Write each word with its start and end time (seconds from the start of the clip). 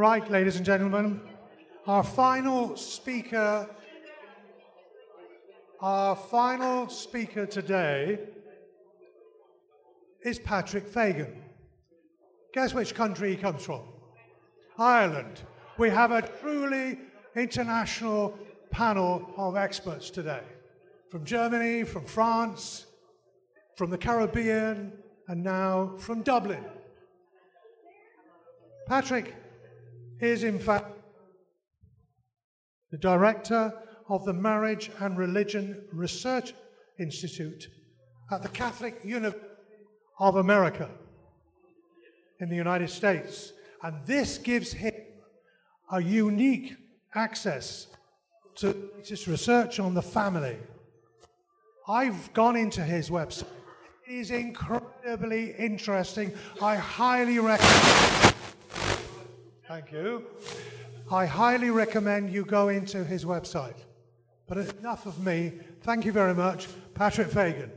Right, 0.00 0.30
ladies 0.30 0.56
and 0.56 0.64
gentlemen, 0.64 1.20
our 1.86 2.02
final 2.02 2.74
speaker, 2.74 3.68
our 5.78 6.16
final 6.16 6.88
speaker 6.88 7.44
today 7.44 8.18
is 10.24 10.38
Patrick 10.38 10.86
Fagan. 10.86 11.42
Guess 12.54 12.72
which 12.72 12.94
country 12.94 13.32
he 13.32 13.36
comes 13.36 13.62
from? 13.62 13.82
Ireland. 14.78 15.42
We 15.76 15.90
have 15.90 16.12
a 16.12 16.22
truly 16.22 16.98
international 17.36 18.38
panel 18.70 19.30
of 19.36 19.54
experts 19.54 20.08
today 20.08 20.44
from 21.10 21.26
Germany, 21.26 21.84
from 21.84 22.06
France, 22.06 22.86
from 23.76 23.90
the 23.90 23.98
Caribbean, 23.98 24.94
and 25.28 25.44
now 25.44 25.92
from 25.98 26.22
Dublin. 26.22 26.64
Patrick 28.86 29.34
is, 30.20 30.44
in 30.44 30.58
fact, 30.58 30.86
the 32.90 32.98
director 32.98 33.72
of 34.08 34.24
the 34.24 34.32
Marriage 34.32 34.90
and 35.00 35.16
Religion 35.16 35.84
Research 35.92 36.54
Institute 36.98 37.68
at 38.30 38.42
the 38.42 38.48
Catholic 38.48 39.00
University 39.04 39.46
of 40.18 40.36
America 40.36 40.88
in 42.40 42.48
the 42.48 42.56
United 42.56 42.90
States. 42.90 43.52
And 43.82 44.04
this 44.06 44.38
gives 44.38 44.72
him 44.72 44.92
a 45.90 46.02
unique 46.02 46.76
access 47.14 47.86
to 48.56 48.90
his 49.04 49.26
research 49.26 49.80
on 49.80 49.94
the 49.94 50.02
family. 50.02 50.56
I've 51.88 52.32
gone 52.34 52.56
into 52.56 52.82
his 52.82 53.08
website. 53.10 53.46
It 54.06 54.14
is 54.14 54.30
incredibly 54.30 55.52
interesting. 55.52 56.32
I 56.60 56.76
highly 56.76 57.38
recommend. 57.38 58.34
Thank 59.70 59.92
you. 59.92 60.24
I 61.12 61.26
highly 61.26 61.70
recommend 61.70 62.32
you 62.32 62.44
go 62.44 62.70
into 62.70 63.04
his 63.04 63.24
website. 63.24 63.76
But 64.48 64.58
enough 64.58 65.06
of 65.06 65.24
me. 65.24 65.52
Thank 65.82 66.04
you 66.04 66.10
very 66.10 66.34
much, 66.34 66.66
Patrick 66.92 67.28
Fagan. 67.28 67.70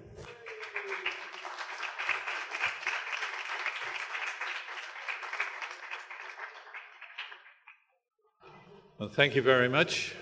Well, 8.97 9.09
thank 9.09 9.35
you 9.35 9.43
very 9.43 9.69
much, 9.69 10.15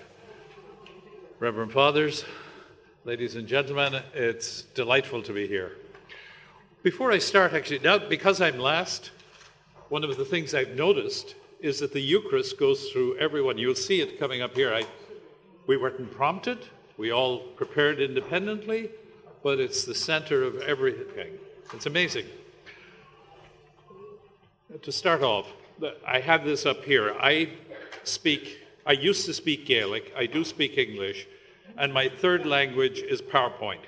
Reverend 1.38 1.72
Fathers, 1.72 2.26
ladies 3.06 3.36
and 3.36 3.48
gentlemen. 3.48 4.02
It's 4.12 4.60
delightful 4.74 5.22
to 5.22 5.32
be 5.32 5.46
here. 5.48 5.78
Before 6.82 7.10
I 7.12 7.18
start, 7.18 7.54
actually, 7.54 7.78
now 7.78 7.96
because 7.96 8.42
I'm 8.42 8.58
last, 8.58 9.10
one 9.88 10.04
of 10.04 10.14
the 10.18 10.24
things 10.26 10.52
I've 10.52 10.76
noticed 10.76 11.34
is 11.62 11.78
that 11.78 11.92
the 11.92 12.00
Eucharist 12.00 12.58
goes 12.58 12.90
through 12.90 13.16
everyone. 13.18 13.56
You'll 13.56 13.74
see 13.76 14.00
it 14.00 14.18
coming 14.18 14.42
up 14.42 14.54
here. 14.54 14.74
I, 14.74 14.84
we 15.68 15.76
weren't 15.76 16.10
prompted, 16.10 16.58
we 16.98 17.12
all 17.12 17.38
prepared 17.38 18.00
independently, 18.00 18.90
but 19.44 19.60
it's 19.60 19.84
the 19.84 19.94
center 19.94 20.42
of 20.42 20.60
everything. 20.62 21.38
It's 21.72 21.86
amazing. 21.86 22.26
To 24.82 24.90
start 24.90 25.22
off, 25.22 25.46
I 26.06 26.18
have 26.18 26.44
this 26.44 26.66
up 26.66 26.84
here. 26.84 27.14
I 27.20 27.50
speak 28.02 28.58
I 28.84 28.92
used 28.92 29.26
to 29.26 29.34
speak 29.34 29.64
Gaelic, 29.64 30.12
I 30.16 30.26
do 30.26 30.42
speak 30.42 30.76
English, 30.76 31.28
and 31.78 31.94
my 31.94 32.08
third 32.08 32.44
language 32.44 32.98
is 32.98 33.22
PowerPoint. 33.22 33.78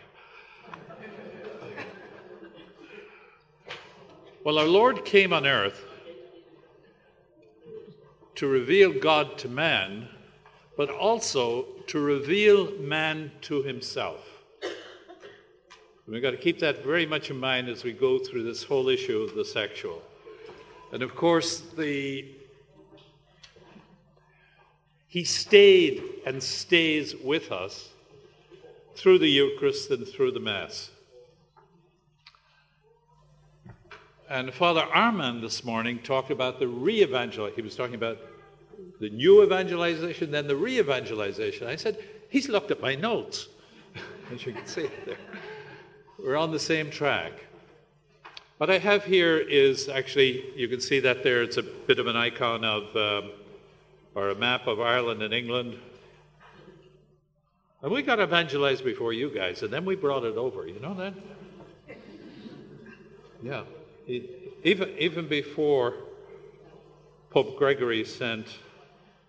well, 4.45 4.59
our 4.59 4.69
Lord 4.69 5.05
came 5.05 5.33
on 5.33 5.47
earth 5.49 5.84
to 8.37 8.47
reveal 8.47 8.93
God 8.93 9.39
to 9.39 9.49
man, 9.49 10.09
but 10.77 10.91
also 10.91 11.67
to 11.87 11.99
reveal 12.00 12.72
man 12.78 13.31
to 13.43 13.62
himself. 13.62 14.21
We've 16.06 16.21
got 16.21 16.33
to 16.33 16.37
keep 16.37 16.59
that 16.61 16.84
very 16.84 17.06
much 17.06 17.31
in 17.31 17.39
mind 17.39 17.69
as 17.69 17.83
we 17.83 17.93
go 17.93 18.19
through 18.19 18.43
this 18.43 18.62
whole 18.62 18.89
issue 18.89 19.22
of 19.22 19.34
the 19.34 19.45
sexual. 19.45 20.03
And 20.93 21.03
of 21.03 21.17
course, 21.17 21.61
the 21.61 22.27
he 25.15 25.22
stayed 25.22 26.03
and 26.27 26.43
stays 26.43 27.15
with 27.15 27.53
us 27.53 27.91
through 28.97 29.21
the 29.21 29.28
Eucharist 29.28 29.89
and 29.91 30.06
through 30.06 30.33
the 30.33 30.41
Mass. 30.41 30.91
And 34.29 34.53
Father 34.53 34.83
Armand 34.83 35.43
this 35.43 35.65
morning 35.65 35.99
talked 35.99 36.31
about 36.31 36.59
the 36.59 36.69
re 36.69 37.03
evangelization. 37.03 37.57
He 37.57 37.62
was 37.62 37.77
talking 37.77 37.95
about 37.95 38.19
the 39.01 39.11
new 39.11 39.43
evangelization, 39.43 40.31
then 40.31 40.47
the 40.47 40.57
re 40.57 40.79
evangelization. 40.79 41.67
I 41.67 41.77
said, 41.77 41.99
He's 42.29 42.49
looked 42.49 42.71
at 42.71 42.81
my 42.81 42.95
notes, 42.95 43.49
as 44.33 44.45
you 44.45 44.53
can 44.53 44.67
see 44.67 44.89
there. 45.05 45.17
We're 46.19 46.37
on 46.37 46.53
the 46.53 46.59
same 46.59 46.91
track. 46.91 47.33
What 48.59 48.71
I 48.71 48.79
have 48.79 49.05
here 49.05 49.37
is 49.37 49.89
actually, 49.89 50.53
you 50.57 50.69
can 50.69 50.81
see 50.81 51.01
that 51.01 51.23
there, 51.23 51.43
it's 51.43 51.57
a 51.57 51.63
bit 51.63 51.99
of 51.99 52.07
an 52.07 52.17
icon 52.17 52.65
of. 52.65 52.97
Um, 52.97 53.31
or 54.15 54.31
a 54.31 54.34
map 54.34 54.67
of 54.67 54.81
Ireland 54.81 55.23
and 55.23 55.34
England. 55.34 55.77
And 57.83 57.93
we 57.93 58.03
got 58.03 58.21
evangelized 58.21 58.84
before 58.84 59.13
you 59.13 59.29
guys, 59.29 59.63
and 59.63 59.73
then 59.73 59.84
we 59.84 59.97
brought 59.97 60.25
it 60.25 60.37
over. 60.37 60.67
You 60.67 60.81
know 60.81 60.95
that? 60.95 61.15
Yeah. 63.43 63.65
Even, 64.06 64.91
even 64.98 65.28
before 65.28 65.94
Pope 67.31 67.56
Gregory 67.59 68.04
sent 68.04 68.47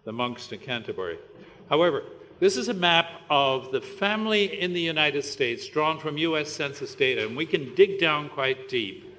the 0.03 0.11
monks 0.11 0.47
to 0.47 0.57
Canterbury. 0.57 1.17
However, 1.69 2.03
this 2.39 2.57
is 2.57 2.67
a 2.67 2.73
map 2.73 3.21
of 3.29 3.71
the 3.71 3.79
family 3.79 4.61
in 4.61 4.73
the 4.73 4.81
United 4.81 5.23
States 5.23 5.67
drawn 5.67 5.99
from 5.99 6.17
US 6.17 6.51
Census 6.51 6.93
data, 6.93 7.25
and 7.25 7.35
we 7.35 7.45
can 7.45 7.73
dig 7.75 7.99
down 7.99 8.29
quite 8.29 8.67
deep. 8.67 9.11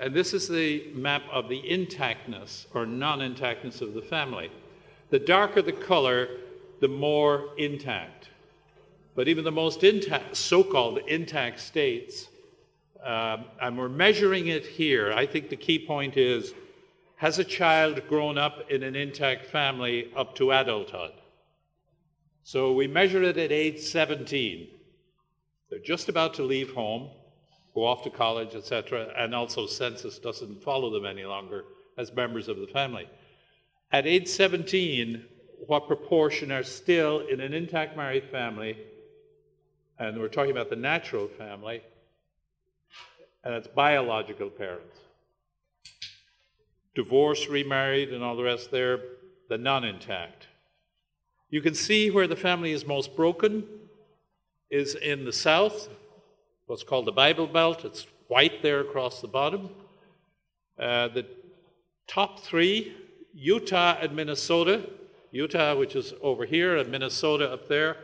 And 0.00 0.14
this 0.14 0.34
is 0.34 0.48
the 0.48 0.90
map 0.94 1.22
of 1.30 1.48
the 1.48 1.62
intactness 1.62 2.66
or 2.74 2.86
non 2.86 3.20
intactness 3.20 3.80
of 3.80 3.94
the 3.94 4.02
family. 4.02 4.50
The 5.10 5.18
darker 5.18 5.62
the 5.62 5.72
color, 5.72 6.28
the 6.80 6.88
more 6.88 7.50
intact. 7.58 8.30
But 9.14 9.28
even 9.28 9.44
the 9.44 9.52
most 9.52 9.84
intact, 9.84 10.36
so-called 10.36 10.98
intact 11.06 11.60
states, 11.60 12.28
um, 13.04 13.44
and 13.60 13.76
we're 13.76 13.88
measuring 13.88 14.46
it 14.48 14.64
here. 14.64 15.12
I 15.12 15.26
think 15.26 15.50
the 15.50 15.56
key 15.56 15.84
point 15.84 16.16
is, 16.16 16.54
has 17.16 17.38
a 17.38 17.44
child 17.44 18.02
grown 18.08 18.38
up 18.38 18.70
in 18.70 18.82
an 18.82 18.96
intact 18.96 19.46
family 19.46 20.10
up 20.16 20.34
to 20.36 20.52
adulthood? 20.52 21.12
So 22.42 22.72
we 22.72 22.86
measure 22.86 23.22
it 23.22 23.38
at 23.38 23.52
age 23.52 23.80
17. 23.80 24.68
They're 25.70 25.78
just 25.78 26.08
about 26.08 26.34
to 26.34 26.42
leave 26.42 26.72
home, 26.74 27.10
go 27.74 27.86
off 27.86 28.02
to 28.04 28.10
college, 28.10 28.54
etc., 28.54 29.12
and 29.16 29.34
also 29.34 29.66
census 29.66 30.18
doesn't 30.18 30.62
follow 30.62 30.90
them 30.90 31.06
any 31.06 31.24
longer 31.24 31.64
as 31.96 32.12
members 32.12 32.48
of 32.48 32.58
the 32.58 32.66
family. 32.66 33.08
At 33.92 34.06
age 34.06 34.28
17, 34.28 35.24
what 35.66 35.86
proportion 35.86 36.52
are 36.52 36.62
still 36.62 37.20
in 37.20 37.40
an 37.40 37.54
intact 37.54 37.96
married 37.96 38.28
family? 38.30 38.76
And 39.98 40.18
we're 40.18 40.28
talking 40.28 40.50
about 40.50 40.70
the 40.70 40.76
natural 40.76 41.28
family, 41.28 41.82
and 43.44 43.54
it's 43.54 43.68
biological 43.68 44.48
parents. 44.48 44.98
Divorced, 46.94 47.48
remarried, 47.48 48.12
and 48.12 48.22
all 48.22 48.36
the 48.36 48.42
rest 48.42 48.70
there, 48.70 49.00
the 49.48 49.58
non 49.58 49.84
intact. 49.84 50.46
You 51.50 51.60
can 51.60 51.74
see 51.74 52.10
where 52.10 52.26
the 52.26 52.36
family 52.36 52.72
is 52.72 52.86
most 52.86 53.14
broken 53.14 53.64
is 54.70 54.94
in 54.94 55.24
the 55.24 55.32
south, 55.32 55.88
what's 56.66 56.82
called 56.82 57.04
the 57.04 57.12
Bible 57.12 57.46
Belt. 57.46 57.84
It's 57.84 58.06
white 58.28 58.62
there 58.62 58.80
across 58.80 59.20
the 59.20 59.28
bottom. 59.28 59.70
Uh, 60.78 61.08
the 61.08 61.26
top 62.06 62.40
three 62.40 62.96
Utah 63.34 63.98
and 64.00 64.14
Minnesota, 64.14 64.88
Utah, 65.32 65.76
which 65.76 65.96
is 65.96 66.14
over 66.22 66.44
here, 66.44 66.76
and 66.76 66.88
Minnesota 66.90 67.52
up 67.52 67.68
there, 67.68 67.96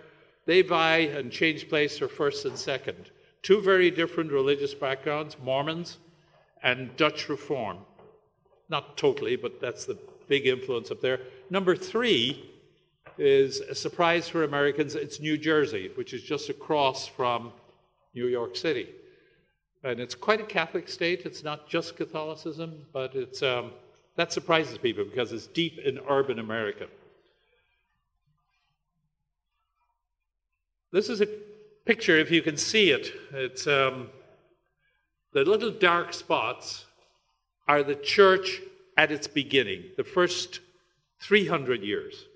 they 0.46 0.62
vie 0.62 0.98
and 0.98 1.30
change 1.30 1.68
place 1.68 1.98
for 1.98 2.08
first 2.08 2.44
and 2.44 2.58
second. 2.58 3.10
Two 3.42 3.62
very 3.62 3.90
different 3.90 4.32
religious 4.32 4.74
backgrounds 4.74 5.36
Mormons 5.42 5.98
and 6.62 6.94
Dutch 6.96 7.28
Reform. 7.28 7.78
Not 8.68 8.96
totally, 8.96 9.36
but 9.36 9.60
that's 9.60 9.86
the 9.86 9.98
big 10.28 10.46
influence 10.46 10.90
up 10.90 11.00
there. 11.00 11.20
Number 11.48 11.74
three 11.74 12.50
is 13.18 13.60
a 13.60 13.74
surprise 13.74 14.28
for 14.28 14.44
Americans. 14.44 14.94
It's 14.94 15.20
New 15.20 15.36
Jersey, 15.36 15.90
which 15.94 16.12
is 16.12 16.22
just 16.22 16.48
across 16.48 17.06
from 17.06 17.52
New 18.14 18.26
York 18.26 18.56
City. 18.56 18.88
And 19.82 19.98
it's 19.98 20.14
quite 20.14 20.40
a 20.40 20.44
Catholic 20.44 20.88
state. 20.88 21.22
It's 21.24 21.42
not 21.42 21.68
just 21.68 21.96
Catholicism, 21.96 22.86
but 22.92 23.14
it's, 23.14 23.42
um, 23.42 23.72
that 24.16 24.32
surprises 24.32 24.76
people 24.76 25.04
because 25.04 25.32
it's 25.32 25.46
deep 25.46 25.78
in 25.78 25.98
urban 26.08 26.38
America. 26.38 26.86
This 30.92 31.08
is 31.08 31.20
a 31.20 31.28
picture, 31.90 32.18
if 32.18 32.30
you 32.30 32.40
can 32.40 32.56
see 32.56 32.92
it. 32.92 33.12
It's 33.32 33.66
um, 33.66 34.10
the 35.32 35.42
little 35.42 35.72
dark 35.72 36.14
spots 36.14 36.84
are 37.66 37.82
the 37.82 37.96
church 37.96 38.60
at 38.96 39.10
its 39.10 39.26
beginning, 39.26 39.82
the 39.96 40.04
first 40.04 40.60
300 41.20 41.82
years. 41.82 42.26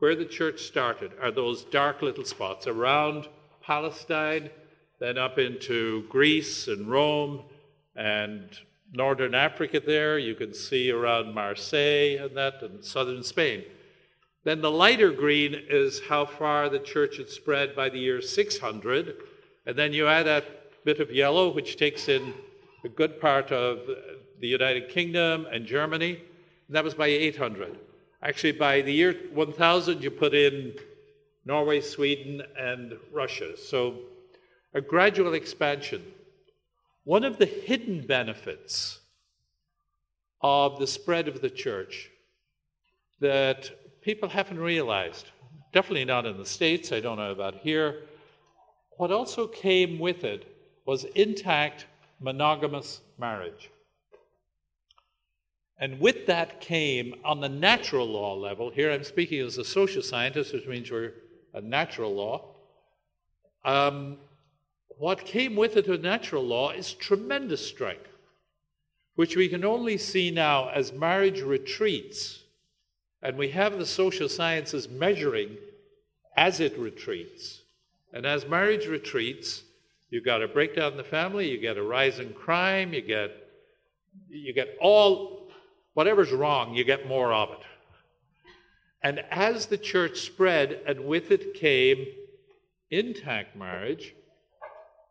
Where 0.00 0.16
the 0.16 0.24
church 0.24 0.62
started 0.62 1.12
are 1.22 1.30
those 1.30 1.62
dark 1.66 2.02
little 2.02 2.24
spots 2.24 2.66
around 2.66 3.28
Palestine, 3.62 4.50
then 4.98 5.18
up 5.18 5.38
into 5.38 6.02
Greece 6.08 6.66
and 6.66 6.90
Rome 6.90 7.44
and 7.94 8.48
northern 8.92 9.36
Africa 9.36 9.78
there. 9.78 10.18
You 10.18 10.34
can 10.34 10.52
see 10.52 10.90
around 10.90 11.32
Marseille 11.32 12.16
and 12.24 12.36
that, 12.36 12.60
and 12.62 12.84
southern 12.84 13.22
Spain. 13.22 13.62
Then 14.42 14.62
the 14.62 14.70
lighter 14.70 15.10
green 15.10 15.54
is 15.68 16.00
how 16.08 16.24
far 16.24 16.68
the 16.68 16.78
church 16.78 17.18
had 17.18 17.28
spread 17.28 17.76
by 17.76 17.90
the 17.90 17.98
year 17.98 18.22
600. 18.22 19.16
And 19.66 19.76
then 19.76 19.92
you 19.92 20.06
add 20.06 20.26
a 20.26 20.42
bit 20.84 21.00
of 21.00 21.10
yellow, 21.10 21.52
which 21.52 21.76
takes 21.76 22.08
in 22.08 22.32
a 22.84 22.88
good 22.88 23.20
part 23.20 23.52
of 23.52 23.80
the 24.40 24.46
United 24.46 24.88
Kingdom 24.88 25.46
and 25.52 25.66
Germany. 25.66 26.22
And 26.66 26.76
that 26.76 26.84
was 26.84 26.94
by 26.94 27.08
800. 27.08 27.78
Actually, 28.22 28.52
by 28.52 28.80
the 28.80 28.92
year 28.92 29.14
1000, 29.32 30.02
you 30.02 30.10
put 30.10 30.34
in 30.34 30.74
Norway, 31.44 31.80
Sweden, 31.80 32.42
and 32.58 32.94
Russia. 33.12 33.56
So 33.56 33.96
a 34.72 34.80
gradual 34.80 35.34
expansion. 35.34 36.02
One 37.04 37.24
of 37.24 37.38
the 37.38 37.46
hidden 37.46 38.06
benefits 38.06 39.00
of 40.40 40.78
the 40.78 40.86
spread 40.86 41.28
of 41.28 41.40
the 41.40 41.50
church 41.50 42.10
that 43.20 43.70
people 44.10 44.28
haven't 44.28 44.58
realized, 44.58 45.30
definitely 45.72 46.04
not 46.04 46.26
in 46.26 46.36
the 46.36 46.44
States, 46.44 46.90
I 46.90 46.98
don't 46.98 47.18
know 47.18 47.30
about 47.30 47.54
here, 47.58 48.00
what 48.96 49.12
also 49.12 49.46
came 49.46 50.00
with 50.00 50.24
it 50.24 50.52
was 50.84 51.04
intact 51.14 51.86
monogamous 52.18 53.02
marriage. 53.20 53.70
And 55.78 56.00
with 56.00 56.26
that 56.26 56.60
came, 56.60 57.14
on 57.24 57.40
the 57.40 57.48
natural 57.48 58.04
law 58.04 58.34
level, 58.34 58.68
here 58.68 58.90
I'm 58.90 59.04
speaking 59.04 59.46
as 59.46 59.58
a 59.58 59.64
social 59.64 60.02
scientist, 60.02 60.52
which 60.52 60.66
means 60.66 60.90
we're 60.90 61.12
a 61.54 61.60
natural 61.60 62.12
law. 62.12 62.56
Um, 63.64 64.16
what 64.98 65.24
came 65.24 65.54
with 65.54 65.76
it, 65.76 65.86
a 65.86 65.98
natural 65.98 66.42
law, 66.42 66.72
is 66.72 66.94
tremendous 66.94 67.64
strength, 67.64 68.10
which 69.14 69.36
we 69.36 69.48
can 69.48 69.64
only 69.64 69.96
see 69.98 70.32
now 70.32 70.68
as 70.70 70.92
marriage 70.92 71.42
retreats. 71.42 72.39
And 73.22 73.36
we 73.36 73.50
have 73.50 73.78
the 73.78 73.86
social 73.86 74.28
sciences 74.28 74.88
measuring 74.88 75.56
as 76.36 76.60
it 76.60 76.78
retreats. 76.78 77.62
And 78.12 78.26
as 78.26 78.46
marriage 78.46 78.86
retreats, 78.86 79.62
you've 80.10 80.24
got 80.24 80.42
a 80.42 80.48
breakdown 80.48 80.92
in 80.92 80.98
the 80.98 81.04
family, 81.04 81.50
you 81.50 81.58
get 81.58 81.76
a 81.76 81.82
rise 81.82 82.18
in 82.18 82.32
crime, 82.32 82.92
you 82.92 83.02
get 83.02 83.30
you 84.28 84.52
get 84.52 84.76
all 84.80 85.48
whatever's 85.94 86.32
wrong, 86.32 86.74
you 86.74 86.82
get 86.82 87.06
more 87.06 87.32
of 87.32 87.50
it. 87.50 87.60
And 89.02 89.20
as 89.30 89.66
the 89.66 89.78
church 89.78 90.20
spread, 90.20 90.80
and 90.86 91.04
with 91.04 91.30
it 91.30 91.54
came 91.54 92.06
intact 92.90 93.56
marriage, 93.56 94.14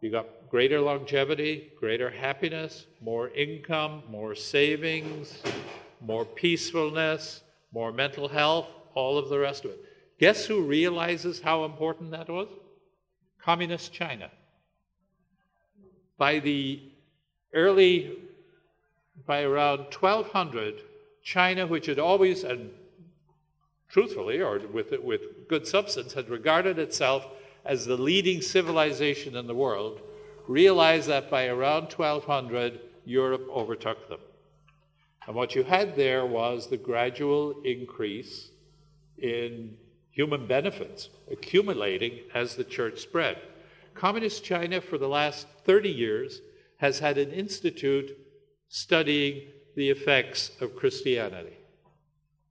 you 0.01 0.11
got 0.11 0.27
greater 0.49 0.79
longevity, 0.79 1.71
greater 1.79 2.09
happiness, 2.09 2.85
more 3.01 3.29
income, 3.29 4.03
more 4.09 4.35
savings, 4.35 5.41
more 6.01 6.25
peacefulness, 6.25 7.41
more 7.71 7.91
mental 7.91 8.27
health, 8.27 8.67
all 8.93 9.17
of 9.17 9.29
the 9.29 9.39
rest 9.39 9.65
of 9.65 9.71
it. 9.71 9.83
Guess 10.19 10.45
who 10.45 10.61
realizes 10.61 11.39
how 11.39 11.65
important 11.65 12.11
that 12.11 12.29
was? 12.29 12.47
Communist 13.41 13.93
China. 13.93 14.29
By 16.17 16.39
the 16.39 16.81
early 17.53 18.17
by 19.25 19.43
around 19.43 19.93
1200, 19.93 20.81
China, 21.23 21.67
which 21.67 21.85
had 21.85 21.99
always, 21.99 22.43
and 22.43 22.71
truthfully 23.89 24.41
or 24.41 24.59
with, 24.73 24.93
with 25.03 25.47
good 25.47 25.67
substance, 25.67 26.13
had 26.13 26.29
regarded 26.29 26.79
itself 26.79 27.27
as 27.65 27.85
the 27.85 27.97
leading 27.97 28.41
civilization 28.41 29.35
in 29.35 29.47
the 29.47 29.55
world, 29.55 30.01
realized 30.47 31.07
that 31.07 31.29
by 31.29 31.47
around 31.47 31.91
1200, 31.91 32.79
Europe 33.05 33.47
overtook 33.51 34.09
them. 34.09 34.19
And 35.29 35.35
what 35.35 35.53
you 35.53 35.61
had 35.63 35.95
there 35.95 36.25
was 36.25 36.65
the 36.65 36.77
gradual 36.77 37.61
increase 37.63 38.49
in 39.19 39.77
human 40.09 40.47
benefits 40.47 41.09
accumulating 41.31 42.21
as 42.33 42.55
the 42.55 42.63
church 42.63 42.99
spread. 42.99 43.37
Communist 43.93 44.43
China, 44.43 44.81
for 44.81 44.97
the 44.97 45.07
last 45.07 45.45
30 45.65 45.87
years, 45.87 46.41
has 46.77 46.97
had 46.97 47.19
an 47.19 47.29
institute 47.29 48.17
studying 48.69 49.43
the 49.75 49.91
effects 49.91 50.49
of 50.61 50.75
Christianity. 50.75 51.59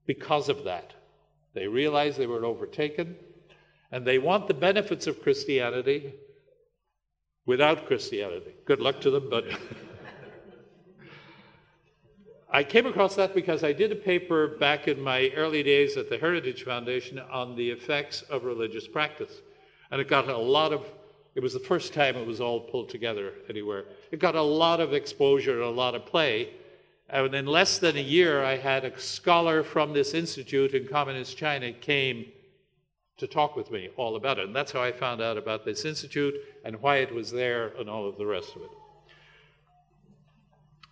Because 0.05 0.47
of 0.47 0.63
that, 0.63 0.93
they 1.53 1.67
realize 1.67 2.15
they 2.15 2.27
were 2.27 2.45
overtaken 2.45 3.17
and 3.91 4.07
they 4.07 4.19
want 4.19 4.47
the 4.47 4.53
benefits 4.53 5.05
of 5.05 5.21
Christianity 5.21 6.13
without 7.45 7.87
Christianity. 7.87 8.53
Good 8.63 8.79
luck 8.79 9.01
to 9.01 9.11
them, 9.11 9.27
but. 9.29 9.43
I 12.51 12.63
came 12.63 12.87
across 12.87 13.15
that 13.15 13.35
because 13.35 13.63
I 13.63 13.73
did 13.73 13.91
a 13.91 13.95
paper 13.95 14.47
back 14.47 14.87
in 14.87 14.99
my 14.99 15.31
early 15.35 15.61
days 15.61 15.97
at 15.97 16.09
the 16.09 16.17
Heritage 16.17 16.63
Foundation 16.63 17.19
on 17.31 17.55
the 17.55 17.69
effects 17.69 18.23
of 18.23 18.43
religious 18.43 18.87
practice. 18.87 19.41
And 19.91 20.01
it 20.01 20.07
got 20.07 20.27
a 20.27 20.37
lot 20.37 20.73
of 20.73 20.85
it 21.35 21.43
was 21.43 21.53
the 21.53 21.59
first 21.59 21.93
time 21.93 22.17
it 22.17 22.25
was 22.25 22.41
all 22.41 22.59
pulled 22.59 22.89
together 22.89 23.33
anywhere. 23.49 23.85
It 24.11 24.19
got 24.19 24.35
a 24.35 24.41
lot 24.41 24.79
of 24.79 24.93
exposure 24.93 25.53
and 25.53 25.63
a 25.63 25.69
lot 25.69 25.95
of 25.95 26.05
play. 26.05 26.49
And 27.07 27.33
in 27.33 27.45
less 27.45 27.77
than 27.77 27.97
a 27.97 28.01
year, 28.01 28.43
I 28.43 28.57
had 28.57 28.83
a 28.83 28.99
scholar 28.99 29.63
from 29.63 29.93
this 29.93 30.13
institute 30.13 30.73
in 30.73 30.87
Communist 30.87 31.37
China 31.37 31.71
came 31.71 32.25
to 33.17 33.27
talk 33.27 33.55
with 33.55 33.69
me 33.69 33.89
all 33.95 34.15
about 34.15 34.39
it. 34.39 34.47
And 34.47 34.55
that's 34.55 34.71
how 34.71 34.81
I 34.81 34.91
found 34.91 35.21
out 35.21 35.37
about 35.37 35.65
this 35.65 35.85
institute 35.85 36.33
and 36.65 36.81
why 36.81 36.97
it 36.97 37.13
was 37.13 37.31
there 37.31 37.73
and 37.79 37.89
all 37.89 38.07
of 38.07 38.17
the 38.17 38.25
rest 38.25 38.55
of 38.55 38.63
it. 38.63 38.69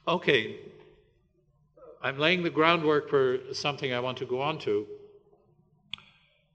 Okay, 0.07 0.59
I'm 2.01 2.19
laying 2.19 2.43
the 2.43 2.49
groundwork 2.49 3.09
for 3.09 3.39
something 3.53 3.93
I 3.93 3.99
want 3.99 4.17
to 4.19 4.25
go 4.25 4.41
on 4.41 4.59
to. 4.59 4.85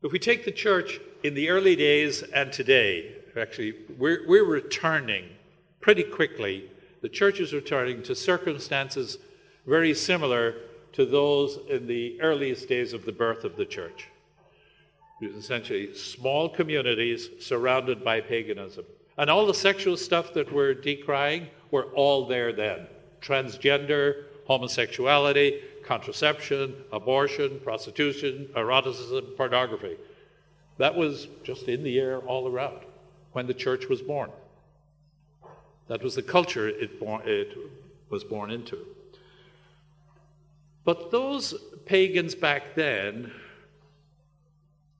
If 0.02 0.12
we 0.12 0.18
take 0.18 0.44
the 0.44 0.52
church 0.52 1.00
in 1.22 1.34
the 1.34 1.50
early 1.50 1.76
days 1.76 2.22
and 2.22 2.52
today, 2.52 3.16
actually, 3.36 3.74
we're, 3.98 4.26
we're 4.28 4.44
returning 4.44 5.24
pretty 5.80 6.04
quickly. 6.04 6.70
The 7.02 7.08
church 7.08 7.40
is 7.40 7.52
returning 7.52 8.02
to 8.04 8.14
circumstances 8.14 9.18
very 9.66 9.94
similar 9.94 10.54
to 10.92 11.06
those 11.06 11.58
in 11.68 11.86
the 11.86 12.20
earliest 12.20 12.68
days 12.68 12.92
of 12.92 13.04
the 13.04 13.12
birth 13.12 13.44
of 13.44 13.56
the 13.56 13.64
church. 13.64 14.08
Essentially 15.22 15.94
small 15.94 16.48
communities 16.48 17.28
surrounded 17.40 18.04
by 18.04 18.20
paganism. 18.20 18.84
And 19.16 19.30
all 19.30 19.46
the 19.46 19.54
sexual 19.54 19.96
stuff 19.96 20.34
that 20.34 20.52
we're 20.52 20.74
decrying 20.74 21.48
were 21.70 21.84
all 21.94 22.26
there 22.26 22.52
then 22.52 22.86
transgender, 23.20 24.24
homosexuality, 24.46 25.60
contraception, 25.84 26.74
abortion, 26.92 27.60
prostitution, 27.62 28.48
eroticism, 28.56 29.24
pornography. 29.36 29.96
That 30.78 30.94
was 30.94 31.28
just 31.42 31.68
in 31.68 31.82
the 31.82 31.98
air 31.98 32.18
all 32.20 32.48
around 32.48 32.80
when 33.32 33.46
the 33.46 33.54
church 33.54 33.88
was 33.88 34.02
born. 34.02 34.30
That 35.88 36.02
was 36.02 36.14
the 36.14 36.22
culture 36.22 36.68
it, 36.68 36.90
it 37.00 37.58
was 38.08 38.24
born 38.24 38.50
into. 38.50 38.78
But 40.84 41.10
those 41.10 41.54
pagans 41.86 42.34
back 42.34 42.74
then, 42.74 43.32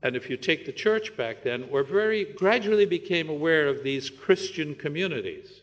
and 0.02 0.16
if 0.16 0.28
you 0.28 0.36
take 0.36 0.66
the 0.66 0.72
church 0.72 1.16
back 1.16 1.42
then, 1.42 1.70
were 1.70 1.82
very 1.82 2.24
gradually 2.24 2.86
became 2.86 3.28
aware 3.28 3.68
of 3.68 3.82
these 3.82 4.10
Christian 4.10 4.74
communities. 4.74 5.62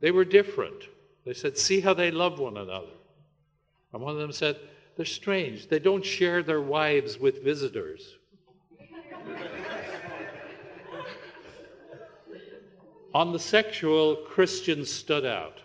They 0.00 0.10
were 0.10 0.24
different. 0.24 0.84
They 1.26 1.34
said, 1.34 1.58
see 1.58 1.80
how 1.80 1.92
they 1.92 2.12
love 2.12 2.38
one 2.38 2.56
another. 2.56 2.94
And 3.92 4.00
one 4.00 4.14
of 4.14 4.20
them 4.20 4.30
said, 4.30 4.60
they're 4.96 5.04
strange. 5.04 5.68
They 5.68 5.80
don't 5.80 6.04
share 6.04 6.44
their 6.44 6.62
wives 6.62 7.18
with 7.18 7.42
visitors. 7.42 8.14
On 13.14 13.32
the 13.32 13.38
sexual, 13.40 14.16
Christians 14.16 14.90
stood 14.90 15.26
out. 15.26 15.60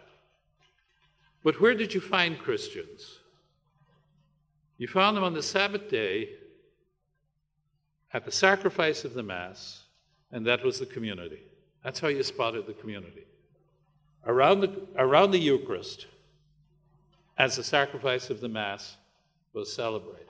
But 1.43 1.61
where 1.61 1.75
did 1.75 1.93
you 1.93 2.01
find 2.01 2.39
Christians? 2.39 3.19
You 4.77 4.87
found 4.87 5.15
them 5.17 5.23
on 5.23 5.33
the 5.33 5.43
Sabbath 5.43 5.89
day 5.89 6.29
at 8.13 8.25
the 8.25 8.31
sacrifice 8.31 9.05
of 9.05 9.13
the 9.13 9.23
Mass, 9.23 9.83
and 10.31 10.45
that 10.45 10.63
was 10.63 10.79
the 10.79 10.85
community. 10.85 11.43
That's 11.83 11.99
how 11.99 12.07
you 12.07 12.23
spotted 12.23 12.67
the 12.67 12.73
community. 12.73 13.25
Around 14.25 14.61
the, 14.61 14.81
around 14.97 15.31
the 15.31 15.39
Eucharist, 15.39 16.05
as 17.37 17.55
the 17.55 17.63
sacrifice 17.63 18.29
of 18.29 18.39
the 18.39 18.49
Mass 18.49 18.97
was 19.53 19.73
celebrated. 19.73 20.27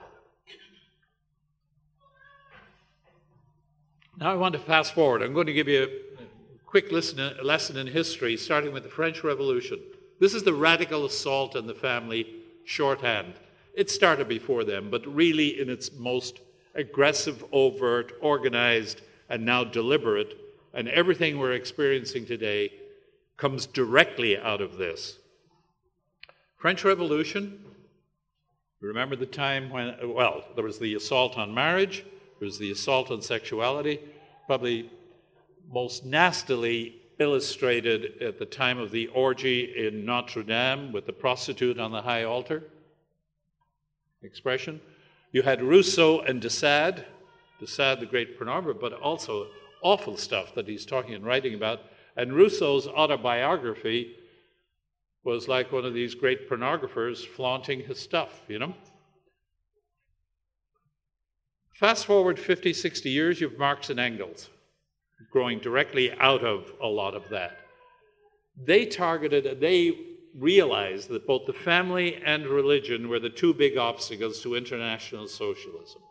Now 4.18 4.32
I 4.32 4.34
want 4.36 4.54
to 4.54 4.58
fast 4.58 4.94
forward. 4.94 5.22
I'm 5.22 5.34
going 5.34 5.46
to 5.46 5.52
give 5.52 5.68
you 5.68 5.82
a 5.84 6.22
quick 6.64 6.90
listen, 6.90 7.34
lesson 7.42 7.76
in 7.76 7.86
history, 7.86 8.36
starting 8.36 8.72
with 8.72 8.82
the 8.84 8.88
French 8.88 9.24
Revolution. 9.24 9.78
This 10.20 10.32
is 10.32 10.42
the 10.42 10.54
radical 10.54 11.04
assault 11.04 11.56
on 11.56 11.66
the 11.66 11.74
family 11.74 12.36
shorthand. 12.64 13.34
It 13.74 13.90
started 13.90 14.28
before 14.28 14.64
them, 14.64 14.90
but 14.90 15.06
really 15.06 15.60
in 15.60 15.68
its 15.68 15.92
most 15.92 16.40
aggressive, 16.74 17.44
overt, 17.52 18.12
organized, 18.20 19.02
and 19.28 19.44
now 19.44 19.64
deliberate. 19.64 20.38
And 20.72 20.88
everything 20.88 21.38
we're 21.38 21.52
experiencing 21.52 22.24
today 22.24 22.72
comes 23.36 23.66
directly 23.66 24.38
out 24.38 24.60
of 24.60 24.76
this. 24.76 25.18
French 26.56 26.84
Revolution, 26.84 27.64
remember 28.80 29.16
the 29.16 29.26
time 29.26 29.70
when, 29.70 29.94
well, 30.14 30.44
there 30.54 30.64
was 30.64 30.78
the 30.78 30.94
assault 30.94 31.36
on 31.36 31.52
marriage, 31.52 32.04
there 32.38 32.46
was 32.46 32.58
the 32.58 32.70
assault 32.70 33.10
on 33.10 33.20
sexuality, 33.20 34.00
probably 34.46 34.90
most 35.70 36.04
nastily 36.04 36.96
illustrated 37.18 38.20
at 38.22 38.38
the 38.38 38.46
time 38.46 38.78
of 38.78 38.90
the 38.90 39.06
orgy 39.08 39.86
in 39.86 40.04
Notre 40.04 40.42
Dame 40.42 40.92
with 40.92 41.06
the 41.06 41.12
prostitute 41.12 41.78
on 41.78 41.92
the 41.92 42.02
high 42.02 42.24
altar 42.24 42.64
expression. 44.22 44.80
You 45.32 45.42
had 45.42 45.62
Rousseau 45.62 46.20
and 46.20 46.40
de 46.40 46.50
Sade, 46.50 47.04
de 47.58 47.66
Sade, 47.66 48.00
the 48.00 48.06
great 48.06 48.38
pornographer, 48.38 48.78
but 48.80 48.92
also 48.92 49.46
awful 49.82 50.16
stuff 50.16 50.54
that 50.54 50.68
he's 50.68 50.86
talking 50.86 51.14
and 51.14 51.24
writing 51.24 51.54
about. 51.54 51.80
And 52.16 52.32
Rousseau's 52.34 52.86
autobiography 52.86 54.16
was 55.24 55.48
like 55.48 55.72
one 55.72 55.84
of 55.84 55.94
these 55.94 56.14
great 56.14 56.48
pornographers 56.48 57.24
flaunting 57.24 57.80
his 57.80 57.98
stuff, 57.98 58.42
you 58.48 58.58
know? 58.58 58.74
Fast 61.74 62.06
forward 62.06 62.38
50, 62.38 62.72
60 62.72 63.08
years, 63.10 63.40
you 63.40 63.48
have 63.48 63.58
Marx 63.58 63.90
and 63.90 63.98
Engels 63.98 64.50
growing 65.30 65.58
directly 65.58 66.12
out 66.18 66.44
of 66.44 66.72
a 66.82 66.86
lot 66.86 67.14
of 67.14 67.28
that. 67.30 67.58
They 68.56 68.84
targeted, 68.84 69.60
they 69.60 69.98
realized 70.36 71.08
that 71.08 71.26
both 71.26 71.46
the 71.46 71.52
family 71.52 72.20
and 72.24 72.46
religion 72.46 73.08
were 73.08 73.18
the 73.18 73.30
two 73.30 73.54
big 73.54 73.78
obstacles 73.78 74.40
to 74.42 74.54
international 74.54 75.26
socialism. 75.26 76.02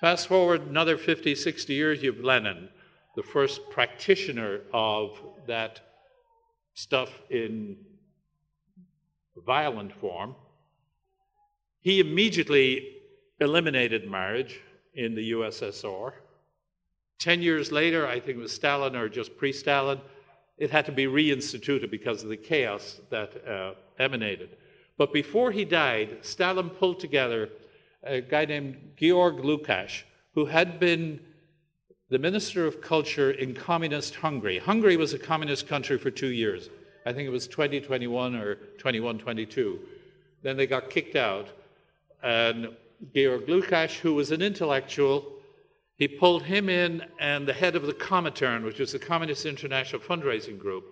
Fast 0.00 0.28
forward 0.28 0.68
another 0.68 0.96
50, 0.96 1.34
60 1.34 1.72
years, 1.72 2.02
you 2.02 2.12
have 2.12 2.22
Lenin, 2.22 2.68
the 3.16 3.22
first 3.22 3.70
practitioner 3.70 4.60
of 4.72 5.20
that 5.46 5.80
stuff 6.74 7.10
in 7.30 7.76
violent 9.46 9.92
form. 9.92 10.34
He 11.80 12.00
immediately 12.00 12.96
eliminated 13.40 14.10
marriage 14.10 14.60
in 14.94 15.14
the 15.14 15.32
USSR. 15.32 16.12
Ten 17.18 17.42
years 17.42 17.70
later, 17.70 18.06
I 18.06 18.20
think 18.20 18.38
it 18.38 18.40
was 18.40 18.52
Stalin 18.52 18.96
or 18.96 19.08
just 19.08 19.36
pre 19.36 19.52
Stalin, 19.52 20.00
it 20.56 20.70
had 20.70 20.86
to 20.86 20.92
be 20.92 21.06
reinstituted 21.06 21.90
because 21.90 22.22
of 22.22 22.28
the 22.28 22.36
chaos 22.36 23.00
that 23.10 23.46
uh, 23.46 23.74
emanated. 23.98 24.56
But 24.96 25.12
before 25.12 25.50
he 25.50 25.64
died, 25.64 26.18
Stalin 26.22 26.70
pulled 26.70 27.00
together 27.00 27.50
a 28.02 28.20
guy 28.20 28.44
named 28.44 28.76
Georg 28.96 29.38
Lukács, 29.38 30.02
who 30.34 30.44
had 30.46 30.78
been 30.78 31.20
the 32.10 32.18
Minister 32.18 32.66
of 32.66 32.82
Culture 32.82 33.30
in 33.30 33.54
communist 33.54 34.16
Hungary. 34.16 34.58
Hungary 34.58 34.96
was 34.96 35.14
a 35.14 35.18
communist 35.18 35.66
country 35.66 35.98
for 35.98 36.10
two 36.10 36.28
years. 36.28 36.68
I 37.06 37.12
think 37.12 37.26
it 37.26 37.30
was 37.30 37.48
2021 37.48 38.34
or 38.34 38.54
2122. 38.54 39.78
Then 40.42 40.56
they 40.56 40.66
got 40.66 40.90
kicked 40.90 41.16
out. 41.16 41.48
And 42.22 42.68
Georg 43.14 43.46
Lukács, 43.46 43.98
who 43.98 44.14
was 44.14 44.30
an 44.32 44.42
intellectual, 44.42 45.32
he 45.96 46.08
pulled 46.08 46.42
him 46.42 46.68
in 46.68 47.04
and 47.20 47.46
the 47.46 47.52
head 47.52 47.76
of 47.76 47.86
the 47.86 47.92
Comintern, 47.94 48.64
which 48.64 48.78
was 48.78 48.92
the 48.92 48.98
Communist 48.98 49.46
International 49.46 50.00
Fundraising 50.00 50.58
Group. 50.58 50.84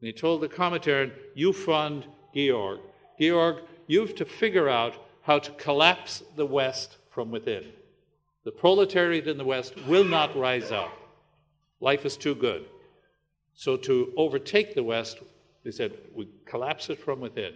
And 0.00 0.06
he 0.06 0.12
told 0.12 0.40
the 0.40 0.48
Comintern, 0.48 1.12
You 1.34 1.52
fund 1.52 2.06
Georg. 2.34 2.80
Georg, 3.20 3.62
you 3.86 4.00
have 4.00 4.14
to 4.16 4.24
figure 4.24 4.68
out 4.68 4.94
how 5.22 5.38
to 5.38 5.50
collapse 5.52 6.22
the 6.36 6.46
West 6.46 6.96
from 7.10 7.30
within. 7.30 7.64
The 8.46 8.52
proletariat 8.52 9.26
in 9.26 9.38
the 9.38 9.44
West 9.44 9.74
will 9.88 10.04
not 10.04 10.36
rise 10.36 10.70
up. 10.70 10.96
Life 11.80 12.06
is 12.06 12.16
too 12.16 12.36
good. 12.36 12.66
So, 13.54 13.76
to 13.78 14.12
overtake 14.16 14.72
the 14.72 14.84
West, 14.84 15.18
they 15.64 15.72
said, 15.72 15.94
we 16.14 16.28
collapse 16.44 16.88
it 16.88 17.00
from 17.00 17.18
within. 17.18 17.54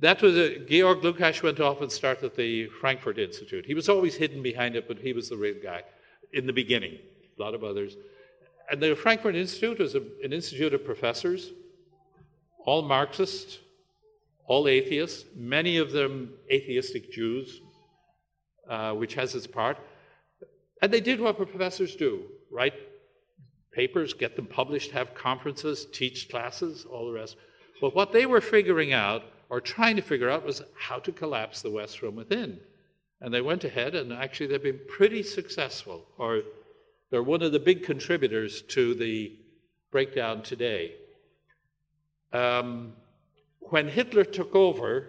That 0.00 0.20
was 0.20 0.36
a, 0.36 0.58
Georg 0.58 1.02
Lukács 1.02 1.44
went 1.44 1.60
off 1.60 1.80
and 1.80 1.92
started 1.92 2.34
the 2.34 2.66
Frankfurt 2.80 3.20
Institute. 3.20 3.66
He 3.66 3.74
was 3.74 3.88
always 3.88 4.16
hidden 4.16 4.42
behind 4.42 4.74
it, 4.74 4.88
but 4.88 4.98
he 4.98 5.12
was 5.12 5.28
the 5.28 5.36
real 5.36 5.62
guy 5.62 5.84
in 6.32 6.44
the 6.44 6.52
beginning. 6.52 6.98
A 7.38 7.40
lot 7.40 7.54
of 7.54 7.62
others. 7.62 7.96
And 8.68 8.82
the 8.82 8.96
Frankfurt 8.96 9.36
Institute 9.36 9.78
was 9.78 9.94
a, 9.94 10.02
an 10.24 10.32
institute 10.32 10.74
of 10.74 10.84
professors, 10.84 11.52
all 12.66 12.82
Marxists, 12.82 13.60
all 14.46 14.66
atheists, 14.66 15.24
many 15.36 15.76
of 15.76 15.92
them 15.92 16.32
atheistic 16.50 17.12
Jews, 17.12 17.60
uh, 18.70 18.94
which 18.94 19.14
has 19.14 19.34
its 19.34 19.46
part. 19.46 19.76
And 20.80 20.90
they 20.92 21.00
did 21.00 21.20
what 21.20 21.36
professors 21.36 21.96
do 21.96 22.22
write 22.50 22.74
papers, 23.72 24.14
get 24.14 24.34
them 24.36 24.46
published, 24.46 24.90
have 24.92 25.14
conferences, 25.14 25.86
teach 25.92 26.28
classes, 26.28 26.86
all 26.90 27.06
the 27.06 27.12
rest. 27.12 27.36
But 27.80 27.94
what 27.94 28.12
they 28.12 28.26
were 28.26 28.40
figuring 28.40 28.92
out 28.92 29.22
or 29.48 29.60
trying 29.60 29.96
to 29.96 30.02
figure 30.02 30.30
out 30.30 30.44
was 30.44 30.62
how 30.76 30.98
to 31.00 31.12
collapse 31.12 31.62
the 31.62 31.70
West 31.70 31.98
from 31.98 32.16
within. 32.16 32.58
And 33.20 33.34
they 33.34 33.40
went 33.40 33.64
ahead, 33.64 33.94
and 33.94 34.12
actually 34.12 34.46
they've 34.46 34.62
been 34.62 34.80
pretty 34.88 35.22
successful, 35.22 36.06
or 36.16 36.42
they're 37.10 37.22
one 37.22 37.42
of 37.42 37.52
the 37.52 37.60
big 37.60 37.84
contributors 37.84 38.62
to 38.62 38.94
the 38.94 39.36
breakdown 39.90 40.42
today. 40.42 40.94
Um, 42.32 42.94
when 43.60 43.88
Hitler 43.88 44.24
took 44.24 44.54
over, 44.54 45.08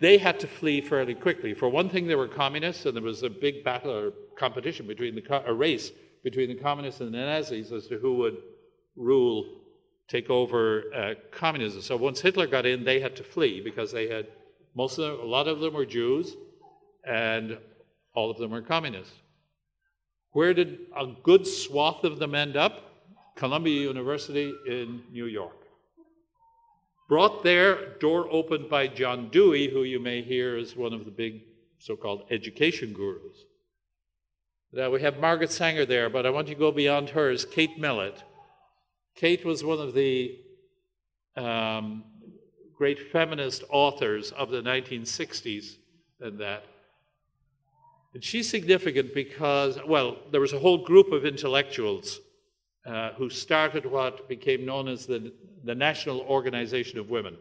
they 0.00 0.18
had 0.18 0.38
to 0.40 0.46
flee 0.46 0.80
fairly 0.80 1.14
quickly. 1.14 1.54
For 1.54 1.68
one 1.68 1.88
thing, 1.88 2.06
they 2.06 2.14
were 2.14 2.28
communists, 2.28 2.86
and 2.86 2.94
there 2.94 3.02
was 3.02 3.22
a 3.22 3.30
big 3.30 3.64
battle 3.64 3.90
or 3.90 4.12
competition 4.36 4.86
between 4.86 5.14
the 5.14 5.42
a 5.46 5.52
race 5.52 5.90
between 6.22 6.48
the 6.48 6.54
communists 6.54 7.00
and 7.00 7.14
the 7.14 7.18
Nazis 7.18 7.72
as 7.72 7.86
to 7.86 7.98
who 7.98 8.14
would 8.16 8.36
rule 8.96 9.60
take 10.08 10.30
over 10.30 10.84
uh, 10.94 11.14
communism. 11.30 11.82
So 11.82 11.96
once 11.96 12.20
Hitler 12.20 12.46
got 12.46 12.66
in, 12.66 12.82
they 12.82 12.98
had 12.98 13.14
to 13.16 13.22
flee 13.22 13.60
because 13.60 13.92
they 13.92 14.08
had 14.08 14.26
most 14.74 14.98
of 14.98 15.18
them, 15.18 15.26
a 15.26 15.28
lot 15.28 15.48
of 15.48 15.60
them 15.60 15.74
were 15.74 15.84
Jews, 15.86 16.34
and 17.04 17.58
all 18.14 18.30
of 18.30 18.38
them 18.38 18.50
were 18.50 18.62
communists. 18.62 19.14
Where 20.32 20.54
did 20.54 20.78
a 20.96 21.06
good 21.22 21.46
swath 21.46 22.04
of 22.04 22.18
them 22.18 22.34
end 22.34 22.56
up? 22.56 22.84
Columbia 23.34 23.80
University 23.80 24.52
in 24.66 25.02
New 25.12 25.26
York. 25.26 25.57
Brought 27.08 27.42
there, 27.42 27.94
door 28.00 28.28
opened 28.30 28.68
by 28.68 28.86
John 28.86 29.30
Dewey, 29.30 29.68
who 29.68 29.82
you 29.82 29.98
may 29.98 30.20
hear 30.20 30.58
is 30.58 30.76
one 30.76 30.92
of 30.92 31.06
the 31.06 31.10
big 31.10 31.40
so 31.78 31.96
called 31.96 32.26
education 32.30 32.92
gurus. 32.92 33.44
Now 34.72 34.90
we 34.90 35.00
have 35.00 35.18
Margaret 35.18 35.50
Sanger 35.50 35.86
there, 35.86 36.10
but 36.10 36.26
I 36.26 36.30
want 36.30 36.48
you 36.48 36.54
to 36.54 36.60
go 36.60 36.70
beyond 36.70 37.10
hers, 37.10 37.46
Kate 37.46 37.78
Millett. 37.78 38.22
Kate 39.14 39.42
was 39.42 39.64
one 39.64 39.78
of 39.78 39.94
the 39.94 40.38
um, 41.34 42.04
great 42.76 43.10
feminist 43.10 43.64
authors 43.70 44.30
of 44.32 44.50
the 44.50 44.60
1960s 44.60 45.76
and 46.20 46.38
that. 46.38 46.64
And 48.12 48.22
she's 48.22 48.50
significant 48.50 49.14
because, 49.14 49.78
well, 49.86 50.18
there 50.30 50.42
was 50.42 50.52
a 50.52 50.58
whole 50.58 50.84
group 50.84 51.12
of 51.12 51.24
intellectuals 51.24 52.20
uh, 52.84 53.12
who 53.14 53.30
started 53.30 53.86
what 53.86 54.28
became 54.28 54.66
known 54.66 54.88
as 54.88 55.06
the, 55.06 55.32
the 55.68 55.74
National 55.74 56.22
Organization 56.22 56.98
of 56.98 57.10
Women. 57.10 57.36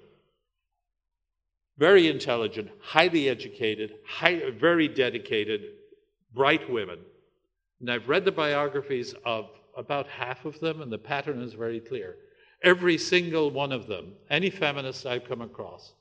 Very 1.78 2.10
intelligent, 2.10 2.70
highly 2.82 3.30
educated, 3.30 3.94
high, 4.06 4.52
very 4.60 4.90
dedicated, 4.90 5.62
bright 6.34 6.70
women. 6.70 7.00
And 7.80 7.90
I've 7.90 8.10
read 8.10 8.26
the 8.26 8.34
biographies 8.34 9.16
of 9.24 9.50
about 9.78 10.08
half 10.08 10.44
of 10.44 10.60
them, 10.60 10.82
and 10.82 10.92
the 10.92 10.98
pattern 10.98 11.42
is 11.42 11.54
very 11.54 11.80
clear. 11.80 12.18
Every 12.64 12.98
single 12.98 13.50
one 13.50 13.72
of 13.72 13.88
them, 13.88 14.12
any 14.30 14.50
feminists 14.50 15.06
I've 15.06 15.24
come 15.24 15.42
across, 15.42 15.94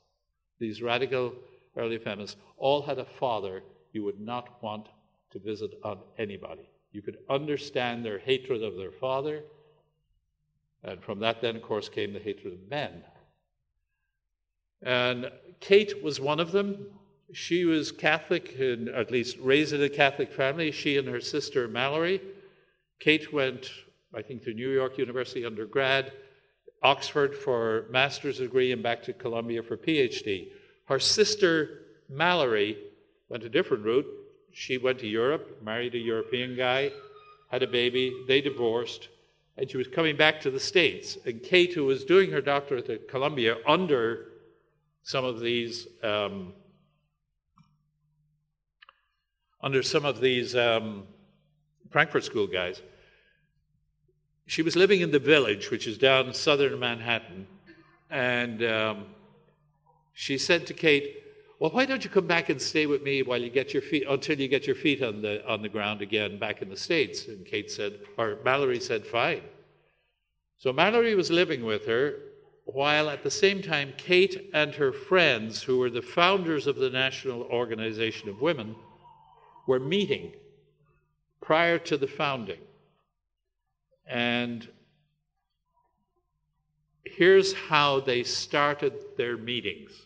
these 0.58 0.82
radical 0.82 1.32
early 1.76 1.98
feminists, 1.98 2.36
all 2.56 2.82
had 2.82 2.98
a 2.98 3.04
father 3.04 3.62
you 3.92 4.02
would 4.02 4.18
not 4.18 4.60
want 4.64 4.88
to 5.30 5.38
visit 5.38 5.70
on 5.84 6.00
anybody. 6.18 6.68
You 6.90 7.02
could 7.02 7.18
understand 7.30 8.04
their 8.04 8.18
hatred 8.18 8.64
of 8.64 8.74
their 8.74 8.90
father, 8.90 9.44
and 10.86 11.02
from 11.02 11.18
that, 11.20 11.40
then, 11.40 11.56
of 11.56 11.62
course, 11.62 11.88
came 11.88 12.12
the 12.12 12.20
hatred 12.20 12.54
of 12.54 12.70
men. 12.70 13.02
And 14.82 15.30
Kate 15.58 16.02
was 16.02 16.20
one 16.20 16.38
of 16.38 16.52
them. 16.52 16.86
She 17.32 17.64
was 17.64 17.90
Catholic, 17.90 18.54
and 18.58 18.88
at 18.88 19.10
least 19.10 19.36
raised 19.40 19.72
in 19.72 19.82
a 19.82 19.88
Catholic 19.88 20.32
family. 20.32 20.70
She 20.70 20.96
and 20.96 21.08
her 21.08 21.20
sister 21.20 21.66
Mallory. 21.66 22.20
Kate 23.00 23.32
went, 23.32 23.70
I 24.14 24.22
think, 24.22 24.44
to 24.44 24.54
New 24.54 24.70
York 24.70 24.96
University 24.96 25.44
undergrad, 25.44 26.12
Oxford 26.82 27.34
for 27.34 27.86
master's 27.90 28.38
degree, 28.38 28.70
and 28.70 28.82
back 28.82 29.02
to 29.02 29.12
Columbia 29.12 29.62
for 29.64 29.76
PhD. 29.76 30.52
Her 30.84 31.00
sister 31.00 31.80
Mallory 32.08 32.78
went 33.28 33.42
a 33.42 33.48
different 33.48 33.84
route. 33.84 34.06
She 34.52 34.78
went 34.78 35.00
to 35.00 35.08
Europe, 35.08 35.60
married 35.64 35.96
a 35.96 35.98
European 35.98 36.56
guy, 36.56 36.92
had 37.50 37.64
a 37.64 37.66
baby, 37.66 38.24
they 38.28 38.40
divorced, 38.40 39.08
and 39.56 39.70
she 39.70 39.76
was 39.76 39.88
coming 39.88 40.16
back 40.16 40.40
to 40.42 40.50
the 40.50 40.60
States. 40.60 41.16
And 41.24 41.42
Kate, 41.42 41.72
who 41.72 41.84
was 41.84 42.04
doing 42.04 42.30
her 42.30 42.40
doctorate 42.40 42.88
at 42.90 43.08
Columbia 43.08 43.56
under 43.66 44.26
some 45.02 45.24
of 45.24 45.40
these 45.40 45.86
um, 46.02 46.52
under 49.62 49.82
some 49.82 50.04
of 50.04 50.20
these 50.20 50.54
um, 50.54 51.04
Frankfurt 51.90 52.24
School 52.24 52.46
guys. 52.46 52.82
She 54.46 54.62
was 54.62 54.76
living 54.76 55.00
in 55.00 55.10
the 55.10 55.18
village, 55.18 55.70
which 55.70 55.88
is 55.88 55.98
down 55.98 56.32
southern 56.32 56.78
Manhattan, 56.78 57.48
and 58.10 58.62
um, 58.62 59.06
she 60.12 60.38
said 60.38 60.66
to 60.68 60.74
Kate, 60.74 61.16
"Well, 61.58 61.70
why 61.70 61.86
don't 61.86 62.04
you 62.04 62.10
come 62.10 62.26
back 62.26 62.50
and 62.50 62.60
stay 62.60 62.86
with 62.86 63.02
me 63.02 63.22
while 63.22 63.40
you 63.40 63.48
get 63.48 63.72
your 63.72 63.82
feet 63.82 64.04
until 64.08 64.38
you 64.38 64.48
get 64.48 64.66
your 64.66 64.76
feet 64.76 65.02
on 65.02 65.22
the 65.22 65.46
on 65.46 65.62
the 65.62 65.68
ground 65.68 66.02
again 66.02 66.38
back 66.38 66.60
in 66.62 66.68
the 66.68 66.76
states?" 66.76 67.28
And 67.28 67.46
Kate 67.46 67.70
said, 67.70 68.00
or 68.18 68.38
Mallory 68.44 68.80
said, 68.80 69.06
"Fine." 69.06 69.42
So 70.58 70.72
Mallory 70.72 71.14
was 71.14 71.30
living 71.30 71.64
with 71.64 71.86
her, 71.86 72.20
while 72.64 73.08
at 73.08 73.22
the 73.22 73.30
same 73.30 73.62
time 73.62 73.94
Kate 73.96 74.50
and 74.52 74.74
her 74.74 74.92
friends, 74.92 75.62
who 75.62 75.78
were 75.78 75.90
the 75.90 76.02
founders 76.02 76.66
of 76.66 76.76
the 76.76 76.90
National 76.90 77.42
Organization 77.42 78.28
of 78.28 78.40
Women, 78.40 78.76
were 79.66 79.80
meeting 79.80 80.32
prior 81.40 81.78
to 81.78 81.96
the 81.96 82.06
founding. 82.06 82.60
And 84.06 84.68
here's 87.04 87.52
how 87.54 88.00
they 88.00 88.22
started 88.24 89.16
their 89.16 89.36
meetings. 89.36 90.05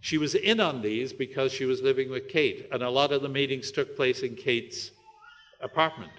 She 0.00 0.18
was 0.18 0.34
in 0.34 0.60
on 0.60 0.80
these 0.80 1.12
because 1.12 1.52
she 1.52 1.66
was 1.66 1.82
living 1.82 2.10
with 2.10 2.28
Kate, 2.28 2.68
and 2.72 2.82
a 2.82 2.90
lot 2.90 3.12
of 3.12 3.22
the 3.22 3.28
meetings 3.28 3.70
took 3.70 3.96
place 3.96 4.22
in 4.22 4.34
Kate's 4.34 4.90
apartment. 5.60 6.12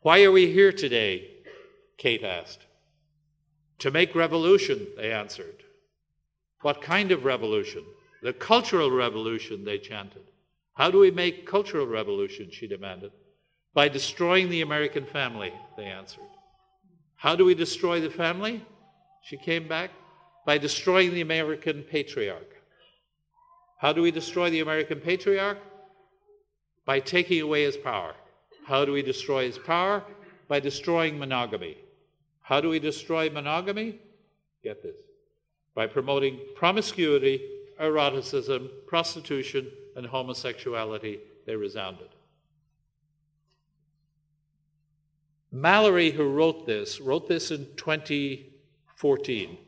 Why 0.00 0.22
are 0.24 0.32
we 0.32 0.50
here 0.50 0.72
today? 0.72 1.30
Kate 1.98 2.24
asked. 2.24 2.66
To 3.80 3.90
make 3.90 4.14
revolution, 4.14 4.86
they 4.96 5.12
answered. 5.12 5.62
What 6.62 6.80
kind 6.80 7.12
of 7.12 7.24
revolution? 7.24 7.84
The 8.22 8.32
cultural 8.32 8.90
revolution, 8.90 9.64
they 9.64 9.78
chanted. 9.78 10.22
How 10.72 10.90
do 10.90 10.98
we 10.98 11.10
make 11.10 11.46
cultural 11.46 11.86
revolution? 11.86 12.48
She 12.50 12.66
demanded. 12.66 13.12
By 13.74 13.88
destroying 13.88 14.48
the 14.48 14.62
American 14.62 15.04
family, 15.04 15.52
they 15.76 15.84
answered. 15.84 16.24
How 17.16 17.36
do 17.36 17.44
we 17.44 17.54
destroy 17.54 18.00
the 18.00 18.10
family? 18.10 18.64
She 19.22 19.36
came 19.36 19.68
back. 19.68 19.90
By 20.46 20.58
destroying 20.58 21.12
the 21.12 21.20
American 21.20 21.82
patriarch. 21.82 22.53
How 23.84 23.92
do 23.92 24.00
we 24.00 24.10
destroy 24.10 24.48
the 24.48 24.60
American 24.60 24.98
patriarch? 24.98 25.58
By 26.86 27.00
taking 27.00 27.42
away 27.42 27.64
his 27.64 27.76
power. 27.76 28.14
How 28.64 28.86
do 28.86 28.92
we 28.92 29.02
destroy 29.02 29.44
his 29.44 29.58
power? 29.58 30.02
By 30.48 30.58
destroying 30.58 31.18
monogamy. 31.18 31.76
How 32.40 32.62
do 32.62 32.70
we 32.70 32.78
destroy 32.78 33.28
monogamy? 33.28 33.98
Get 34.62 34.82
this 34.82 34.96
by 35.74 35.86
promoting 35.86 36.40
promiscuity, 36.56 37.42
eroticism, 37.78 38.70
prostitution, 38.86 39.70
and 39.96 40.06
homosexuality, 40.06 41.18
they 41.44 41.54
resounded. 41.54 42.08
Mallory, 45.52 46.10
who 46.10 46.30
wrote 46.30 46.64
this, 46.64 47.02
wrote 47.02 47.28
this 47.28 47.50
in 47.50 47.66
2014. 47.76 49.58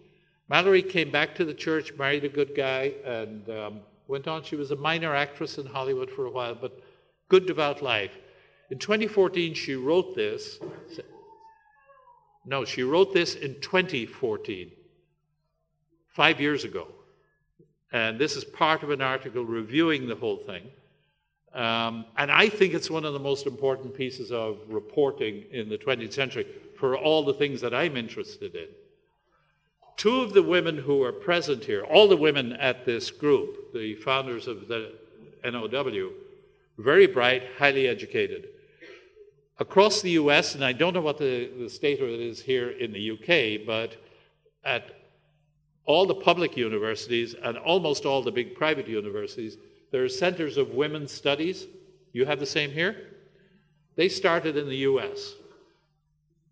Mallory 0.49 0.83
came 0.83 1.11
back 1.11 1.35
to 1.35 1.45
the 1.45 1.53
church, 1.53 1.93
married 1.99 2.25
a 2.25 2.31
good 2.31 2.55
guy, 2.55 2.95
and 3.05 3.51
um, 3.51 3.81
went 4.09 4.29
on. 4.29 4.43
She 4.43 4.57
was 4.57 4.71
a 4.71 4.77
minor 4.77 5.15
actress 5.15 5.59
in 5.59 5.67
Hollywood 5.67 6.11
for 6.11 6.27
a 6.27 6.31
while, 6.31 6.55
but 6.55 6.81
good, 7.29 7.47
devout 7.47 7.83
life. 7.83 8.13
In 8.71 8.79
2014, 8.79 9.55
she 9.55 9.75
wrote 9.75 10.15
this. 10.15 10.59
No, 12.45 12.65
she 12.65 12.83
wrote 12.83 13.13
this 13.13 13.35
in 13.35 13.61
2014, 13.61 14.71
five 16.09 16.41
years 16.41 16.65
ago. 16.65 16.89
And 17.93 18.19
this 18.19 18.37
is 18.37 18.45
part 18.45 18.83
of 18.83 18.91
an 18.91 19.01
article 19.01 19.45
reviewing 19.45 20.07
the 20.07 20.15
whole 20.15 20.39
thing. 20.39 20.65
Um, 21.55 22.05
and 22.19 22.31
I 22.31 22.49
think 22.49 22.75
it's 22.75 22.91
one 22.91 23.05
of 23.05 23.15
the 23.15 23.19
most 23.19 23.47
important 23.47 23.95
pieces 23.95 24.31
of 24.31 24.59
reporting 24.69 25.45
in 25.51 25.69
the 25.69 25.79
20th 25.79 26.13
century 26.13 26.47
for 26.79 26.97
all 26.97 27.25
the 27.25 27.33
things 27.33 27.61
that 27.63 27.73
I'm 27.73 27.97
interested 27.97 28.55
in. 28.55 28.67
Two 29.97 30.21
of 30.21 30.35
the 30.35 30.43
women 30.43 30.77
who 30.77 31.03
are 31.03 31.13
present 31.13 31.65
here, 31.65 31.83
all 31.85 32.07
the 32.07 32.17
women 32.17 32.53
at 32.55 32.85
this 32.85 33.11
group, 33.11 33.73
the 33.73 33.95
founders 33.97 34.47
of 34.47 34.69
the 34.69 34.93
NOW, 35.45 36.11
very 36.79 37.07
bright, 37.07 37.43
highly 37.59 37.89
educated. 37.89 38.49
Across 39.59 40.03
the 40.03 40.11
US, 40.11 40.55
and 40.55 40.63
I 40.63 40.73
don't 40.73 40.93
know 40.93 41.01
what 41.01 41.17
the, 41.17 41.51
the 41.59 41.71
state 41.71 42.01
of 42.01 42.09
it 42.09 42.21
is 42.21 42.43
here 42.43 42.71
in 42.71 42.93
the 42.93 43.13
UK, 43.13 43.67
but 43.67 43.97
at 44.65 44.91
all 45.87 46.05
the 46.05 46.15
public 46.15 46.57
universities 46.57 47.35
and 47.43 47.57
almost 47.57 48.05
all 48.05 48.23
the 48.23 48.33
big 48.33 48.55
private 48.55 48.89
universities, 48.89 49.57
there 49.93 50.05
are 50.05 50.09
centers 50.09 50.59
of 50.59 50.71
women's 50.71 51.13
studies. 51.13 51.67
You 52.13 52.27
have 52.27 52.41
the 52.41 52.47
same 52.47 52.71
here? 52.71 52.97
They 53.95 54.11
started 54.11 54.59
in 54.59 54.69
the 54.69 54.77
US. 54.79 55.35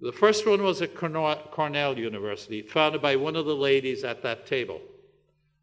The 0.04 0.12
first 0.12 0.46
one 0.46 0.62
was 0.62 0.82
at 0.82 0.94
Cornell 0.94 1.98
University, 1.98 2.60
founded 2.60 3.00
by 3.00 3.16
one 3.16 3.36
of 3.36 3.46
the 3.46 3.56
ladies 3.56 4.04
at 4.04 4.22
that 4.22 4.46
table. 4.46 4.82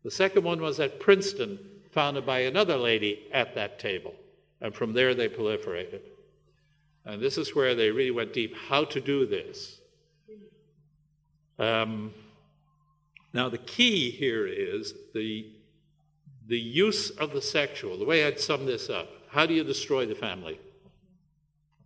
The 0.03 0.09
second 0.09 0.43
one 0.43 0.59
was 0.59 0.79
at 0.79 0.99
Princeton, 0.99 1.59
founded 1.91 2.25
by 2.25 2.39
another 2.39 2.75
lady 2.75 3.27
at 3.31 3.53
that 3.53 3.77
table. 3.77 4.15
And 4.59 4.73
from 4.73 4.93
there 4.93 5.13
they 5.13 5.29
proliferated. 5.29 6.01
And 7.05 7.21
this 7.21 7.37
is 7.37 7.55
where 7.55 7.75
they 7.75 7.91
really 7.91 8.09
went 8.09 8.33
deep 8.33 8.55
how 8.55 8.83
to 8.85 8.99
do 8.99 9.27
this. 9.27 9.79
Um, 11.59 12.11
now, 13.33 13.47
the 13.47 13.59
key 13.59 14.09
here 14.09 14.47
is 14.47 14.95
the, 15.13 15.51
the 16.47 16.59
use 16.59 17.11
of 17.11 17.31
the 17.31 17.43
sexual. 17.43 17.95
The 17.95 18.05
way 18.05 18.25
I'd 18.25 18.39
sum 18.39 18.65
this 18.65 18.89
up 18.89 19.07
how 19.29 19.45
do 19.45 19.53
you 19.53 19.63
destroy 19.63 20.07
the 20.07 20.15
family? 20.15 20.59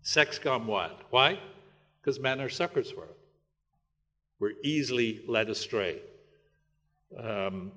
Sex 0.03 0.39
gone 0.39 0.65
wild. 0.65 1.03
Why? 1.09 1.37
Because 2.05 2.19
men 2.19 2.39
are 2.39 2.49
suckers 2.49 2.91
for 2.91 3.05
it. 3.05 3.17
We're 4.39 4.53
easily 4.63 5.23
led 5.27 5.49
astray. 5.49 6.01
Um, 7.17 7.71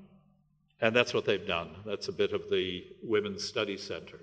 and 0.82 0.94
that's 0.94 1.14
what 1.14 1.24
they've 1.24 1.46
done. 1.46 1.70
That's 1.86 2.08
a 2.08 2.12
bit 2.12 2.34
of 2.34 2.50
the 2.50 2.84
Women's 3.02 3.42
Study 3.42 3.78
Center. 3.78 4.20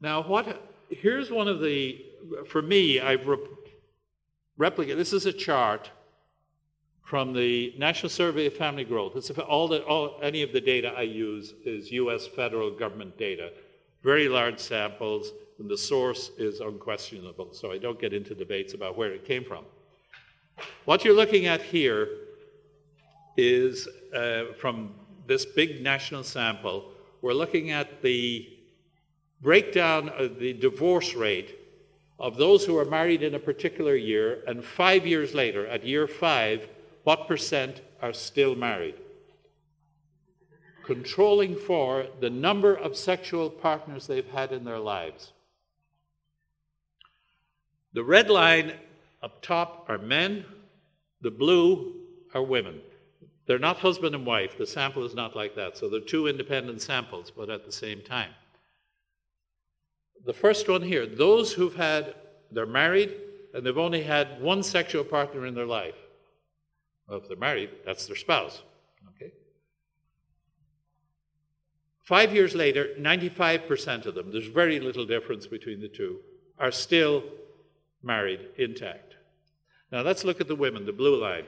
Now, 0.00 0.22
what? 0.22 0.72
Here's 0.88 1.30
one 1.30 1.48
of 1.48 1.60
the. 1.60 2.02
For 2.48 2.62
me, 2.62 2.98
I've 2.98 3.26
rep, 3.26 3.40
replicated. 4.58 4.96
This 4.96 5.12
is 5.12 5.26
a 5.26 5.34
chart 5.34 5.90
from 7.04 7.34
the 7.34 7.74
National 7.76 8.08
Survey 8.08 8.46
of 8.46 8.56
Family 8.56 8.84
Growth. 8.84 9.16
It's 9.16 9.30
all, 9.30 9.68
the, 9.68 9.82
all 9.82 10.18
any 10.22 10.40
of 10.42 10.54
the 10.54 10.62
data 10.62 10.94
I 10.96 11.02
use 11.02 11.52
is 11.66 11.90
U.S. 11.90 12.26
federal 12.26 12.70
government 12.70 13.18
data, 13.18 13.50
very 14.02 14.30
large 14.30 14.58
samples, 14.58 15.32
and 15.58 15.68
the 15.68 15.76
source 15.76 16.30
is 16.38 16.60
unquestionable. 16.60 17.52
So 17.52 17.72
I 17.72 17.78
don't 17.78 18.00
get 18.00 18.12
into 18.12 18.34
debates 18.34 18.74
about 18.74 18.96
where 18.96 19.12
it 19.12 19.24
came 19.24 19.44
from. 19.44 19.64
What 20.84 21.04
you're 21.04 21.14
looking 21.14 21.46
at 21.46 21.62
here 21.62 22.08
is 23.36 23.88
uh, 24.14 24.44
from 24.58 24.94
this 25.26 25.44
big 25.44 25.82
national 25.82 26.24
sample. 26.24 26.92
We're 27.22 27.32
looking 27.32 27.70
at 27.70 28.02
the 28.02 28.48
breakdown 29.40 30.08
of 30.10 30.38
the 30.38 30.52
divorce 30.52 31.14
rate 31.14 31.58
of 32.18 32.36
those 32.36 32.64
who 32.64 32.78
are 32.78 32.84
married 32.84 33.22
in 33.22 33.34
a 33.34 33.38
particular 33.38 33.96
year, 33.96 34.44
and 34.46 34.64
five 34.64 35.06
years 35.06 35.34
later, 35.34 35.66
at 35.66 35.84
year 35.84 36.06
five, 36.06 36.68
what 37.02 37.26
percent 37.26 37.80
are 38.00 38.12
still 38.12 38.54
married? 38.54 38.94
Controlling 40.84 41.56
for 41.56 42.06
the 42.20 42.30
number 42.30 42.74
of 42.74 42.96
sexual 42.96 43.50
partners 43.50 44.06
they've 44.06 44.28
had 44.28 44.52
in 44.52 44.64
their 44.64 44.78
lives. 44.78 45.32
The 47.94 48.04
red 48.04 48.30
line 48.30 48.74
up 49.22 49.42
top 49.42 49.86
are 49.88 49.98
men, 49.98 50.44
the 51.20 51.30
blue 51.30 51.94
are 52.34 52.42
women. 52.42 52.80
They're 53.46 53.58
not 53.58 53.78
husband 53.78 54.14
and 54.14 54.24
wife. 54.24 54.56
The 54.56 54.66
sample 54.66 55.04
is 55.04 55.14
not 55.14 55.36
like 55.36 55.54
that. 55.56 55.76
So 55.76 55.88
they're 55.88 56.00
two 56.00 56.26
independent 56.26 56.80
samples, 56.80 57.30
but 57.30 57.50
at 57.50 57.64
the 57.64 57.72
same 57.72 58.00
time. 58.02 58.30
The 60.24 60.32
first 60.32 60.68
one 60.68 60.82
here 60.82 61.06
those 61.06 61.52
who've 61.52 61.74
had, 61.74 62.14
they're 62.50 62.66
married 62.66 63.16
and 63.54 63.66
they've 63.66 63.78
only 63.78 64.02
had 64.02 64.40
one 64.40 64.62
sexual 64.62 65.04
partner 65.04 65.46
in 65.46 65.54
their 65.54 65.66
life. 65.66 65.96
Well, 67.06 67.18
if 67.18 67.28
they're 67.28 67.36
married, 67.36 67.70
that's 67.84 68.06
their 68.06 68.16
spouse. 68.16 68.62
Okay? 69.16 69.32
Five 72.02 72.32
years 72.32 72.54
later, 72.54 72.90
95% 72.98 74.06
of 74.06 74.14
them, 74.14 74.30
there's 74.32 74.46
very 74.46 74.80
little 74.80 75.04
difference 75.04 75.46
between 75.46 75.80
the 75.80 75.88
two, 75.88 76.20
are 76.58 76.70
still 76.70 77.24
married 78.02 78.40
intact. 78.58 79.14
Now 79.90 80.02
let's 80.02 80.24
look 80.24 80.40
at 80.40 80.48
the 80.48 80.56
women, 80.56 80.86
the 80.86 80.92
blue 80.92 81.20
line. 81.20 81.44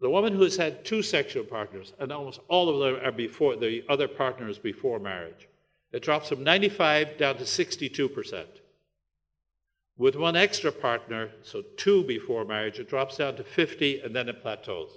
The 0.00 0.10
woman 0.10 0.32
who 0.32 0.42
has 0.42 0.56
had 0.56 0.84
two 0.84 1.02
sexual 1.02 1.44
partners, 1.44 1.92
and 1.98 2.12
almost 2.12 2.40
all 2.48 2.68
of 2.68 2.78
them 2.78 3.04
are 3.04 3.12
before 3.12 3.56
the 3.56 3.84
other 3.88 4.06
partners 4.06 4.58
before 4.58 5.00
marriage, 5.00 5.48
it 5.92 6.02
drops 6.02 6.28
from 6.28 6.44
95 6.44 7.18
down 7.18 7.36
to 7.38 7.44
62%. 7.44 8.44
With 9.96 10.14
one 10.14 10.36
extra 10.36 10.70
partner, 10.70 11.30
so 11.42 11.62
two 11.76 12.04
before 12.04 12.44
marriage, 12.44 12.78
it 12.78 12.88
drops 12.88 13.16
down 13.16 13.36
to 13.36 13.44
50 13.44 14.00
and 14.00 14.14
then 14.14 14.28
it 14.28 14.42
plateaus. 14.42 14.90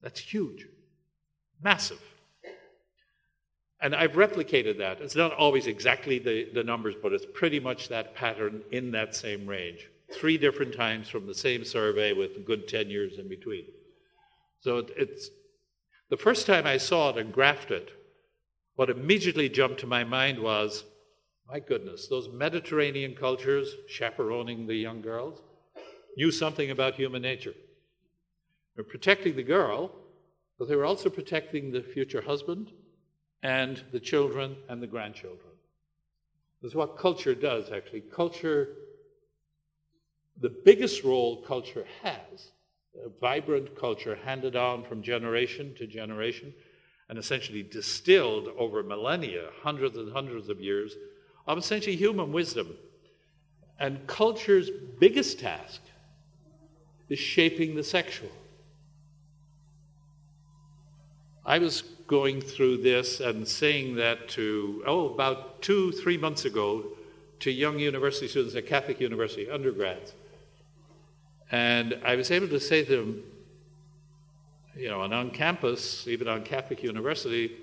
That's 0.00 0.20
huge, 0.20 0.66
massive. 1.60 2.00
And 3.80 3.94
I've 3.94 4.12
replicated 4.12 4.78
that. 4.78 5.00
It's 5.00 5.14
not 5.14 5.32
always 5.34 5.66
exactly 5.66 6.18
the, 6.18 6.48
the 6.52 6.64
numbers, 6.64 6.96
but 7.00 7.12
it's 7.12 7.26
pretty 7.32 7.60
much 7.60 7.88
that 7.88 8.14
pattern 8.14 8.62
in 8.72 8.90
that 8.92 9.14
same 9.14 9.46
range. 9.46 9.88
Three 10.12 10.36
different 10.36 10.74
times 10.74 11.08
from 11.08 11.26
the 11.26 11.34
same 11.34 11.64
survey 11.64 12.12
with 12.12 12.44
good 12.44 12.66
10 12.66 12.90
years 12.90 13.18
in 13.18 13.28
between. 13.28 13.66
So 14.60 14.78
it, 14.78 14.90
it's 14.96 15.30
the 16.10 16.16
first 16.16 16.46
time 16.46 16.66
I 16.66 16.78
saw 16.78 17.10
it 17.10 17.18
and 17.18 17.32
graphed 17.32 17.70
it, 17.70 17.90
what 18.74 18.90
immediately 18.90 19.48
jumped 19.48 19.80
to 19.80 19.86
my 19.86 20.04
mind 20.04 20.40
was 20.40 20.84
my 21.50 21.60
goodness, 21.60 22.08
those 22.08 22.28
Mediterranean 22.28 23.14
cultures 23.14 23.74
chaperoning 23.88 24.66
the 24.66 24.74
young 24.74 25.00
girls 25.00 25.40
knew 26.16 26.30
something 26.30 26.70
about 26.70 26.94
human 26.94 27.22
nature. 27.22 27.54
They're 28.74 28.84
protecting 28.84 29.34
the 29.34 29.42
girl, 29.42 29.90
but 30.58 30.68
they 30.68 30.76
were 30.76 30.84
also 30.84 31.08
protecting 31.08 31.70
the 31.72 31.82
future 31.82 32.20
husband 32.20 32.70
and 33.42 33.82
the 33.92 34.00
children 34.00 34.56
and 34.68 34.82
the 34.82 34.86
grandchildren. 34.86 35.52
This 36.62 36.70
is 36.70 36.74
what 36.74 36.98
culture 36.98 37.34
does, 37.34 37.70
actually. 37.70 38.00
Culture, 38.00 38.70
the 40.40 40.48
biggest 40.64 41.04
role 41.04 41.42
culture 41.42 41.86
has, 42.02 42.52
a 43.04 43.08
vibrant 43.20 43.78
culture 43.78 44.18
handed 44.24 44.56
on 44.56 44.82
from 44.82 45.02
generation 45.02 45.74
to 45.76 45.86
generation 45.86 46.52
and 47.08 47.18
essentially 47.18 47.62
distilled 47.62 48.48
over 48.58 48.82
millennia, 48.82 49.50
hundreds 49.62 49.96
and 49.96 50.12
hundreds 50.12 50.48
of 50.48 50.60
years, 50.60 50.94
of 51.46 51.58
essentially 51.58 51.96
human 51.96 52.32
wisdom. 52.32 52.76
And 53.78 54.06
culture's 54.06 54.68
biggest 54.98 55.38
task 55.38 55.80
is 57.08 57.18
shaping 57.18 57.76
the 57.76 57.84
sexual. 57.84 58.30
I 61.46 61.58
was 61.58 61.84
going 62.08 62.40
through 62.40 62.78
this 62.78 63.20
and 63.20 63.46
saying 63.46 63.94
that 63.96 64.28
to, 64.30 64.82
oh, 64.86 65.10
about 65.10 65.62
two, 65.62 65.92
three 65.92 66.16
months 66.16 66.46
ago, 66.46 66.84
to 67.40 67.52
young 67.52 67.78
university 67.78 68.26
students 68.26 68.56
at 68.56 68.66
Catholic 68.66 68.98
University, 68.98 69.48
undergrads. 69.48 70.14
And 71.52 72.00
I 72.04 72.16
was 72.16 72.30
able 72.30 72.48
to 72.48 72.58
say 72.58 72.84
to 72.84 72.96
them, 72.96 73.22
you 74.74 74.88
know, 74.88 75.02
and 75.02 75.14
on 75.14 75.30
campus, 75.30 76.08
even 76.08 76.28
on 76.28 76.42
Catholic 76.42 76.82
University, 76.82 77.56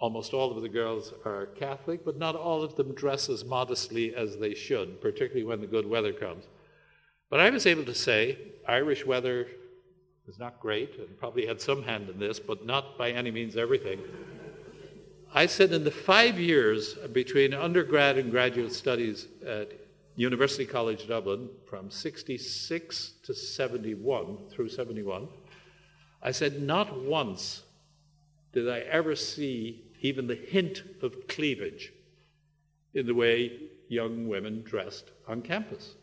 almost 0.00 0.34
all 0.34 0.54
of 0.54 0.62
the 0.62 0.68
girls 0.68 1.14
are 1.24 1.46
Catholic, 1.58 2.04
but 2.04 2.18
not 2.18 2.36
all 2.36 2.62
of 2.62 2.76
them 2.76 2.92
dress 2.92 3.28
as 3.30 3.44
modestly 3.44 4.14
as 4.14 4.36
they 4.36 4.54
should, 4.54 5.00
particularly 5.00 5.44
when 5.44 5.60
the 5.60 5.66
good 5.66 5.88
weather 5.88 6.12
comes. 6.12 6.44
But 7.30 7.40
I 7.40 7.48
was 7.50 7.66
able 7.66 7.84
to 7.84 7.94
say, 7.94 8.38
Irish 8.68 9.06
weather 9.06 9.48
is 10.28 10.38
not 10.38 10.60
great 10.60 10.98
and 10.98 11.18
probably 11.18 11.46
had 11.46 11.60
some 11.60 11.82
hand 11.82 12.08
in 12.08 12.18
this, 12.18 12.40
but 12.40 12.66
not 12.66 12.98
by 12.98 13.10
any 13.10 13.30
means 13.30 13.56
everything. 13.56 14.00
I 15.32 15.46
said 15.46 15.72
in 15.72 15.84
the 15.84 15.90
five 15.90 16.38
years 16.38 16.94
between 17.12 17.52
undergrad 17.54 18.18
and 18.18 18.30
graduate 18.30 18.72
studies 18.72 19.26
at 19.46 19.72
University 20.16 20.64
College 20.64 21.06
Dublin, 21.06 21.48
from 21.68 21.90
66 21.90 23.12
to 23.22 23.34
71, 23.34 24.38
through 24.48 24.70
71, 24.70 25.28
I 26.22 26.30
said 26.30 26.62
not 26.62 27.02
once 27.02 27.62
did 28.52 28.68
I 28.68 28.80
ever 28.80 29.14
see 29.14 29.84
even 30.00 30.26
the 30.26 30.34
hint 30.34 30.82
of 31.02 31.28
cleavage 31.28 31.92
in 32.94 33.06
the 33.06 33.14
way 33.14 33.60
young 33.88 34.26
women 34.26 34.62
dressed 34.62 35.10
on 35.28 35.42
campus. 35.42 35.94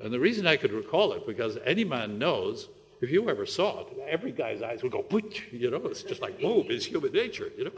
And 0.00 0.12
the 0.12 0.20
reason 0.20 0.46
I 0.46 0.56
could 0.56 0.72
recall 0.72 1.12
it, 1.12 1.26
because 1.26 1.58
any 1.64 1.84
man 1.84 2.18
knows, 2.18 2.68
if 3.00 3.10
you 3.10 3.28
ever 3.28 3.46
saw 3.46 3.80
it, 3.80 3.86
every 4.08 4.32
guy's 4.32 4.62
eyes 4.62 4.82
would 4.82 4.92
go, 4.92 5.04
you 5.50 5.70
know, 5.70 5.86
it's 5.86 6.02
just 6.02 6.22
like, 6.22 6.40
boom, 6.40 6.66
it's 6.68 6.86
human 6.86 7.12
nature, 7.12 7.50
you 7.56 7.64
know. 7.64 7.72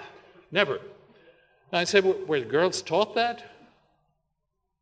Never. 0.51 0.77
And 0.77 1.79
I 1.79 1.85
said, 1.85 2.05
were 2.05 2.41
the 2.41 2.47
girls 2.47 2.83
taught 2.83 3.15
that? 3.15 3.45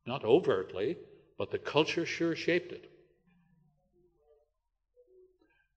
Not 0.07 0.25
overtly, 0.25 0.97
but 1.37 1.51
the 1.51 1.59
culture 1.59 2.07
sure 2.07 2.35
shaped 2.35 2.73
it. 2.73 2.91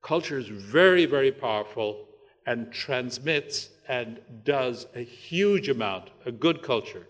Culture 0.02 0.39
is 0.39 0.47
very, 0.47 1.06
very 1.06 1.32
powerful 1.32 2.08
and 2.47 2.71
transmits 2.71 3.69
and 3.88 4.19
does 4.43 4.88
a 4.95 5.02
huge 5.02 5.69
amount, 5.69 6.10
a 6.26 6.32
good 6.32 6.63
culture. 6.63 7.08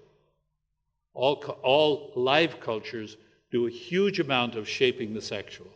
All, 1.14 1.36
all 1.64 2.12
live 2.16 2.60
cultures 2.60 3.16
do 3.52 3.68
a 3.68 3.70
huge 3.70 4.20
amount 4.20 4.56
of 4.56 4.68
shaping 4.68 5.14
the 5.14 5.22
sexual. 5.22 5.68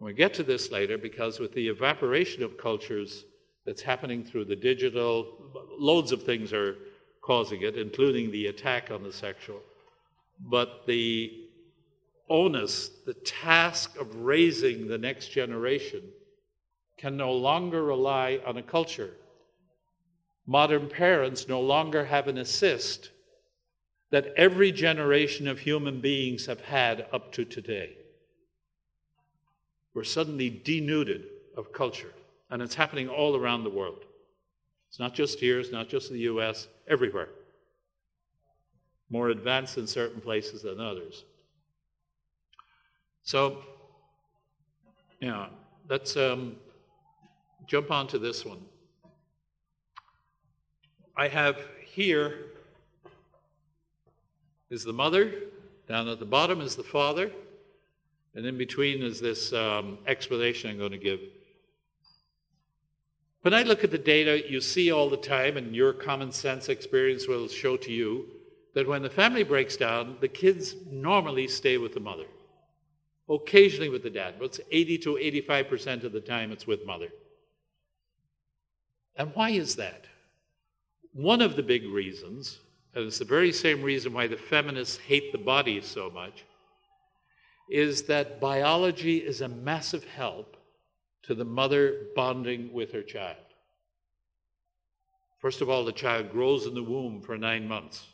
we 0.00 0.12
get 0.12 0.34
to 0.34 0.42
this 0.42 0.70
later 0.70 0.98
because 0.98 1.38
with 1.38 1.54
the 1.54 1.68
evaporation 1.68 2.42
of 2.42 2.58
cultures 2.58 3.24
that's 3.64 3.82
happening 3.82 4.24
through 4.24 4.44
the 4.44 4.56
digital, 4.56 5.26
loads 5.78 6.12
of 6.12 6.22
things 6.22 6.52
are 6.52 6.76
causing 7.22 7.62
it, 7.62 7.76
including 7.76 8.30
the 8.30 8.46
attack 8.46 8.90
on 8.90 9.02
the 9.02 9.12
sexual. 9.12 9.60
But 10.40 10.86
the 10.86 11.48
onus, 12.28 12.90
the 13.06 13.14
task 13.14 13.96
of 13.98 14.14
raising 14.16 14.86
the 14.86 14.98
next 14.98 15.28
generation, 15.28 16.02
can 16.98 17.16
no 17.16 17.32
longer 17.32 17.84
rely 17.84 18.40
on 18.46 18.56
a 18.56 18.62
culture. 18.62 19.14
Modern 20.46 20.88
parents 20.88 21.48
no 21.48 21.60
longer 21.60 22.04
have 22.04 22.28
an 22.28 22.38
assist 22.38 23.10
that 24.10 24.32
every 24.36 24.70
generation 24.72 25.48
of 25.48 25.58
human 25.58 26.00
beings 26.00 26.46
have 26.46 26.60
had 26.60 27.06
up 27.12 27.32
to 27.32 27.44
today. 27.44 27.96
We're 29.94 30.04
suddenly 30.04 30.50
denuded 30.50 31.24
of 31.56 31.72
culture, 31.72 32.12
and 32.50 32.62
it's 32.62 32.74
happening 32.74 33.08
all 33.08 33.36
around 33.36 33.64
the 33.64 33.70
world. 33.70 34.04
It's 34.88 34.98
not 34.98 35.14
just 35.14 35.40
here, 35.40 35.58
it's 35.58 35.72
not 35.72 35.88
just 35.88 36.10
the 36.10 36.20
US, 36.20 36.68
everywhere. 36.86 37.28
More 39.10 39.30
advanced 39.30 39.78
in 39.78 39.86
certain 39.86 40.20
places 40.20 40.62
than 40.62 40.80
others. 40.80 41.24
So, 43.24 43.62
know, 45.28 45.48
let's 45.88 46.16
um, 46.16 46.56
jump 47.66 47.90
on 47.90 48.06
to 48.08 48.18
this 48.18 48.44
one. 48.44 48.60
I 51.16 51.28
have 51.28 51.58
here 51.84 52.55
is 54.70 54.84
the 54.84 54.92
mother, 54.92 55.32
down 55.88 56.08
at 56.08 56.18
the 56.18 56.24
bottom 56.24 56.60
is 56.60 56.76
the 56.76 56.82
father, 56.82 57.30
and 58.34 58.44
in 58.44 58.58
between 58.58 59.02
is 59.02 59.20
this 59.20 59.52
um, 59.52 59.98
explanation 60.06 60.70
I'm 60.70 60.78
going 60.78 60.90
to 60.90 60.98
give. 60.98 61.20
When 63.42 63.54
I 63.54 63.62
look 63.62 63.84
at 63.84 63.92
the 63.92 63.98
data, 63.98 64.50
you 64.50 64.60
see 64.60 64.90
all 64.90 65.08
the 65.08 65.16
time, 65.16 65.56
and 65.56 65.74
your 65.74 65.92
common 65.92 66.32
sense 66.32 66.68
experience 66.68 67.28
will 67.28 67.46
show 67.48 67.76
to 67.76 67.92
you 67.92 68.26
that 68.74 68.88
when 68.88 69.02
the 69.02 69.10
family 69.10 69.44
breaks 69.44 69.76
down, 69.76 70.16
the 70.20 70.28
kids 70.28 70.74
normally 70.90 71.46
stay 71.46 71.78
with 71.78 71.94
the 71.94 72.00
mother. 72.00 72.26
Occasionally 73.28 73.88
with 73.88 74.02
the 74.02 74.10
dad, 74.10 74.34
but 74.38 74.46
it's 74.46 74.60
80 74.70 74.98
to 74.98 75.14
85% 75.14 76.04
of 76.04 76.12
the 76.12 76.20
time 76.20 76.52
it's 76.52 76.66
with 76.66 76.84
mother. 76.86 77.08
And 79.16 79.32
why 79.34 79.50
is 79.50 79.76
that? 79.76 80.06
One 81.12 81.40
of 81.40 81.56
the 81.56 81.62
big 81.62 81.86
reasons 81.86 82.58
and 82.96 83.06
it's 83.06 83.18
the 83.18 83.26
very 83.26 83.52
same 83.52 83.82
reason 83.82 84.14
why 84.14 84.26
the 84.26 84.38
feminists 84.38 84.96
hate 84.96 85.30
the 85.30 85.38
body 85.38 85.82
so 85.82 86.08
much, 86.08 86.46
is 87.68 88.04
that 88.04 88.40
biology 88.40 89.18
is 89.18 89.42
a 89.42 89.48
massive 89.48 90.02
help 90.04 90.56
to 91.22 91.34
the 91.34 91.44
mother 91.44 92.06
bonding 92.16 92.72
with 92.72 92.92
her 92.92 93.02
child. 93.02 93.36
First 95.40 95.60
of 95.60 95.68
all, 95.68 95.84
the 95.84 95.92
child 95.92 96.32
grows 96.32 96.64
in 96.64 96.72
the 96.72 96.82
womb 96.82 97.20
for 97.20 97.36
nine 97.36 97.68
months. 97.68 98.06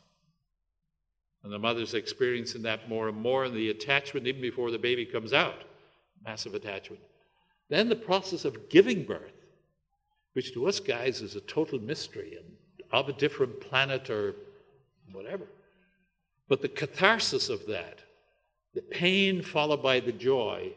And 1.43 1.53
the 1.53 1.59
mother's 1.59 1.93
experiencing 1.93 2.63
that 2.63 2.89
more 2.89 3.07
and 3.07 3.17
more, 3.17 3.45
and 3.45 3.55
the 3.55 3.69
attachment, 3.69 4.27
even 4.27 4.41
before 4.41 4.69
the 4.69 4.77
baby 4.77 5.05
comes 5.05 5.31
out, 5.31 5.63
massive 6.25 6.55
attachment. 6.55 7.01
Then 7.69 7.87
the 7.87 7.95
process 7.95 8.43
of 8.43 8.69
giving 8.69 9.05
birth, 9.05 9.33
which 10.33 10.53
to 10.53 10.67
us 10.67 10.81
guys 10.81 11.21
is 11.21 11.37
a 11.37 11.41
total 11.41 11.79
mystery 11.79 12.37
and 12.37 12.53
of 12.91 13.07
a 13.07 13.13
different 13.13 13.61
planet 13.61 14.09
or 14.09 14.35
whatever. 15.13 15.45
But 16.49 16.61
the 16.61 16.67
catharsis 16.67 17.49
of 17.49 17.65
that, 17.67 17.99
the 18.73 18.81
pain 18.81 19.41
followed 19.41 19.81
by 19.81 19.99
the 19.99 20.11
joy, 20.11 20.73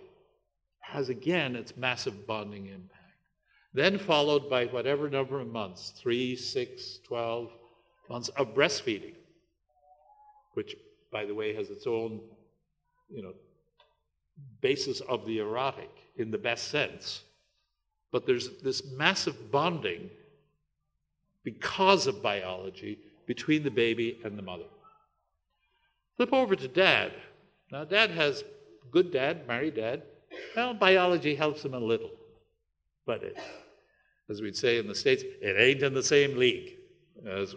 has 0.81 1.09
again 1.09 1.57
its 1.57 1.77
massive 1.77 2.27
bonding 2.27 2.66
impact. 2.66 2.92
Then 3.75 3.99
followed 3.99 4.49
by 4.49 4.66
whatever 4.66 5.11
number 5.11 5.40
of 5.40 5.49
months 5.49 5.90
three, 5.90 6.37
six, 6.37 6.99
twelve 7.07 7.51
months 8.09 8.29
of 8.31 8.55
breastfeeding, 8.55 9.14
which, 10.55 10.77
by 11.11 11.25
the 11.25 11.35
way, 11.35 11.55
has 11.55 11.68
its 11.70 11.87
own 11.87 12.20
you 13.11 13.22
know, 13.22 13.35
basis 14.61 15.01
of 15.01 15.27
the 15.27 15.38
erotic 15.38 15.90
in 16.16 16.31
the 16.31 16.38
best 16.38 16.68
sense. 16.68 17.22
But 18.12 18.27
there's 18.27 18.62
this 18.62 18.83
massive 18.92 19.51
bonding 19.51 20.11
because 21.42 22.07
of 22.07 22.22
biology 22.22 22.99
between 23.27 23.62
the 23.62 23.71
baby 23.71 24.19
and 24.25 24.39
the 24.39 24.43
mother. 24.43 24.65
Flip 26.17 26.33
over 26.33 26.57
to 26.57 26.69
dad. 26.69 27.12
Now, 27.71 27.85
dad 27.85 28.11
has 28.11 28.45
good 28.91 29.11
dad, 29.11 29.47
married 29.47 29.77
dad. 29.77 30.03
Well, 30.55 30.75
biology 30.75 31.35
helps 31.35 31.65
him 31.65 31.75
a 31.75 31.79
little, 31.79 32.11
but 33.05 33.23
it, 33.23 33.37
as 34.31 34.41
we'd 34.41 34.57
say 34.57 34.79
in 34.79 34.87
the 34.87 34.95
States, 34.95 35.23
it 35.23 35.57
ain't 35.59 35.83
in 35.83 35.95
the 35.95 36.03
same 36.03 36.37
league 36.37 36.75
as 37.27 37.55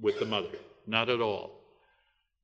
with 0.00 0.18
the 0.18 0.26
mother. 0.26 0.48
Not 0.86 1.08
at 1.08 1.20
all. 1.20 1.60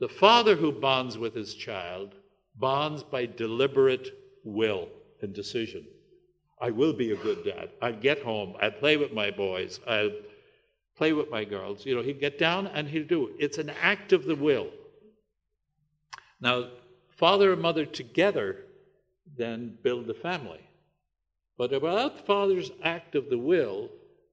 The 0.01 0.09
father 0.09 0.57
who 0.57 0.73
bonds 0.73 1.17
with 1.17 1.35
his 1.35 1.55
child 1.55 2.15
bonds 2.57 3.03
by 3.03 3.27
deliberate 3.27 4.09
will 4.45 4.89
and 5.21 5.33
decision. 5.33 5.87
I 6.61 6.71
will 6.71 6.93
be 6.93 7.13
a 7.13 7.17
good 7.17 7.45
dad. 7.45 7.71
I'll 7.81 7.99
get 7.99 8.23
home. 8.23 8.55
I'll 8.61 8.71
play 8.71 8.97
with 8.97 9.13
my 9.13 9.31
boys. 9.31 9.81
I'll 9.87 10.11
play 11.03 11.13
with 11.13 11.33
my 11.33 11.43
girls. 11.43 11.85
You 11.85 11.97
know, 11.97 12.03
he'd 12.03 12.21
get 12.21 12.39
down 12.39 12.69
and 12.69 12.87
he'd 12.87 13.09
do 13.09 13.27
it. 13.27 13.35
It's 13.41 13.59
an 13.59 13.73
act 13.83 14.13
of 14.13 14.25
the 14.25 14.37
will. 14.37 14.69
Now, 16.41 16.69
father 17.09 17.53
and 17.53 17.61
mother 17.61 17.85
together 17.85 18.67
then 19.37 19.77
build 19.83 20.07
the 20.07 20.15
family. 20.15 20.61
But 21.59 21.73
without 21.73 22.19
the 22.19 22.23
father's 22.23 22.71
act 22.85 23.17
of 23.17 23.31
the 23.31 23.39
will, 23.39 23.89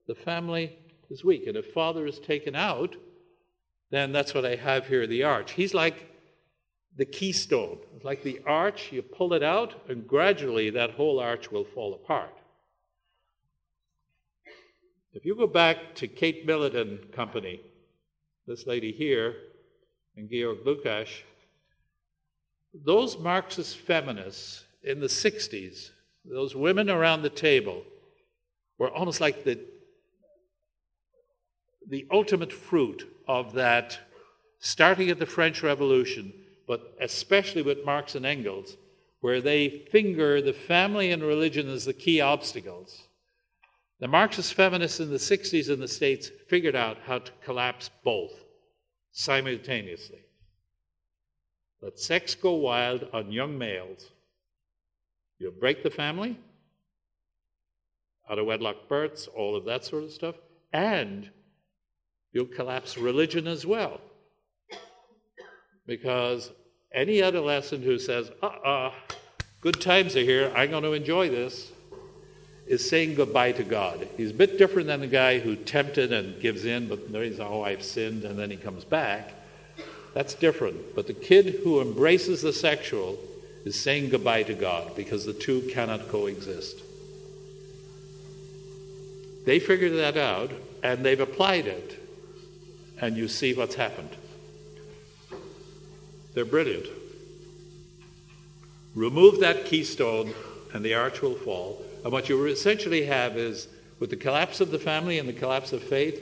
the 0.06 0.14
family 0.14 0.78
is 1.10 1.24
weak. 1.24 1.48
And 1.48 1.56
if 1.56 1.72
father 1.72 2.06
is 2.06 2.20
taken 2.20 2.54
out, 2.54 2.94
then 3.90 4.12
that's 4.12 4.32
what 4.32 4.46
I 4.46 4.54
have 4.54 4.86
here 4.86 5.08
the 5.08 5.24
arch. 5.24 5.50
He's 5.50 5.74
like 5.74 6.06
the 6.96 7.04
keystone. 7.04 7.78
It's 7.96 8.04
like 8.04 8.22
the 8.22 8.42
arch, 8.46 8.92
you 8.92 9.02
pull 9.02 9.34
it 9.34 9.42
out, 9.42 9.74
and 9.88 10.06
gradually 10.06 10.70
that 10.70 10.92
whole 10.92 11.18
arch 11.18 11.50
will 11.50 11.64
fall 11.64 11.94
apart. 11.94 12.39
If 15.12 15.24
you 15.24 15.34
go 15.34 15.48
back 15.48 15.96
to 15.96 16.06
Kate 16.06 16.46
Millett 16.46 16.76
and 16.76 17.10
Company, 17.10 17.60
this 18.46 18.66
lady 18.66 18.92
here, 18.92 19.34
and 20.16 20.30
Georg 20.30 20.58
Lukács, 20.64 21.22
those 22.72 23.18
Marxist 23.18 23.76
feminists 23.76 24.64
in 24.84 25.00
the 25.00 25.08
60s, 25.08 25.90
those 26.24 26.54
women 26.54 26.88
around 26.88 27.22
the 27.22 27.30
table, 27.30 27.82
were 28.78 28.90
almost 28.90 29.20
like 29.20 29.42
the, 29.42 29.58
the 31.88 32.06
ultimate 32.12 32.52
fruit 32.52 33.12
of 33.26 33.52
that, 33.54 33.98
starting 34.60 35.10
at 35.10 35.18
the 35.18 35.26
French 35.26 35.64
Revolution, 35.64 36.32
but 36.68 36.94
especially 37.00 37.62
with 37.62 37.84
Marx 37.84 38.14
and 38.14 38.24
Engels, 38.24 38.76
where 39.22 39.40
they 39.40 39.86
finger 39.90 40.40
the 40.40 40.52
family 40.52 41.10
and 41.10 41.22
religion 41.22 41.68
as 41.68 41.84
the 41.84 41.92
key 41.92 42.20
obstacles. 42.20 43.08
The 44.00 44.08
Marxist 44.08 44.54
feminists 44.54 44.98
in 44.98 45.10
the 45.10 45.16
60s 45.16 45.68
in 45.68 45.78
the 45.78 45.86
States 45.86 46.30
figured 46.48 46.74
out 46.74 46.96
how 47.04 47.18
to 47.18 47.32
collapse 47.44 47.90
both 48.02 48.32
simultaneously. 49.12 50.24
Let 51.82 51.98
sex 51.98 52.34
go 52.34 52.54
wild 52.54 53.08
on 53.12 53.30
young 53.30 53.58
males. 53.58 54.10
You'll 55.38 55.52
break 55.52 55.82
the 55.82 55.90
family, 55.90 56.38
out 58.30 58.38
of 58.38 58.46
wedlock 58.46 58.88
births, 58.88 59.26
all 59.26 59.54
of 59.54 59.64
that 59.66 59.84
sort 59.84 60.04
of 60.04 60.12
stuff, 60.12 60.36
and 60.72 61.30
you'll 62.32 62.46
collapse 62.46 62.96
religion 62.96 63.46
as 63.46 63.66
well. 63.66 64.00
Because 65.86 66.52
any 66.92 67.22
adolescent 67.22 67.84
who 67.84 67.98
says, 67.98 68.30
uh 68.42 68.46
uh, 68.46 68.92
good 69.60 69.80
times 69.80 70.16
are 70.16 70.20
here, 70.20 70.52
I'm 70.54 70.70
going 70.70 70.84
to 70.84 70.92
enjoy 70.92 71.28
this, 71.28 71.72
is 72.70 72.88
saying 72.88 73.16
goodbye 73.16 73.50
to 73.50 73.64
God. 73.64 74.06
He's 74.16 74.30
a 74.30 74.34
bit 74.34 74.56
different 74.56 74.86
than 74.86 75.00
the 75.00 75.08
guy 75.08 75.40
who 75.40 75.56
tempted 75.56 76.12
and 76.12 76.40
gives 76.40 76.64
in, 76.64 76.86
but 76.86 77.00
he's, 77.20 77.40
oh, 77.40 77.64
I've 77.64 77.82
sinned, 77.82 78.22
and 78.22 78.38
then 78.38 78.48
he 78.48 78.56
comes 78.56 78.84
back. 78.84 79.32
That's 80.14 80.34
different. 80.34 80.94
But 80.94 81.08
the 81.08 81.12
kid 81.12 81.62
who 81.64 81.80
embraces 81.80 82.42
the 82.42 82.52
sexual 82.52 83.18
is 83.64 83.74
saying 83.74 84.10
goodbye 84.10 84.44
to 84.44 84.54
God 84.54 84.94
because 84.94 85.26
the 85.26 85.32
two 85.32 85.62
cannot 85.62 86.08
coexist. 86.10 86.80
They 89.46 89.58
figured 89.58 89.94
that 89.94 90.16
out 90.16 90.52
and 90.84 91.04
they've 91.04 91.18
applied 91.18 91.66
it, 91.66 91.98
and 93.00 93.16
you 93.16 93.26
see 93.26 93.52
what's 93.52 93.74
happened. 93.74 94.10
They're 96.34 96.44
brilliant. 96.44 96.86
Remove 98.94 99.40
that 99.40 99.64
keystone, 99.64 100.34
and 100.72 100.84
the 100.84 100.94
arch 100.94 101.20
will 101.20 101.34
fall. 101.34 101.84
And 102.02 102.12
what 102.12 102.28
you 102.28 102.46
essentially 102.46 103.04
have 103.06 103.36
is, 103.36 103.68
with 103.98 104.10
the 104.10 104.16
collapse 104.16 104.60
of 104.60 104.70
the 104.70 104.78
family 104.78 105.18
and 105.18 105.28
the 105.28 105.32
collapse 105.32 105.72
of 105.72 105.82
faith, 105.82 106.20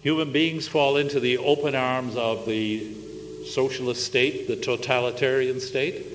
human 0.00 0.32
beings 0.32 0.68
fall 0.68 0.96
into 0.96 1.20
the 1.20 1.38
open 1.38 1.74
arms 1.74 2.16
of 2.16 2.46
the 2.46 2.94
socialist 3.46 4.04
state, 4.04 4.46
the 4.46 4.56
totalitarian 4.56 5.60
state. 5.60 6.06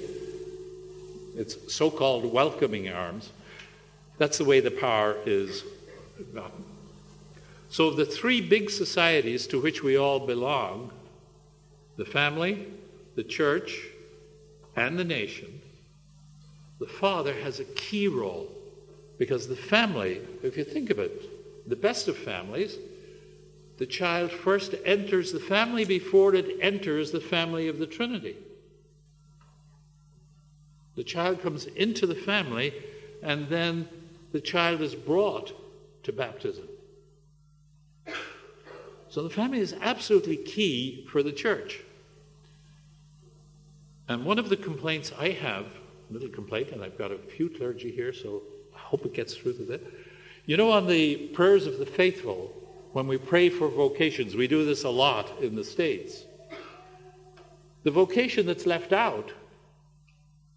It's 1.35 1.73
so 1.73 1.89
called 1.89 2.31
welcoming 2.31 2.89
arms. 2.89 3.31
That's 4.17 4.37
the 4.37 4.45
way 4.45 4.59
the 4.59 4.71
power 4.71 5.17
is 5.25 5.63
gotten. 6.33 6.63
So, 7.69 7.91
the 7.91 8.05
three 8.05 8.39
big 8.39 8.69
societies 8.69 9.47
to 9.47 9.59
which 9.59 9.83
we 9.83 9.97
all 9.97 10.25
belong 10.25 10.91
the 11.97 12.05
family, 12.05 12.67
the 13.15 13.23
church, 13.23 13.81
and 14.75 14.97
the 14.97 15.03
nation 15.03 15.61
the 16.79 16.85
father 16.85 17.33
has 17.33 17.59
a 17.59 17.65
key 17.65 18.07
role 18.07 18.49
because 19.17 19.47
the 19.47 19.55
family, 19.55 20.21
if 20.43 20.57
you 20.57 20.63
think 20.63 20.89
of 20.89 20.99
it, 20.99 21.69
the 21.69 21.75
best 21.75 22.07
of 22.07 22.17
families, 22.17 22.77
the 23.77 23.85
child 23.85 24.31
first 24.31 24.73
enters 24.85 25.31
the 25.31 25.39
family 25.39 25.85
before 25.85 26.33
it 26.35 26.57
enters 26.61 27.11
the 27.11 27.19
family 27.19 27.67
of 27.67 27.79
the 27.79 27.87
Trinity. 27.87 28.37
The 30.95 31.03
child 31.03 31.41
comes 31.41 31.65
into 31.65 32.07
the 32.07 32.15
family, 32.15 32.73
and 33.21 33.49
then 33.49 33.87
the 34.31 34.39
child 34.39 34.81
is 34.81 34.95
brought 34.95 35.53
to 36.03 36.13
baptism. 36.13 36.67
So 39.09 39.23
the 39.23 39.29
family 39.29 39.59
is 39.59 39.75
absolutely 39.81 40.37
key 40.37 41.05
for 41.09 41.23
the 41.23 41.31
church. 41.31 41.81
And 44.07 44.25
one 44.25 44.39
of 44.39 44.49
the 44.49 44.57
complaints 44.57 45.11
I 45.17 45.29
have, 45.29 45.65
little 46.11 46.29
complaint, 46.29 46.69
and 46.71 46.83
I've 46.83 46.97
got 46.97 47.11
a 47.11 47.17
few 47.17 47.49
clergy 47.49 47.91
here, 47.91 48.13
so 48.13 48.43
hope 48.85 49.05
it 49.05 49.13
gets 49.13 49.35
through 49.35 49.53
to 49.53 49.63
that. 49.63 49.81
You 50.45 50.57
know, 50.57 50.71
on 50.71 50.87
the 50.87 51.27
prayers 51.33 51.65
of 51.65 51.79
the 51.79 51.85
faithful, 51.85 52.53
when 52.93 53.07
we 53.07 53.17
pray 53.17 53.49
for 53.49 53.67
vocations, 53.67 54.35
we 54.35 54.47
do 54.47 54.63
this 54.63 54.83
a 54.83 54.89
lot 54.89 55.41
in 55.41 55.55
the 55.55 55.63
States. 55.63 56.23
The 57.83 57.91
vocation 57.91 58.45
that's 58.45 58.65
left 58.65 58.93
out 58.93 59.31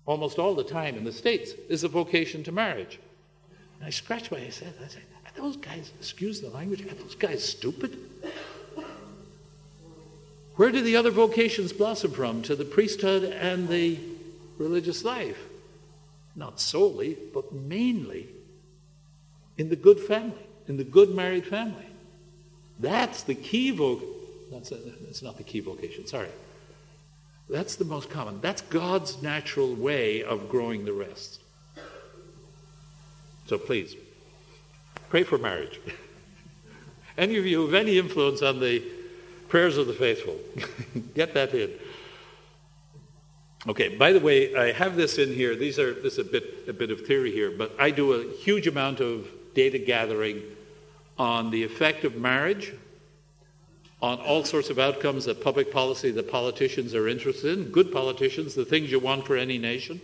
almost 0.07 0.39
all 0.39 0.55
the 0.55 0.65
time 0.65 0.97
in 0.97 1.05
the 1.05 1.13
States 1.13 1.53
is 1.69 1.83
the 1.83 1.89
vocation 1.89 2.43
to 2.45 2.53
marriage. 2.53 2.99
And 3.77 3.87
I 3.87 3.91
scratch 3.91 4.31
my 4.31 4.39
head. 4.39 4.75
I 4.85 4.89
say, 4.89 5.01
are 5.27 5.43
those 5.43 5.57
guys, 5.57 5.91
excuse 5.99 6.41
the 6.41 6.51
language, 6.51 6.83
are 6.83 6.95
those 6.95 7.15
guys 7.15 7.45
stupid? 7.45 7.99
Where 10.57 10.73
do 10.73 10.83
the 10.83 10.97
other 10.97 11.11
vocations 11.11 11.73
blossom 11.73 12.11
from? 12.11 12.43
To 12.43 12.57
the 12.57 12.65
priesthood 12.65 13.23
and 13.25 13.69
the 13.69 13.99
religious 14.59 15.05
life. 15.05 15.39
Not 16.39 16.59
solely, 16.61 17.19
but 17.35 17.53
mainly 17.53 18.29
in 19.59 19.69
the 19.69 19.77
good 19.77 20.01
family, 20.01 20.47
in 20.69 20.79
the 20.79 20.85
good 20.85 21.11
married 21.11 21.47
family. 21.47 21.87
That's 22.79 23.25
the 23.25 23.35
key 23.35 23.73
vocation. 23.73 24.15
That's, 24.51 24.73
uh, 24.73 24.79
that's 25.03 25.23
not 25.23 25.37
the 25.37 25.43
key 25.43 25.61
vocation, 25.61 26.07
sorry. 26.07 26.31
That's 27.51 27.77
the 27.77 27.85
most 27.85 28.09
common. 28.09 28.41
That's 28.41 28.63
God's 28.63 29.21
natural 29.23 29.75
way 29.75 30.23
of 30.23 30.49
growing 30.49 30.87
the 30.87 30.95
rest. 30.95 31.41
So 33.47 33.59
please, 33.59 33.95
pray 35.11 35.25
for 35.25 35.37
marriage. 35.37 35.79
any 37.19 37.37
of 37.37 37.45
you 37.45 37.67
have 37.67 37.75
any 37.75 37.99
influence 37.99 38.41
on 38.41 38.61
the 38.61 38.83
Prayers 39.49 39.79
of 39.79 39.87
the 39.87 39.95
faithful. 39.95 40.37
Get 41.15 41.33
that 41.35 41.55
in. 41.55 41.71
Okay, 43.67 43.89
by 43.89 44.13
the 44.13 44.21
way, 44.21 44.55
I 44.55 44.73
have 44.73 44.95
this 44.95 45.19
in 45.19 45.35
here. 45.35 45.57
These 45.57 45.79
are 45.79 45.93
this 45.93 46.15
is 46.15 46.19
a 46.21 46.25
bit 46.25 46.69
a 46.69 46.73
bit 46.73 46.91
of 46.91 47.07
theory 47.07 47.33
here, 47.33 47.51
but 47.51 47.73
I 47.79 47.91
do 47.91 48.13
a 48.13 48.33
huge 48.37 48.67
amount 48.69 49.01
of 49.01 49.27
data 49.55 49.79
gathering 49.79 50.43
on 51.19 51.51
the 51.51 51.65
effect 51.65 52.05
of 52.05 52.17
marriage 52.17 52.73
on 54.01 54.21
all 54.21 54.45
sorts 54.45 54.71
of 54.71 54.79
outcomes 54.79 55.25
that 55.25 55.43
public 55.43 55.73
policy 55.73 56.13
that 56.13 56.31
politicians 56.31 56.95
are 56.95 57.09
interested 57.09 57.59
in, 57.59 57.65
good 57.65 57.93
politicians, 57.93 58.55
the 58.55 58.65
things 58.65 58.93
you 58.93 59.01
want 59.01 59.27
for 59.27 59.37
any 59.37 59.59
nation, 59.59 60.01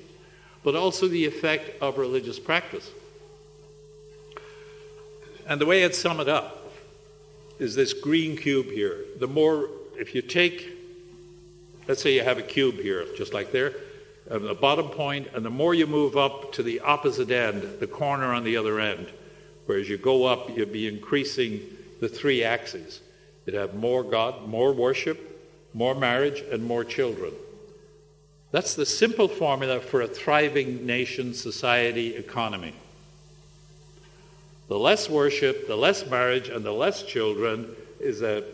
but 0.64 0.74
also 0.74 1.06
the 1.06 1.24
effect 1.24 1.80
of 1.80 1.96
religious 1.96 2.40
practice. 2.40 2.90
And 5.46 5.60
the 5.60 5.66
way 5.66 5.84
I'd 5.84 5.94
sum 5.94 6.18
it 6.18 6.28
up 6.28 6.72
is 7.60 7.76
this 7.76 7.92
green 7.92 8.36
cube 8.36 8.66
here. 8.66 9.04
The 9.20 9.28
more, 9.28 9.68
if 9.96 10.12
you 10.12 10.22
take, 10.22 10.73
let's 11.88 12.02
say 12.02 12.14
you 12.14 12.22
have 12.22 12.38
a 12.38 12.42
cube 12.42 12.76
here, 12.76 13.06
just 13.16 13.34
like 13.34 13.52
there, 13.52 13.72
the 14.26 14.54
bottom 14.54 14.88
point, 14.88 15.28
and 15.34 15.44
the 15.44 15.50
more 15.50 15.74
you 15.74 15.86
move 15.86 16.16
up 16.16 16.52
to 16.52 16.62
the 16.62 16.80
opposite 16.80 17.30
end, 17.30 17.62
the 17.80 17.86
corner 17.86 18.32
on 18.32 18.44
the 18.44 18.56
other 18.56 18.80
end, 18.80 19.08
whereas 19.66 19.88
you 19.88 19.98
go 19.98 20.24
up, 20.24 20.56
you'll 20.56 20.66
be 20.66 20.88
increasing 20.88 21.60
the 22.00 22.08
three 22.08 22.42
axes. 22.42 23.00
You'd 23.44 23.56
have 23.56 23.74
more 23.74 24.02
God, 24.02 24.48
more 24.48 24.72
worship, 24.72 25.18
more 25.74 25.94
marriage, 25.94 26.40
and 26.40 26.64
more 26.64 26.84
children. 26.84 27.32
That's 28.50 28.74
the 28.74 28.86
simple 28.86 29.28
formula 29.28 29.80
for 29.80 30.00
a 30.00 30.06
thriving 30.06 30.86
nation, 30.86 31.34
society, 31.34 32.14
economy. 32.14 32.74
The 34.68 34.78
less 34.78 35.10
worship, 35.10 35.66
the 35.66 35.76
less 35.76 36.08
marriage, 36.08 36.48
and 36.48 36.64
the 36.64 36.72
less 36.72 37.02
children 37.02 37.74
is 38.00 38.22
a 38.22 38.44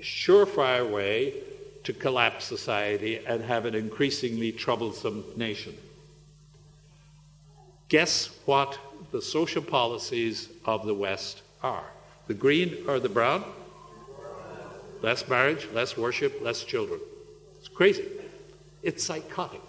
surefire 0.00 0.90
way 0.90 1.34
to 1.84 1.92
collapse 1.92 2.44
society 2.46 3.20
and 3.26 3.42
have 3.42 3.66
an 3.66 3.74
increasingly 3.74 4.50
troublesome 4.52 5.24
nation. 5.36 5.76
Guess 7.88 8.30
what 8.46 8.78
the 9.12 9.22
social 9.22 9.62
policies 9.62 10.48
of 10.64 10.86
the 10.86 10.94
West 10.94 11.42
are? 11.62 11.84
The 12.26 12.34
green 12.34 12.84
or 12.88 12.98
the 12.98 13.08
brown? 13.08 13.44
Less 15.02 15.28
marriage, 15.28 15.68
less 15.74 15.96
worship, 15.96 16.40
less 16.40 16.64
children. 16.64 16.98
It's 17.58 17.68
crazy. 17.68 18.06
It's 18.82 19.04
psychotic. 19.04 19.60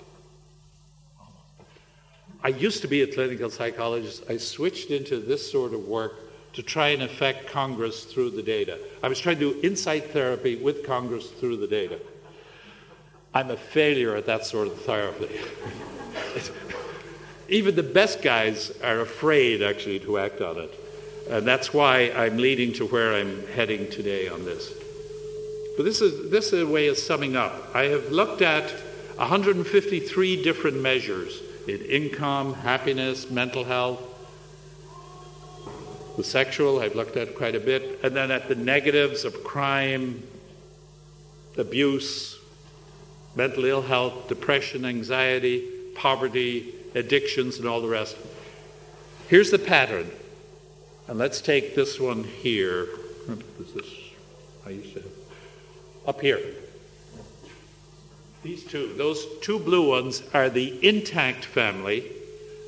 I 2.42 2.50
used 2.50 2.82
to 2.84 2.88
be 2.88 3.02
a 3.02 3.08
clinical 3.08 3.50
psychologist. 3.50 4.24
I 4.30 4.38
switched 4.38 4.92
into 4.92 5.20
this 5.20 5.52
sort 5.52 5.74
of 5.74 5.88
work 5.88 6.25
to 6.56 6.64
try 6.64 6.90
and 6.90 7.04
affect 7.04 7.48
Congress 7.48 8.06
through 8.06 8.32
the 8.32 8.42
data. 8.42 8.80
I 9.04 9.10
was 9.10 9.20
trying 9.20 9.38
to 9.40 9.54
do 9.54 9.62
insight 9.62 10.12
therapy 10.12 10.56
with 10.56 10.86
Congress 10.86 11.30
through 11.30 11.58
the 11.58 11.68
data. 11.68 12.00
I'm 13.34 13.52
a 13.52 13.58
failure 13.58 14.16
at 14.16 14.26
that 14.28 14.46
sort 14.46 14.68
of 14.68 14.80
therapy. 14.82 15.30
Even 17.50 17.76
the 17.76 17.84
best 17.84 18.22
guys 18.22 18.72
are 18.82 19.02
afraid, 19.02 19.62
actually, 19.62 20.00
to 20.00 20.18
act 20.18 20.40
on 20.40 20.58
it. 20.58 20.74
And 21.30 21.46
that's 21.46 21.74
why 21.74 22.12
I'm 22.16 22.38
leading 22.38 22.72
to 22.74 22.88
where 22.88 23.14
I'm 23.14 23.46
heading 23.48 23.90
today 23.90 24.30
on 24.30 24.46
this. 24.46 24.74
But 25.76 25.84
this 25.84 26.02
is, 26.02 26.32
this 26.32 26.54
is 26.54 26.64
a 26.64 26.68
way 26.68 26.88
of 26.88 26.98
summing 26.98 27.36
up. 27.36 27.76
I 27.76 27.84
have 27.84 28.12
looked 28.12 28.42
at 28.42 28.72
153 29.18 30.42
different 30.42 30.82
measures 30.82 31.42
in 31.68 31.82
income, 31.82 32.54
happiness, 32.54 33.30
mental 33.30 33.66
health. 33.66 34.15
The 36.18 36.24
sexual, 36.24 36.80
I've 36.80 36.96
looked 36.96 37.18
at 37.18 37.36
quite 37.36 37.56
a 37.56 37.60
bit. 37.60 38.00
And 38.04 38.16
then 38.16 38.32
at 38.32 38.48
the 38.48 38.56
negatives 38.56 39.26
of 39.26 39.44
crime, 39.44 40.24
abuse, 41.58 42.40
mental 43.36 43.66
ill 43.66 43.82
health, 43.82 44.28
depression, 44.28 44.86
anxiety, 44.86 45.68
poverty, 45.96 46.74
addictions, 46.94 47.58
and 47.58 47.68
all 47.68 47.82
the 47.82 47.88
rest. 47.88 48.18
Here's 49.28 49.52
the 49.52 49.60
pattern. 49.60 50.10
And 51.08 51.20
let's 51.20 51.42
take 51.42 51.76
this 51.76 52.00
one 52.00 52.24
here. 52.24 52.88
Is 53.60 53.74
this, 53.74 53.86
I 54.66 54.70
used 54.72 54.94
to 54.94 55.04
up 56.08 56.22
here. 56.22 56.40
These 58.44 58.64
two, 58.66 58.94
those 58.94 59.26
two 59.42 59.58
blue 59.58 59.90
ones 59.90 60.22
are 60.34 60.50
the 60.50 60.88
intact 60.88 61.46
family. 61.46 62.12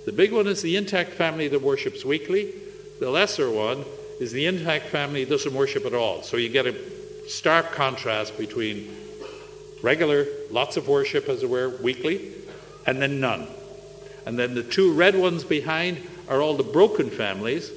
The 0.05 0.11
big 0.11 0.33
one 0.33 0.47
is 0.47 0.61
the 0.61 0.75
intact 0.75 1.11
family 1.11 1.47
that 1.49 1.61
worships 1.61 2.03
weekly. 2.03 2.51
The 2.99 3.09
lesser 3.09 3.49
one 3.49 3.85
is 4.19 4.31
the 4.31 4.45
intact 4.45 4.87
family 4.87 5.25
doesn't 5.25 5.53
worship 5.53 5.85
at 5.85 5.93
all. 5.93 6.23
So 6.23 6.37
you 6.37 6.49
get 6.49 6.65
a 6.65 6.75
stark 7.29 7.71
contrast 7.71 8.37
between 8.37 8.95
regular, 9.81 10.25
lots 10.49 10.77
of 10.77 10.87
worship, 10.87 11.29
as 11.29 11.43
it 11.43 11.49
were, 11.49 11.69
weekly, 11.81 12.33
and 12.85 13.01
then 13.01 13.19
none. 13.19 13.47
And 14.25 14.37
then 14.37 14.55
the 14.55 14.63
two 14.63 14.93
red 14.93 15.15
ones 15.15 15.43
behind 15.43 16.01
are 16.27 16.41
all 16.41 16.55
the 16.55 16.63
broken 16.63 17.09
families. 17.09 17.71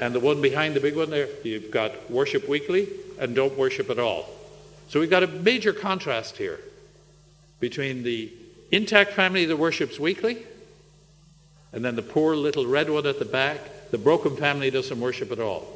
And 0.00 0.14
the 0.14 0.20
one 0.20 0.40
behind 0.40 0.74
the 0.74 0.80
big 0.80 0.96
one 0.96 1.10
there, 1.10 1.28
you've 1.44 1.70
got 1.70 2.10
worship 2.10 2.48
weekly 2.48 2.88
and 3.18 3.34
don't 3.34 3.56
worship 3.56 3.90
at 3.90 3.98
all. 3.98 4.28
So 4.88 5.00
we've 5.00 5.10
got 5.10 5.22
a 5.22 5.26
major 5.26 5.72
contrast 5.72 6.36
here 6.36 6.60
between 7.60 8.02
the 8.02 8.32
intact 8.70 9.12
family 9.12 9.44
that 9.46 9.56
worships 9.56 9.98
weekly 9.98 10.44
and 11.72 11.84
then 11.84 11.96
the 11.96 12.02
poor 12.02 12.34
little 12.36 12.66
red 12.66 12.88
one 12.88 13.06
at 13.06 13.18
the 13.18 13.24
back, 13.24 13.60
the 13.90 13.98
broken 13.98 14.36
family 14.36 14.70
doesn't 14.70 15.00
worship 15.00 15.32
at 15.32 15.40
all. 15.40 15.66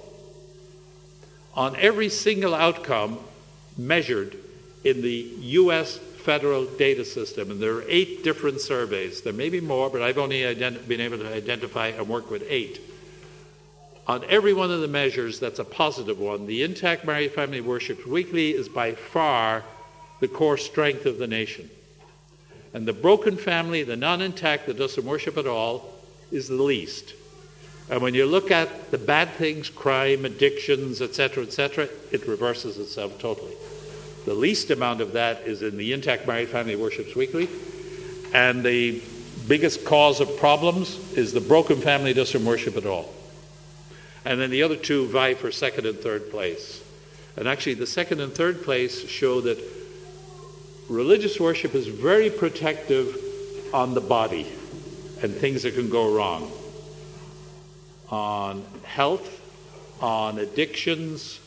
On 1.55 1.77
every 1.77 2.09
single 2.09 2.55
outcome 2.55 3.18
measured 3.77 4.37
in 4.85 5.03
the 5.03 5.35
U.S. 5.40 5.99
federal 5.99 6.64
data 6.64 7.05
system, 7.05 7.51
and 7.51 7.61
there 7.61 7.75
are 7.75 7.85
eight 7.88 8.25
different 8.25 8.61
surveys. 8.61 9.23
There 9.23 9.33
may 9.33 9.49
be 9.49 9.61
more, 9.61 9.90
but 9.90 10.03
I've 10.03 10.18
only 10.18 10.42
been 10.55 11.01
able 11.01 11.18
to 11.18 11.35
identify 11.35 11.88
and 11.88 12.09
work 12.09 12.31
with 12.31 12.44
eight. 12.49 12.81
On 14.07 14.25
every 14.29 14.53
one 14.53 14.70
of 14.70 14.81
the 14.81 14.88
measures, 14.88 15.38
that's 15.38 15.59
a 15.59 15.64
positive 15.64 16.18
one. 16.18 16.46
The 16.46 16.62
intact 16.62 17.05
married 17.05 17.33
family 17.33 17.61
worships 17.61 18.07
weekly 18.07 18.51
is 18.51 18.68
by 18.68 18.94
far 18.94 19.64
the 20.20 20.29
core 20.29 20.57
strength 20.57 21.07
of 21.07 21.18
the 21.18 21.27
nation. 21.27 21.70
And 22.73 22.87
the 22.87 22.92
broken 22.92 23.37
family, 23.37 23.83
the 23.83 23.96
non 23.96 24.20
intact 24.20 24.66
that 24.66 24.79
doesn't 24.79 25.05
worship 25.05 25.37
at 25.37 25.46
all, 25.46 25.92
is 26.31 26.49
the 26.49 26.62
least. 26.62 27.14
And 27.90 28.00
when 28.00 28.14
you 28.14 28.24
look 28.24 28.53
at 28.53 28.92
the 28.92 28.98
bad 28.98 29.31
things, 29.31 29.68
crime, 29.68 30.24
addictions, 30.24 31.03
etc., 31.03 31.42
etc., 31.42 31.88
it 32.12 32.26
reverses 32.26 32.79
itself 32.79 33.18
totally. 33.18 33.55
The 34.26 34.35
least 34.35 34.70
amount 34.70 35.00
of 35.00 35.12
that 35.14 35.42
is 35.42 35.62
in 35.62 35.76
the 35.76 35.92
intact 35.92 36.26
married 36.26 36.50
family 36.50 36.76
worships 36.76 37.16
weekly. 37.16 37.48
And 38.33 38.62
the 38.62 39.03
biggest 39.48 39.85
cause 39.85 40.20
of 40.20 40.37
problems 40.37 40.98
is 41.16 41.33
the 41.33 41.40
broken 41.40 41.81
family 41.81 42.12
doesn't 42.12 42.44
worship 42.44 42.76
at 42.76 42.87
all. 42.87 43.12
And 44.24 44.40
then 44.40 44.50
the 44.50 44.62
other 44.62 44.76
two 44.76 45.09
vie 45.09 45.35
for 45.35 45.50
second 45.50 45.87
and 45.87 45.98
third 45.98 46.31
place. 46.31 46.85
And 47.37 47.48
actually, 47.48 47.74
the 47.74 47.87
second 47.87 48.20
and 48.20 48.33
third 48.33 48.62
place 48.62 49.09
show 49.09 49.40
that 49.40 49.59
religious 50.88 51.40
worship 51.40 51.74
is 51.74 51.87
very 51.87 52.31
protective 52.31 53.16
on 53.72 53.94
the 53.94 54.00
body 54.00 54.46
and 55.22 55.35
things 55.35 55.62
that 55.62 55.74
can 55.74 55.88
go 55.88 56.14
wrong, 56.14 56.50
on 58.11 58.64
health, 58.85 59.40
on 60.01 60.38
addictions, 60.38 61.40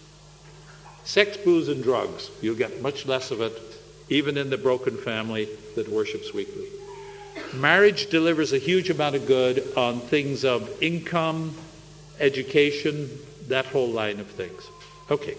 sex, 1.04 1.38
booze, 1.38 1.67
and 1.67 1.84
drugs. 1.84 2.30
You'll 2.41 2.56
get 2.56 2.82
much 2.82 3.06
less 3.06 3.32
of 3.32 3.41
it, 3.41 3.60
even 4.10 4.38
in 4.38 4.49
the 4.49 4.58
broken 4.58 4.97
family 4.97 5.49
that 5.76 5.89
worships 5.89 6.34
weekly. 6.34 6.67
Marriage 7.54 8.10
delivers 8.10 8.54
a 8.54 8.58
huge 8.58 8.89
amount 8.89 9.15
of 9.15 9.28
good 9.28 9.63
on 9.76 9.99
things 9.99 10.45
of 10.45 10.82
income, 10.82 11.56
education, 12.19 13.10
that 13.47 13.65
whole 13.65 13.89
line 13.89 14.19
of 14.19 14.28
things. 14.28 14.69
Okay, 15.12 15.36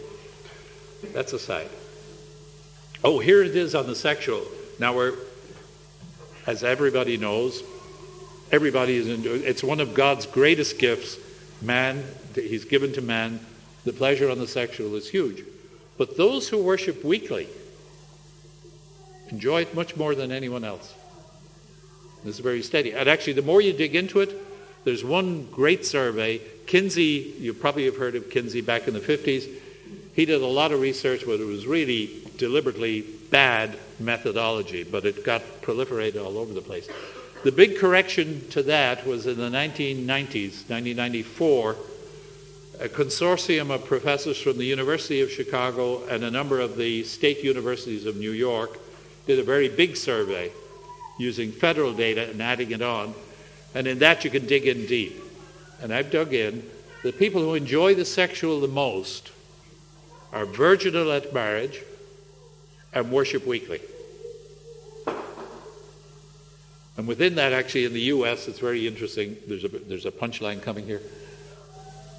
that's 1.12 1.32
aside. 1.32 1.68
Oh, 3.02 3.18
here 3.18 3.42
it 3.42 3.56
is 3.56 3.74
on 3.74 3.86
the 3.86 3.94
sexual. 3.94 4.42
Now 4.78 4.94
we're, 4.94 5.14
as 6.46 6.64
everybody 6.64 7.16
knows, 7.16 7.62
everybody 8.54 8.96
is 8.96 9.08
into 9.08 9.34
it. 9.34 9.42
it's 9.42 9.64
one 9.64 9.80
of 9.80 9.94
God's 9.94 10.26
greatest 10.26 10.78
gifts. 10.78 11.18
Man, 11.60 12.04
He's 12.34 12.64
given 12.64 12.92
to 12.92 13.02
man. 13.02 13.40
The 13.84 13.92
pleasure 13.92 14.30
on 14.30 14.38
the 14.38 14.46
sexual 14.46 14.94
is 14.94 15.10
huge. 15.10 15.44
But 15.98 16.16
those 16.16 16.48
who 16.48 16.62
worship 16.62 17.04
weekly 17.04 17.48
enjoy 19.30 19.62
it 19.62 19.74
much 19.74 19.96
more 19.96 20.14
than 20.14 20.30
anyone 20.30 20.64
else. 20.64 20.94
It's 22.24 22.38
very 22.38 22.62
steady. 22.62 22.92
And 22.92 23.08
actually, 23.08 23.34
the 23.34 23.42
more 23.42 23.60
you 23.60 23.72
dig 23.72 23.94
into 23.94 24.20
it, 24.20 24.34
there's 24.84 25.04
one 25.04 25.46
great 25.50 25.84
survey. 25.84 26.40
Kinsey, 26.66 27.34
you 27.38 27.54
probably 27.54 27.84
have 27.86 27.96
heard 27.96 28.14
of 28.14 28.30
Kinsey 28.30 28.60
back 28.60 28.86
in 28.86 28.94
the 28.94 29.00
50s. 29.00 29.48
He 30.14 30.24
did 30.24 30.40
a 30.40 30.46
lot 30.46 30.72
of 30.72 30.80
research, 30.80 31.24
but 31.26 31.40
it 31.40 31.44
was 31.44 31.66
really 31.66 32.22
deliberately 32.38 33.04
bad 33.30 33.76
methodology, 33.98 34.84
but 34.84 35.04
it 35.04 35.24
got 35.24 35.42
proliferated 35.60 36.24
all 36.24 36.38
over 36.38 36.52
the 36.52 36.62
place. 36.62 36.88
The 37.44 37.52
big 37.52 37.76
correction 37.76 38.48
to 38.52 38.62
that 38.62 39.06
was 39.06 39.26
in 39.26 39.36
the 39.36 39.50
1990s, 39.50 40.66
1994, 40.70 41.76
a 42.80 42.88
consortium 42.88 43.70
of 43.70 43.84
professors 43.84 44.40
from 44.40 44.56
the 44.56 44.64
University 44.64 45.20
of 45.20 45.30
Chicago 45.30 46.06
and 46.06 46.24
a 46.24 46.30
number 46.30 46.58
of 46.58 46.78
the 46.78 47.04
state 47.04 47.44
universities 47.44 48.06
of 48.06 48.16
New 48.16 48.30
York 48.30 48.78
did 49.26 49.38
a 49.38 49.42
very 49.42 49.68
big 49.68 49.94
survey 49.94 50.50
using 51.18 51.52
federal 51.52 51.92
data 51.92 52.30
and 52.30 52.40
adding 52.40 52.70
it 52.70 52.80
on. 52.80 53.12
And 53.74 53.86
in 53.86 53.98
that, 53.98 54.24
you 54.24 54.30
can 54.30 54.46
dig 54.46 54.66
in 54.66 54.86
deep. 54.86 55.20
And 55.82 55.92
I've 55.92 56.10
dug 56.10 56.32
in. 56.32 56.66
The 57.02 57.12
people 57.12 57.42
who 57.42 57.52
enjoy 57.52 57.94
the 57.94 58.06
sexual 58.06 58.58
the 58.60 58.68
most 58.68 59.32
are 60.32 60.46
virginal 60.46 61.12
at 61.12 61.34
marriage 61.34 61.82
and 62.94 63.12
worship 63.12 63.46
weekly. 63.46 63.82
And 66.96 67.08
within 67.08 67.34
that, 67.36 67.52
actually, 67.52 67.86
in 67.86 67.92
the 67.92 68.00
US, 68.02 68.46
it's 68.46 68.58
very 68.58 68.86
interesting. 68.86 69.36
There's 69.48 69.64
a, 69.64 69.68
there's 69.68 70.06
a 70.06 70.12
punchline 70.12 70.62
coming 70.62 70.86
here. 70.86 71.02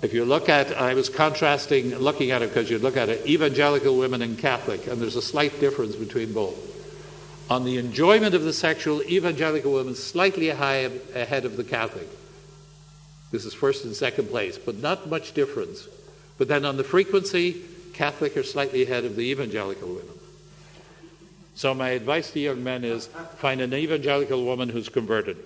If 0.02 0.14
you 0.14 0.26
look 0.26 0.50
at, 0.50 0.76
I 0.78 0.94
was 0.94 1.10
contrasting, 1.10 1.96
looking 1.96 2.32
at 2.32 2.42
it 2.42 2.50
because 2.50 2.70
you 2.70 2.78
look 2.78 2.98
at 2.98 3.10
it, 3.10 3.26
evangelical 3.26 3.98
women 3.98 4.22
and 4.22 4.38
Catholic, 4.38 4.86
and 4.88 5.02
there's 5.02 5.16
a 5.16 5.22
slight 5.22 5.60
difference 5.60 5.96
between 5.96 6.34
both. 6.34 6.74
On 7.50 7.64
the 7.64 7.78
enjoyment 7.78 8.36
of 8.36 8.44
the 8.44 8.54
sexual, 8.54 9.02
evangelical 9.04 9.72
women 9.72 9.96
slightly 9.96 10.50
high 10.50 10.90
ahead 11.14 11.46
of 11.46 11.58
the 11.58 11.64
Catholic. 11.64 12.08
This 13.32 13.46
is 13.46 13.54
first 13.54 13.86
and 13.86 13.96
second 13.96 14.30
place, 14.30 14.58
but 14.58 14.78
not 14.78 15.10
much 15.10 15.34
difference. 15.34 15.88
But 16.38 16.48
then 16.48 16.66
on 16.66 16.78
the 16.78 16.84
frequency, 16.84 17.62
Catholic 17.94 18.36
are 18.36 18.44
slightly 18.44 18.84
ahead 18.84 19.06
of 19.06 19.16
the 19.16 19.24
evangelical 19.24 19.88
women. 19.88 20.15
So 21.56 21.74
my 21.74 21.90
advice 21.90 22.32
to 22.32 22.40
young 22.40 22.64
men 22.64 22.84
is 22.84 23.08
find 23.38 23.62
an 23.62 23.74
evangelical 23.74 24.44
woman 24.44 24.68
who's 24.68 24.90
converted. 24.90 25.38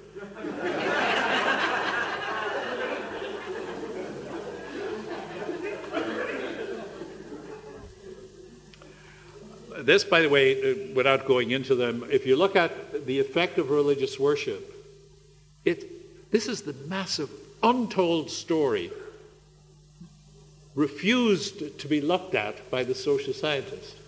this, 9.90 10.04
by 10.04 10.22
the 10.22 10.30
way, 10.30 10.54
uh, 10.54 10.94
without 10.94 11.26
going 11.26 11.52
into 11.52 11.74
them, 11.76 12.06
if 12.12 12.26
you 12.26 12.36
look 12.36 12.56
at 12.56 13.06
the 13.08 13.20
effect 13.20 13.58
of 13.58 13.70
religious 13.70 14.20
worship, 14.20 14.62
it, 15.66 16.32
this 16.32 16.48
is 16.48 16.62
the 16.62 16.74
massive, 16.88 17.30
untold 17.64 18.30
story 18.30 18.92
refused 20.76 21.80
to 21.80 21.88
be 21.88 22.02
looked 22.02 22.36
at 22.36 22.70
by 22.72 22.84
the 22.84 22.96
social 22.96 23.34
scientists. 23.34 23.99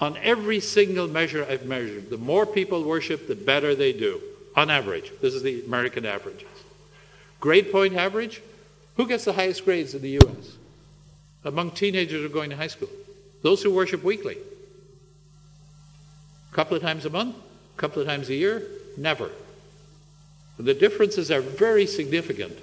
On 0.00 0.16
every 0.18 0.60
single 0.60 1.08
measure 1.08 1.44
I've 1.48 1.66
measured, 1.66 2.10
the 2.10 2.18
more 2.18 2.46
people 2.46 2.84
worship, 2.84 3.26
the 3.26 3.34
better 3.34 3.74
they 3.74 3.92
do, 3.92 4.20
on 4.54 4.70
average. 4.70 5.10
This 5.20 5.34
is 5.34 5.42
the 5.42 5.64
American 5.64 6.06
averages. 6.06 6.46
Grade 7.40 7.72
point 7.72 7.96
average, 7.96 8.40
who 8.96 9.06
gets 9.06 9.24
the 9.24 9.32
highest 9.32 9.64
grades 9.64 9.94
in 9.94 10.02
the 10.02 10.18
US? 10.18 10.56
Among 11.44 11.72
teenagers 11.72 12.20
who 12.20 12.26
are 12.26 12.30
going 12.30 12.50
to 12.50 12.56
high 12.56 12.68
school. 12.68 12.88
Those 13.42 13.62
who 13.62 13.72
worship 13.72 14.04
weekly. 14.04 14.36
A 16.52 16.54
couple 16.54 16.76
of 16.76 16.82
times 16.82 17.04
a 17.04 17.10
month, 17.10 17.36
a 17.36 17.80
couple 17.80 18.00
of 18.00 18.08
times 18.08 18.28
a 18.28 18.34
year, 18.34 18.62
never. 18.96 19.30
The 20.58 20.74
differences 20.74 21.30
are 21.30 21.40
very 21.40 21.86
significant. 21.86 22.58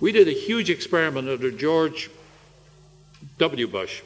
We 0.00 0.12
did 0.12 0.28
a 0.28 0.32
huge 0.32 0.70
experiment 0.70 1.28
under 1.28 1.50
George 1.50 2.10
W. 3.38 3.68
Bush 3.68 4.02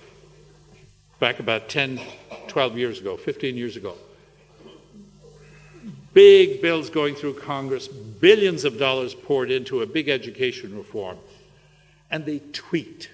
back 1.20 1.38
about 1.38 1.68
10, 1.68 2.00
12 2.48 2.78
years 2.78 3.00
ago, 3.00 3.16
15 3.16 3.56
years 3.56 3.76
ago. 3.76 3.94
Big 6.12 6.62
bills 6.62 6.90
going 6.90 7.14
through 7.14 7.34
Congress, 7.34 7.88
billions 7.88 8.64
of 8.64 8.78
dollars 8.78 9.14
poured 9.14 9.50
into 9.50 9.82
a 9.82 9.86
big 9.86 10.08
education 10.08 10.76
reform. 10.76 11.18
And 12.10 12.24
they 12.24 12.38
tweaked. 12.52 13.10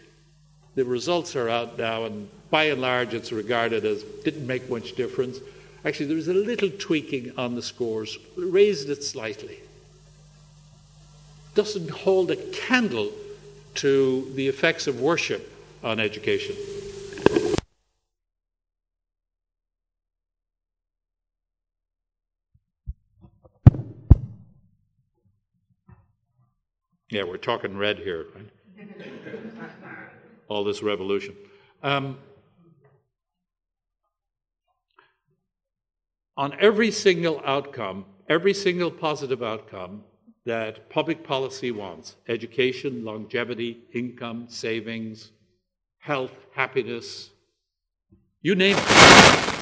The 0.75 0.85
results 0.85 1.35
are 1.35 1.49
out 1.49 1.79
now, 1.79 2.05
and 2.05 2.29
by 2.51 2.65
and 2.65 2.81
large, 2.81 3.15
it's 3.15 3.33
regarded 3.33 3.85
as 3.87 4.03
didn't 4.25 4.47
make 4.47 4.69
much 4.69 4.95
difference. 4.97 5.39
Actually, 5.85 6.07
there 6.07 6.17
was 6.17 6.29
a 6.29 6.35
little 6.35 6.71
tweaking 6.79 7.33
on 7.39 7.55
the 7.55 7.63
scores, 7.63 8.19
raised 8.37 8.91
it 8.91 9.03
slightly. 9.03 9.59
Doesn't 11.55 11.91
hold 11.91 12.31
a 12.31 12.37
candle 12.37 13.11
to 13.77 14.31
the 14.35 14.47
effects 14.47 14.87
of 14.87 15.01
worship 15.01 15.51
on 15.83 16.01
education. 16.01 16.55
Yeah, 27.11 27.25
we're 27.25 27.39
talking 27.39 27.77
red 27.77 27.99
here, 27.99 28.27
right? 28.37 28.89
All 30.49 30.63
this 30.63 30.81
revolution. 30.81 31.35
Um, 31.83 32.19
on 36.37 36.55
every 36.61 36.93
single 36.93 37.43
outcome, 37.45 38.05
every 38.29 38.55
single 38.55 38.93
positive 38.93 39.43
outcome 39.43 40.05
that 40.47 40.89
public 40.89 41.25
policy 41.25 41.73
wants 41.73 42.15
education, 42.29 43.05
longevity, 43.05 43.81
income, 43.93 44.47
savings, 44.49 45.33
health, 45.99 46.33
happiness, 46.55 47.31
you 48.41 48.55
name 48.55 48.77
it. 48.79 49.60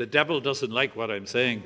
The 0.00 0.06
devil 0.06 0.40
doesn't 0.40 0.70
like 0.70 0.96
what 0.96 1.10
I'm 1.10 1.26
saying. 1.26 1.62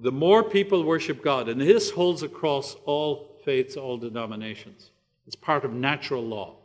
the 0.00 0.10
more 0.10 0.42
people 0.42 0.82
worship 0.82 1.22
God, 1.22 1.48
and 1.48 1.60
this 1.60 1.88
holds 1.88 2.24
across 2.24 2.74
all 2.84 3.38
faiths, 3.44 3.76
all 3.76 3.96
denominations, 3.96 4.90
it's 5.28 5.36
part 5.36 5.64
of 5.64 5.72
natural 5.72 6.24
law 6.24 6.56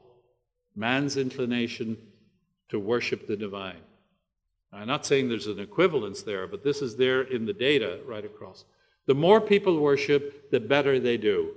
man's 0.76 1.16
inclination 1.16 1.96
to 2.70 2.80
worship 2.80 3.28
the 3.28 3.38
divine. 3.38 3.84
I'm 4.74 4.88
not 4.88 5.06
saying 5.06 5.30
there's 5.30 5.46
an 5.46 5.60
equivalence 5.60 6.24
there, 6.24 6.48
but 6.48 6.64
this 6.64 6.82
is 6.82 6.96
there 6.96 7.22
in 7.22 7.46
the 7.46 7.54
data 7.54 8.00
right 8.04 8.26
across. 8.26 8.66
The 9.06 9.14
more 9.14 9.40
people 9.40 9.80
worship, 9.80 10.50
the 10.50 10.60
better 10.60 11.00
they 11.00 11.18
do, 11.18 11.52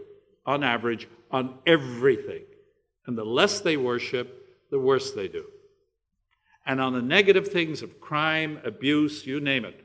on 0.44 0.62
average, 0.62 1.08
on 1.30 1.54
everything. 1.66 2.42
And 3.06 3.16
the 3.16 3.24
less 3.24 3.60
they 3.60 3.78
worship, 3.78 4.68
the 4.70 4.78
worse 4.78 5.12
they 5.12 5.28
do 5.28 5.46
and 6.68 6.82
on 6.82 6.92
the 6.92 7.02
negative 7.02 7.48
things 7.48 7.82
of 7.82 7.98
crime, 7.98 8.60
abuse, 8.62 9.26
you 9.26 9.40
name 9.40 9.64
it. 9.64 9.84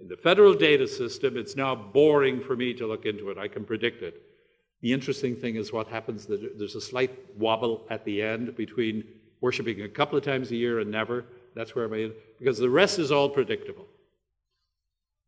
In 0.00 0.06
the 0.06 0.16
federal 0.16 0.52
data 0.52 0.86
system, 0.86 1.38
it's 1.38 1.56
now 1.56 1.74
boring 1.74 2.42
for 2.42 2.54
me 2.54 2.74
to 2.74 2.86
look 2.86 3.06
into 3.06 3.30
it. 3.30 3.38
I 3.38 3.48
can 3.48 3.64
predict 3.64 4.02
it. 4.02 4.20
The 4.82 4.92
interesting 4.92 5.34
thing 5.34 5.56
is 5.56 5.72
what 5.72 5.88
happens, 5.88 6.26
there's 6.26 6.74
a 6.74 6.80
slight 6.80 7.10
wobble 7.38 7.86
at 7.88 8.04
the 8.04 8.20
end 8.20 8.54
between 8.54 9.04
worshiping 9.40 9.80
a 9.80 9.88
couple 9.88 10.18
of 10.18 10.24
times 10.24 10.50
a 10.50 10.56
year 10.56 10.80
and 10.80 10.90
never. 10.90 11.24
That's 11.54 11.74
where 11.74 11.86
I'm 11.86 12.12
because 12.38 12.58
the 12.58 12.68
rest 12.68 12.98
is 12.98 13.10
all 13.10 13.30
predictable. 13.30 13.86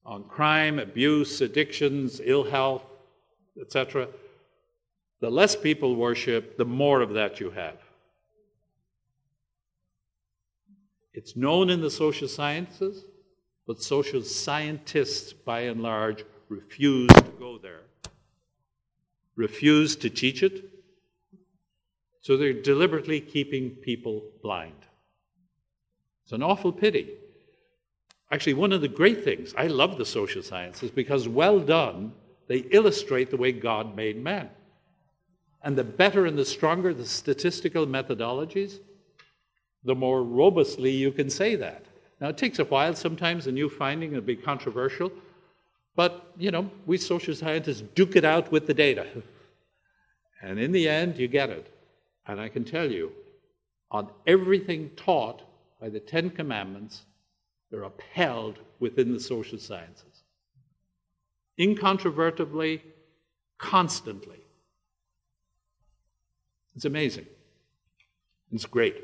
On 0.04 0.24
crime, 0.24 0.78
abuse, 0.78 1.40
addictions, 1.40 2.20
ill 2.22 2.44
health, 2.44 2.82
etc. 3.58 4.08
The 5.20 5.30
less 5.30 5.56
people 5.56 5.96
worship, 5.96 6.58
the 6.58 6.66
more 6.66 7.00
of 7.00 7.14
that 7.14 7.40
you 7.40 7.50
have. 7.50 7.78
It's 11.16 11.34
known 11.34 11.70
in 11.70 11.80
the 11.80 11.90
social 11.90 12.28
sciences, 12.28 13.06
but 13.66 13.82
social 13.82 14.22
scientists, 14.22 15.32
by 15.32 15.60
and 15.60 15.82
large, 15.82 16.24
refuse 16.50 17.08
to 17.08 17.32
go 17.38 17.56
there, 17.56 17.80
refuse 19.34 19.96
to 19.96 20.10
teach 20.10 20.42
it. 20.42 20.70
So 22.20 22.36
they're 22.36 22.52
deliberately 22.52 23.20
keeping 23.20 23.70
people 23.70 24.24
blind. 24.42 24.74
It's 26.24 26.32
an 26.32 26.42
awful 26.42 26.70
pity. 26.70 27.08
Actually, 28.30 28.54
one 28.54 28.72
of 28.72 28.82
the 28.82 28.88
great 28.88 29.24
things, 29.24 29.54
I 29.56 29.68
love 29.68 29.96
the 29.96 30.04
social 30.04 30.42
sciences 30.42 30.90
because, 30.90 31.26
well 31.26 31.60
done, 31.60 32.12
they 32.46 32.58
illustrate 32.58 33.30
the 33.30 33.36
way 33.38 33.52
God 33.52 33.96
made 33.96 34.22
man. 34.22 34.50
And 35.62 35.78
the 35.78 35.84
better 35.84 36.26
and 36.26 36.36
the 36.36 36.44
stronger 36.44 36.92
the 36.92 37.06
statistical 37.06 37.86
methodologies, 37.86 38.80
the 39.86 39.94
more 39.94 40.22
robustly 40.22 40.90
you 40.90 41.12
can 41.12 41.30
say 41.30 41.54
that. 41.56 41.84
Now, 42.20 42.28
it 42.28 42.36
takes 42.36 42.58
a 42.58 42.64
while 42.64 42.94
sometimes, 42.94 43.46
a 43.46 43.52
new 43.52 43.68
finding 43.68 44.12
will 44.12 44.20
be 44.20 44.36
controversial, 44.36 45.12
but, 45.94 46.32
you 46.36 46.50
know, 46.50 46.70
we 46.84 46.98
social 46.98 47.34
scientists 47.34 47.82
duke 47.94 48.16
it 48.16 48.24
out 48.24 48.52
with 48.52 48.66
the 48.66 48.74
data. 48.74 49.06
And 50.42 50.58
in 50.58 50.72
the 50.72 50.88
end, 50.88 51.16
you 51.16 51.28
get 51.28 51.50
it. 51.50 51.72
And 52.26 52.40
I 52.40 52.48
can 52.48 52.64
tell 52.64 52.90
you, 52.90 53.12
on 53.90 54.08
everything 54.26 54.90
taught 54.96 55.42
by 55.80 55.88
the 55.88 56.00
Ten 56.00 56.30
Commandments, 56.30 57.02
they're 57.70 57.84
upheld 57.84 58.58
within 58.80 59.12
the 59.12 59.20
social 59.20 59.58
sciences. 59.58 60.22
Incontrovertibly, 61.58 62.82
constantly. 63.58 64.40
It's 66.74 66.84
amazing. 66.84 67.26
It's 68.52 68.66
great. 68.66 69.02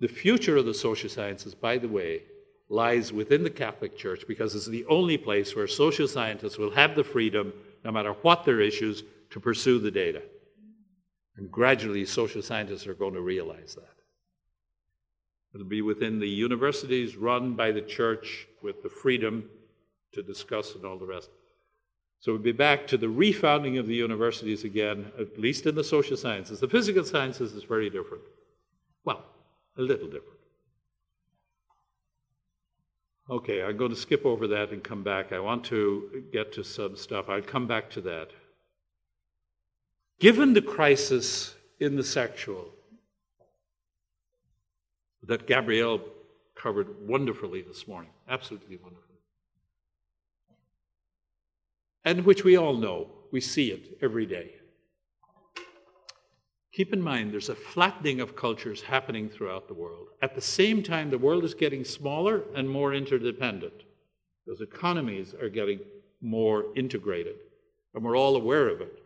The 0.00 0.08
future 0.08 0.56
of 0.56 0.66
the 0.66 0.74
social 0.74 1.08
sciences, 1.08 1.54
by 1.54 1.78
the 1.78 1.88
way, 1.88 2.22
lies 2.68 3.12
within 3.12 3.42
the 3.42 3.50
Catholic 3.50 3.96
Church 3.96 4.24
because 4.26 4.54
it's 4.54 4.66
the 4.66 4.84
only 4.86 5.16
place 5.16 5.54
where 5.54 5.66
social 5.66 6.08
scientists 6.08 6.58
will 6.58 6.70
have 6.72 6.96
the 6.96 7.04
freedom, 7.04 7.52
no 7.84 7.92
matter 7.92 8.12
what 8.22 8.44
their 8.44 8.60
issues, 8.60 9.04
to 9.30 9.40
pursue 9.40 9.78
the 9.78 9.90
data. 9.90 10.22
And 11.36 11.50
gradually, 11.50 12.06
social 12.06 12.42
scientists 12.42 12.86
are 12.86 12.94
going 12.94 13.14
to 13.14 13.20
realize 13.20 13.74
that. 13.74 13.94
It'll 15.54 15.66
be 15.66 15.82
within 15.82 16.18
the 16.18 16.28
universities 16.28 17.16
run 17.16 17.54
by 17.54 17.70
the 17.70 17.82
church 17.82 18.48
with 18.62 18.82
the 18.82 18.88
freedom 18.88 19.48
to 20.12 20.22
discuss 20.22 20.74
and 20.74 20.84
all 20.84 20.98
the 20.98 21.06
rest. 21.06 21.30
So 22.20 22.32
we'll 22.32 22.42
be 22.42 22.52
back 22.52 22.86
to 22.88 22.96
the 22.96 23.06
refounding 23.06 23.78
of 23.78 23.86
the 23.86 23.94
universities 23.94 24.64
again, 24.64 25.12
at 25.20 25.38
least 25.38 25.66
in 25.66 25.74
the 25.74 25.84
social 25.84 26.16
sciences. 26.16 26.58
The 26.58 26.68
physical 26.68 27.04
sciences 27.04 27.52
is 27.52 27.64
very 27.64 27.90
different. 27.90 28.24
Well, 29.04 29.24
a 29.76 29.82
little 29.82 30.06
different. 30.06 30.38
Okay, 33.30 33.62
I'm 33.62 33.76
going 33.76 33.90
to 33.90 33.96
skip 33.96 34.26
over 34.26 34.46
that 34.48 34.70
and 34.70 34.84
come 34.84 35.02
back. 35.02 35.32
I 35.32 35.38
want 35.38 35.64
to 35.64 36.24
get 36.32 36.52
to 36.52 36.62
some 36.62 36.94
stuff. 36.94 37.28
I'll 37.28 37.40
come 37.40 37.66
back 37.66 37.88
to 37.90 38.02
that. 38.02 38.28
Given 40.20 40.52
the 40.52 40.62
crisis 40.62 41.54
in 41.80 41.96
the 41.96 42.04
sexual 42.04 42.70
that 45.22 45.46
Gabrielle 45.46 46.00
covered 46.54 47.08
wonderfully 47.08 47.62
this 47.62 47.88
morning, 47.88 48.10
absolutely 48.28 48.76
wonderful, 48.76 49.14
and 52.04 52.26
which 52.26 52.44
we 52.44 52.56
all 52.56 52.76
know, 52.76 53.08
we 53.32 53.40
see 53.40 53.70
it 53.70 53.98
every 54.02 54.26
day. 54.26 54.52
Keep 56.74 56.92
in 56.92 57.00
mind, 57.00 57.32
there's 57.32 57.50
a 57.50 57.54
flattening 57.54 58.20
of 58.20 58.34
cultures 58.34 58.82
happening 58.82 59.28
throughout 59.28 59.68
the 59.68 59.74
world. 59.74 60.08
At 60.22 60.34
the 60.34 60.40
same 60.40 60.82
time, 60.82 61.08
the 61.08 61.18
world 61.18 61.44
is 61.44 61.54
getting 61.54 61.84
smaller 61.84 62.42
and 62.56 62.68
more 62.68 62.94
interdependent. 62.94 63.84
Those 64.44 64.60
economies 64.60 65.34
are 65.40 65.48
getting 65.48 65.78
more 66.20 66.66
integrated, 66.74 67.36
and 67.94 68.02
we're 68.02 68.18
all 68.18 68.34
aware 68.34 68.68
of 68.68 68.80
it. 68.80 68.98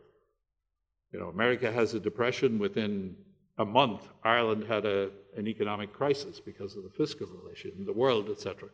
You 1.12 1.20
know, 1.20 1.28
America 1.28 1.70
has 1.70 1.92
a 1.92 2.00
depression 2.00 2.58
within 2.58 3.14
a 3.58 3.66
month. 3.66 4.08
Ireland 4.24 4.64
had 4.64 4.86
a, 4.86 5.10
an 5.36 5.46
economic 5.46 5.92
crisis 5.92 6.40
because 6.40 6.74
of 6.74 6.84
the 6.84 6.90
fiscal 6.90 7.26
relation 7.26 7.72
in 7.78 7.84
the 7.84 7.92
world, 7.92 8.30
etc. 8.30 8.70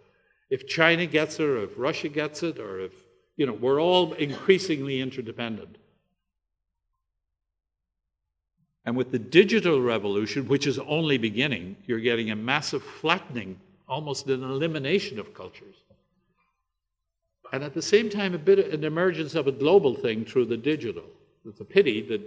If 0.51 0.69
China 0.69 1.05
gets 1.07 1.41
it, 1.41 1.45
or 1.45 1.65
if 1.65 1.71
Russia 1.77 2.09
gets 2.09 2.45
it, 2.45 2.61
or 2.61 2.79
if, 2.79 2.93
you 3.37 3.47
know, 3.47 3.55
we're 3.55 3.83
all 3.83 4.13
increasingly 4.13 5.01
interdependent. 5.01 5.79
And 8.85 8.97
with 8.97 9.11
the 9.11 9.19
digital 9.19 9.81
revolution, 9.81 10.47
which 10.47 10.67
is 10.67 10.79
only 10.79 11.17
beginning, 11.17 11.77
you're 11.87 12.01
getting 12.01 12.31
a 12.31 12.37
massive 12.37 12.83
flattening, 12.83 13.59
almost 13.89 14.27
an 14.27 14.43
elimination 14.43 15.19
of 15.19 15.33
cultures. 15.33 15.77
And 17.53 17.63
at 17.63 17.73
the 17.73 17.83
same 17.83 18.11
time, 18.11 18.35
a 18.35 18.39
bit 18.39 18.59
of 18.59 18.75
an 18.75 18.85
emergence 18.85 19.35
of 19.35 19.47
a 19.47 19.53
global 19.53 19.95
thing 19.95 20.25
through 20.25 20.47
the 20.47 20.57
digital. 20.57 21.05
It's 21.47 21.61
a 21.61 21.65
pity 21.65 22.03
that 22.09 22.21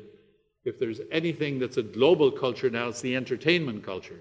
if 0.64 0.80
there's 0.80 1.02
anything 1.12 1.60
that's 1.60 1.78
a 1.78 1.84
global 1.84 2.32
culture 2.32 2.70
now, 2.70 2.88
it's 2.88 3.02
the 3.02 3.16
entertainment 3.16 3.84
culture. 3.84 4.20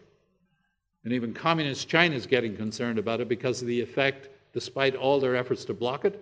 And 1.05 1.13
even 1.13 1.33
communist 1.33 1.89
China 1.89 2.17
is 2.17 2.27
getting 2.27 2.57
concerned 2.57 2.99
about 2.99 3.21
it 3.21 3.29
because 3.29 3.63
of 3.63 3.69
the 3.69 3.81
effect, 3.81 4.29
despite 4.53 4.97
all 4.97 5.21
their 5.21 5.37
efforts 5.37 5.65
to 5.67 5.75
block 5.75 6.05
it, 6.05 6.21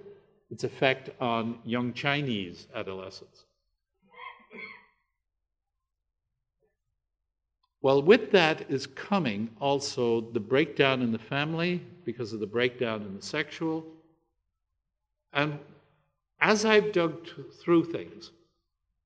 its 0.51 0.65
effect 0.65 1.11
on 1.21 1.59
young 1.65 1.93
Chinese 1.93 2.67
adolescents. 2.75 3.44
Well, 7.85 8.01
with 8.01 8.31
that 8.31 8.71
is 8.71 8.87
coming 8.87 9.51
also 9.61 10.23
the 10.23 10.41
breakdown 10.41 11.03
in 11.03 11.13
the 11.13 11.19
family 11.19 11.83
because 12.07 12.33
of 12.33 12.41
the 12.41 12.47
breakdown 12.47 13.03
in 13.03 13.15
the 13.15 13.21
sexual. 13.21 13.85
And 15.35 15.59
as 16.41 16.65
I've 16.65 16.93
dug 16.93 17.29
through 17.61 17.93
things, 17.93 18.31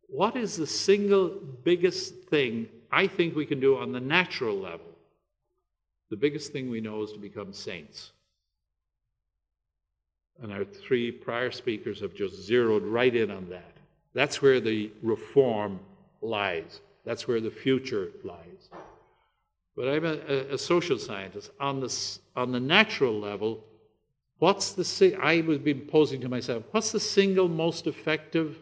what 0.07 0.37
is 0.37 0.57
the 0.57 0.67
single 0.69 1.41
biggest 1.65 2.15
thing 2.31 2.69
I 2.93 3.09
think 3.09 3.35
we 3.35 3.47
can 3.47 3.59
do 3.59 3.77
on 3.77 3.91
the 3.91 3.99
natural 3.99 4.57
level? 4.57 4.87
The 6.11 6.17
biggest 6.17 6.53
thing 6.53 6.71
we 6.71 6.81
know 6.81 7.03
is 7.03 7.11
to 7.15 7.19
become 7.19 7.53
saints. 7.53 8.13
And 10.41 10.53
our 10.53 10.65
three 10.65 11.11
prior 11.11 11.51
speakers 11.51 11.99
have 11.99 12.15
just 12.15 12.37
zeroed 12.37 12.85
right 12.85 13.17
in 13.17 13.33
on 13.33 13.51
that. 13.51 13.73
That's 14.15 14.41
where 14.41 14.61
the 14.61 14.93
reform 15.03 15.81
lies. 16.23 16.81
That's 17.09 17.27
where 17.27 17.41
the 17.41 17.51
future 17.51 18.11
lies. 18.23 18.69
But 19.75 19.89
I'm 19.89 20.05
a, 20.05 20.53
a 20.53 20.59
social 20.59 20.99
scientist. 20.99 21.51
On 21.59 21.81
the, 21.81 21.91
on 22.37 22.53
the 22.53 22.61
natural 22.61 23.19
level, 23.19 23.65
what's 24.41 24.73
the, 24.73 25.17
I 25.19 25.41
would 25.41 25.65
be 25.65 25.73
posing 25.73 26.21
to 26.21 26.29
myself, 26.29 26.65
what's 26.73 26.93
the 26.93 27.01
single 27.01 27.49
most 27.49 27.87
effective 27.87 28.59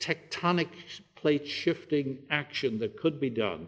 tectonic 0.00 0.68
plate 1.14 1.46
shifting 1.46 2.20
action 2.30 2.78
that 2.78 2.98
could 2.98 3.20
be 3.20 3.28
done 3.28 3.66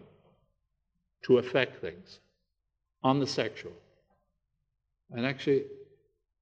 to 1.25 1.37
affect 1.37 1.79
things 1.79 2.21
on 3.03 3.19
the 3.19 3.27
sexual? 3.27 3.73
And 5.11 5.27
actually, 5.27 5.65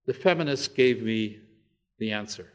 the 0.06 0.14
feminists 0.14 0.70
gave 0.70 1.04
me 1.04 1.40
the 2.00 2.14
answer. 2.14 2.48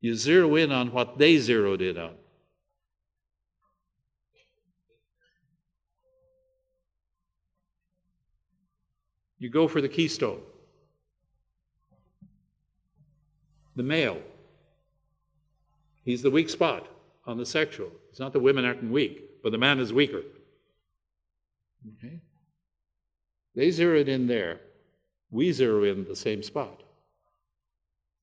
You 0.00 0.14
zero 0.14 0.56
in 0.56 0.72
on 0.72 0.92
what 0.92 1.18
they 1.18 1.36
zeroed 1.36 1.82
in 1.82 1.98
on. 1.98 2.14
You 9.44 9.50
go 9.50 9.68
for 9.68 9.82
the 9.82 9.88
keystone. 9.90 10.40
The 13.76 13.82
male. 13.82 14.22
He's 16.02 16.22
the 16.22 16.30
weak 16.30 16.48
spot 16.48 16.88
on 17.26 17.36
the 17.36 17.44
sexual. 17.44 17.90
It's 18.08 18.18
not 18.18 18.32
the 18.32 18.40
women 18.40 18.64
aren't 18.64 18.90
weak, 18.90 19.42
but 19.42 19.52
the 19.52 19.58
man 19.58 19.80
is 19.80 19.92
weaker. 19.92 20.22
Okay? 21.98 22.20
They 23.54 23.70
zero 23.70 24.00
it 24.00 24.08
in 24.08 24.26
there. 24.26 24.60
We 25.30 25.52
zero 25.52 25.84
in 25.84 26.06
the 26.06 26.16
same 26.16 26.42
spot. 26.42 26.82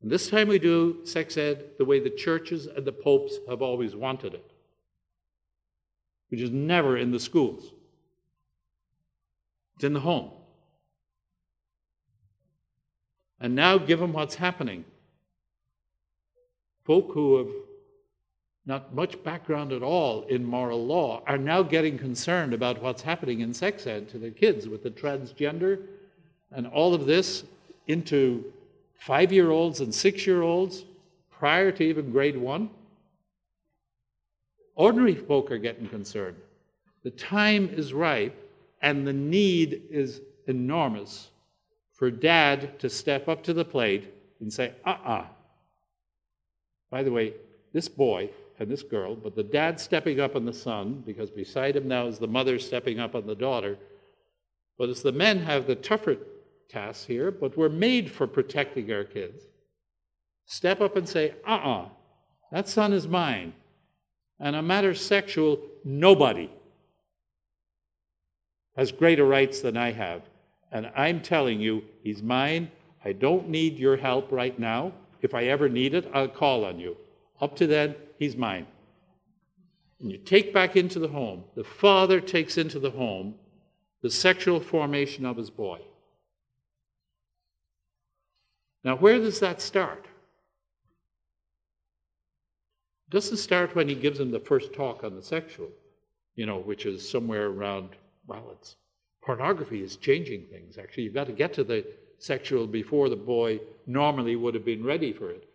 And 0.02 0.10
this 0.10 0.28
time 0.28 0.48
we 0.48 0.58
do 0.58 1.06
sex 1.06 1.38
ed 1.38 1.66
the 1.78 1.86
way 1.86 2.00
the 2.00 2.10
churches 2.10 2.66
and 2.66 2.84
the 2.84 2.92
popes 2.92 3.36
have 3.48 3.62
always 3.62 3.96
wanted 3.96 4.34
it, 4.34 4.52
which 6.30 6.42
is 6.42 6.50
never 6.50 6.98
in 6.98 7.12
the 7.12 7.20
schools. 7.20 7.74
It's 9.76 9.84
in 9.84 9.94
the 9.94 10.00
home. 10.00 10.32
And 13.42 13.56
now, 13.56 13.80
given 13.80 14.14
what's 14.14 14.36
happening, 14.36 14.86
folk 16.86 17.12
who 17.12 17.38
have 17.38 17.48
not 18.68 18.94
much 18.94 19.22
background 19.24 19.74
at 19.74 19.82
all 19.82 20.22
in 20.26 20.46
moral 20.46 20.86
law 20.86 21.24
are 21.26 21.40
now 21.40 21.64
getting 21.64 21.98
concerned 21.98 22.54
about 22.54 22.80
what's 22.84 23.02
happening 23.02 23.40
in 23.40 23.52
sex 23.52 23.88
ed 23.88 24.08
to 24.10 24.20
their 24.20 24.30
kids 24.30 24.68
with 24.68 24.84
the 24.84 24.92
transgender 24.92 25.80
and 26.52 26.68
all 26.68 26.94
of 26.94 27.08
this 27.08 27.44
into 27.88 28.46
five 28.94 29.32
year 29.32 29.50
olds 29.50 29.80
and 29.80 29.94
six 29.94 30.28
year 30.28 30.44
olds 30.44 30.86
prior 31.32 31.72
to 31.72 31.84
even 31.84 32.12
grade 32.12 32.38
one. 32.38 32.70
Ordinary 34.76 35.16
folk 35.16 35.50
are 35.50 35.58
getting 35.58 35.90
concerned. 35.90 36.38
The 37.04 37.10
time 37.10 37.70
is 37.70 37.92
ripe 37.92 38.38
and 38.84 39.08
the 39.08 39.14
need 39.14 39.82
is 39.90 40.22
enormous 40.46 41.30
for 42.02 42.10
dad 42.10 42.80
to 42.80 42.90
step 42.90 43.28
up 43.28 43.44
to 43.44 43.54
the 43.54 43.64
plate 43.64 44.12
and 44.40 44.52
say, 44.52 44.74
uh 44.88 44.90
uh-uh. 44.90 45.20
uh 45.20 45.26
By 46.90 47.04
the 47.04 47.12
way, 47.12 47.36
this 47.74 47.88
boy 47.88 48.32
and 48.58 48.68
this 48.68 48.82
girl, 48.82 49.16
but 49.16 49.36
the 49.36 49.44
dad 49.44 49.80
stepping 49.80 50.20
up 50.20 50.36
on 50.36 50.44
the 50.44 50.52
son, 50.52 51.04
because 51.06 51.30
beside 51.30 51.76
him 51.76 51.88
now 51.88 52.08
is 52.08 52.18
the 52.18 52.28
mother 52.28 52.58
stepping 52.58 53.00
up 53.00 53.14
on 53.14 53.28
the 53.28 53.36
daughter. 53.36 53.78
But 54.80 54.90
as 54.90 55.04
the 55.04 55.12
men 55.12 55.42
have 55.42 55.68
the 55.68 55.76
tougher 55.76 56.18
tasks 56.70 57.06
here, 57.06 57.30
but 57.30 57.56
we're 57.56 57.70
made 57.70 58.10
for 58.10 58.26
protecting 58.26 58.92
our 58.92 59.04
kids. 59.04 59.44
Step 60.48 60.82
up 60.82 60.96
and 60.98 61.08
say, 61.08 61.36
uh 61.48 61.52
uh-uh, 61.52 61.82
uh, 61.84 61.90
that 62.52 62.68
son 62.68 62.94
is 62.94 63.08
mine. 63.08 63.54
And 64.40 64.56
on 64.56 64.66
matters 64.66 65.06
sexual, 65.06 65.60
nobody 65.86 66.50
has 68.76 68.92
greater 68.92 69.26
rights 69.26 69.62
than 69.62 69.78
I 69.78 69.92
have. 69.92 70.31
And 70.72 70.92
I'm 70.96 71.22
telling 71.22 71.60
you, 71.60 71.84
he's 72.04 72.24
mine. 72.24 72.72
I 73.04 73.14
don't 73.14 73.50
need 73.50 73.78
your 73.78 73.98
help 73.98 74.32
right 74.32 74.58
now. 74.58 74.94
If 75.22 75.34
I 75.34 75.46
ever 75.46 75.68
need 75.70 75.94
it, 75.94 76.10
I'll 76.14 76.28
call 76.28 76.66
on 76.66 76.80
you. 76.80 76.98
Up 77.40 77.56
to 77.58 77.68
then, 77.68 77.96
he's 78.18 78.36
mine. 78.36 78.68
And 80.00 80.12
you 80.12 80.18
take 80.18 80.54
back 80.54 80.76
into 80.76 81.00
the 81.00 81.08
home, 81.08 81.44
the 81.56 81.64
father 81.64 82.20
takes 82.20 82.58
into 82.58 82.80
the 82.80 82.92
home 82.92 83.36
the 84.02 84.10
sexual 84.10 84.60
formation 84.60 85.26
of 85.26 85.38
his 85.38 85.50
boy. 85.50 85.80
Now, 88.84 88.96
where 88.96 89.20
does 89.20 89.40
that 89.42 89.62
start? 89.62 90.06
It 93.08 93.12
doesn't 93.12 93.38
start 93.38 93.76
when 93.76 93.88
he 93.88 93.96
gives 93.96 94.20
him 94.20 94.32
the 94.32 94.40
first 94.40 94.74
talk 94.74 95.04
on 95.04 95.16
the 95.16 95.22
sexual, 95.22 95.70
you 96.36 96.48
know, 96.48 96.58
which 96.58 96.88
is 96.88 97.08
somewhere 97.08 97.48
around, 97.48 97.90
well, 98.26 98.56
it's 98.60 98.76
pornography 99.22 99.84
is 99.84 99.96
changing 99.98 100.46
things, 100.46 100.78
actually. 100.78 101.04
You've 101.04 101.14
got 101.14 101.28
to 101.28 101.34
get 101.34 101.54
to 101.54 101.64
the 101.64 101.86
sexual 102.18 102.68
before 102.68 103.10
the 103.10 103.16
boy 103.16 103.60
normally 103.88 104.36
would 104.36 104.54
have 104.54 104.66
been 104.66 104.84
ready 104.84 105.14
for 105.14 105.30
it. 105.30 105.48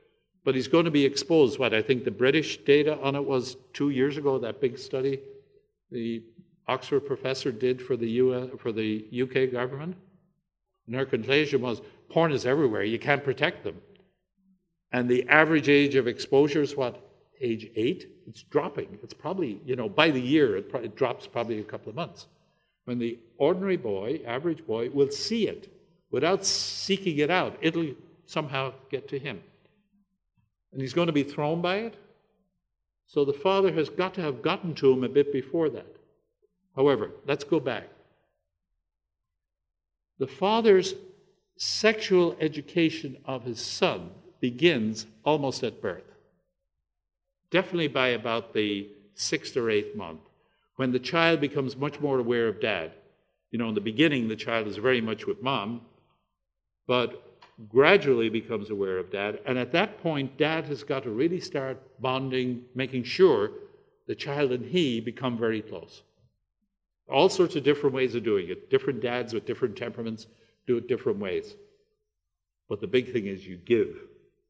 But 0.44 0.54
he's 0.54 0.68
going 0.68 0.84
to 0.84 0.90
be 0.90 1.04
exposed. 1.04 1.58
What 1.58 1.74
I 1.74 1.82
think 1.82 2.04
the 2.04 2.10
British 2.10 2.58
data 2.58 2.98
on 3.00 3.16
it 3.16 3.24
was 3.24 3.56
two 3.72 3.90
years 3.90 4.16
ago, 4.16 4.38
that 4.38 4.60
big 4.60 4.78
study. 4.78 5.20
The 5.90 6.22
Oxford 6.68 7.00
professor 7.00 7.52
did 7.52 7.80
for 7.80 7.96
the, 7.96 8.08
US, 8.10 8.50
for 8.58 8.72
the 8.72 9.04
UK 9.12 9.52
government? 9.52 9.96
And 10.86 10.94
her 10.94 11.04
conclusion 11.04 11.60
was 11.60 11.80
porn 12.08 12.32
is 12.32 12.46
everywhere, 12.46 12.84
you 12.84 12.98
can't 12.98 13.24
protect 13.24 13.64
them. 13.64 13.80
And 14.92 15.08
the 15.08 15.28
average 15.28 15.68
age 15.68 15.96
of 15.96 16.06
exposure 16.06 16.62
is 16.62 16.76
what? 16.76 17.02
Age 17.40 17.70
eight? 17.76 18.08
It's 18.26 18.42
dropping. 18.44 18.98
It's 19.02 19.12
probably, 19.12 19.60
you 19.64 19.76
know, 19.76 19.88
by 19.88 20.10
the 20.10 20.20
year, 20.20 20.56
it, 20.56 20.70
it 20.74 20.96
drops 20.96 21.26
probably 21.26 21.58
a 21.58 21.64
couple 21.64 21.90
of 21.90 21.96
months. 21.96 22.26
When 22.86 22.98
the 23.00 23.18
ordinary 23.36 23.76
boy, 23.76 24.20
average 24.24 24.64
boy, 24.64 24.90
will 24.90 25.10
see 25.10 25.48
it 25.48 25.70
without 26.10 26.46
seeking 26.46 27.18
it 27.18 27.30
out, 27.30 27.58
it'll 27.60 27.94
somehow 28.26 28.72
get 28.90 29.08
to 29.08 29.18
him. 29.18 29.40
And 30.72 30.80
he's 30.80 30.94
going 30.94 31.08
to 31.08 31.12
be 31.12 31.24
thrown 31.24 31.60
by 31.60 31.78
it. 31.78 31.96
So 33.06 33.24
the 33.24 33.32
father 33.32 33.72
has 33.72 33.88
got 33.88 34.14
to 34.14 34.22
have 34.22 34.40
gotten 34.40 34.74
to 34.76 34.92
him 34.92 35.02
a 35.02 35.08
bit 35.08 35.32
before 35.32 35.68
that. 35.70 35.96
However, 36.76 37.10
let's 37.26 37.44
go 37.44 37.58
back. 37.58 37.88
The 40.18 40.26
father's 40.26 40.94
sexual 41.56 42.36
education 42.40 43.16
of 43.24 43.44
his 43.44 43.60
son 43.60 44.10
begins 44.40 45.06
almost 45.24 45.64
at 45.64 45.82
birth. 45.82 46.04
Definitely 47.50 47.88
by 47.88 48.08
about 48.08 48.52
the 48.52 48.88
sixth 49.14 49.56
or 49.56 49.70
eighth 49.70 49.96
month, 49.96 50.20
when 50.76 50.92
the 50.92 50.98
child 50.98 51.40
becomes 51.40 51.76
much 51.76 52.00
more 52.00 52.18
aware 52.18 52.48
of 52.48 52.60
dad. 52.60 52.92
You 53.50 53.58
know, 53.58 53.68
in 53.68 53.74
the 53.74 53.80
beginning, 53.80 54.28
the 54.28 54.36
child 54.36 54.66
is 54.66 54.76
very 54.76 55.00
much 55.00 55.26
with 55.26 55.42
mom, 55.42 55.82
but 56.86 57.38
gradually 57.68 58.28
becomes 58.28 58.70
aware 58.70 58.98
of 58.98 59.10
dad. 59.10 59.40
And 59.46 59.58
at 59.58 59.72
that 59.72 60.02
point, 60.02 60.36
dad 60.36 60.66
has 60.66 60.84
got 60.84 61.04
to 61.04 61.10
really 61.10 61.40
start 61.40 61.80
bonding, 62.00 62.64
making 62.74 63.04
sure 63.04 63.50
the 64.06 64.14
child 64.14 64.52
and 64.52 64.64
he 64.64 65.00
become 65.00 65.38
very 65.38 65.62
close. 65.62 66.02
All 67.08 67.28
sorts 67.28 67.56
of 67.56 67.64
different 67.64 67.94
ways 67.94 68.14
of 68.14 68.24
doing 68.24 68.48
it. 68.48 68.68
Different 68.68 69.00
dads 69.00 69.32
with 69.32 69.46
different 69.46 69.76
temperaments 69.76 70.26
do 70.66 70.76
it 70.76 70.88
different 70.88 71.18
ways. 71.18 71.54
But 72.68 72.80
the 72.80 72.86
big 72.86 73.12
thing 73.12 73.26
is 73.26 73.46
you 73.46 73.56
give 73.56 73.96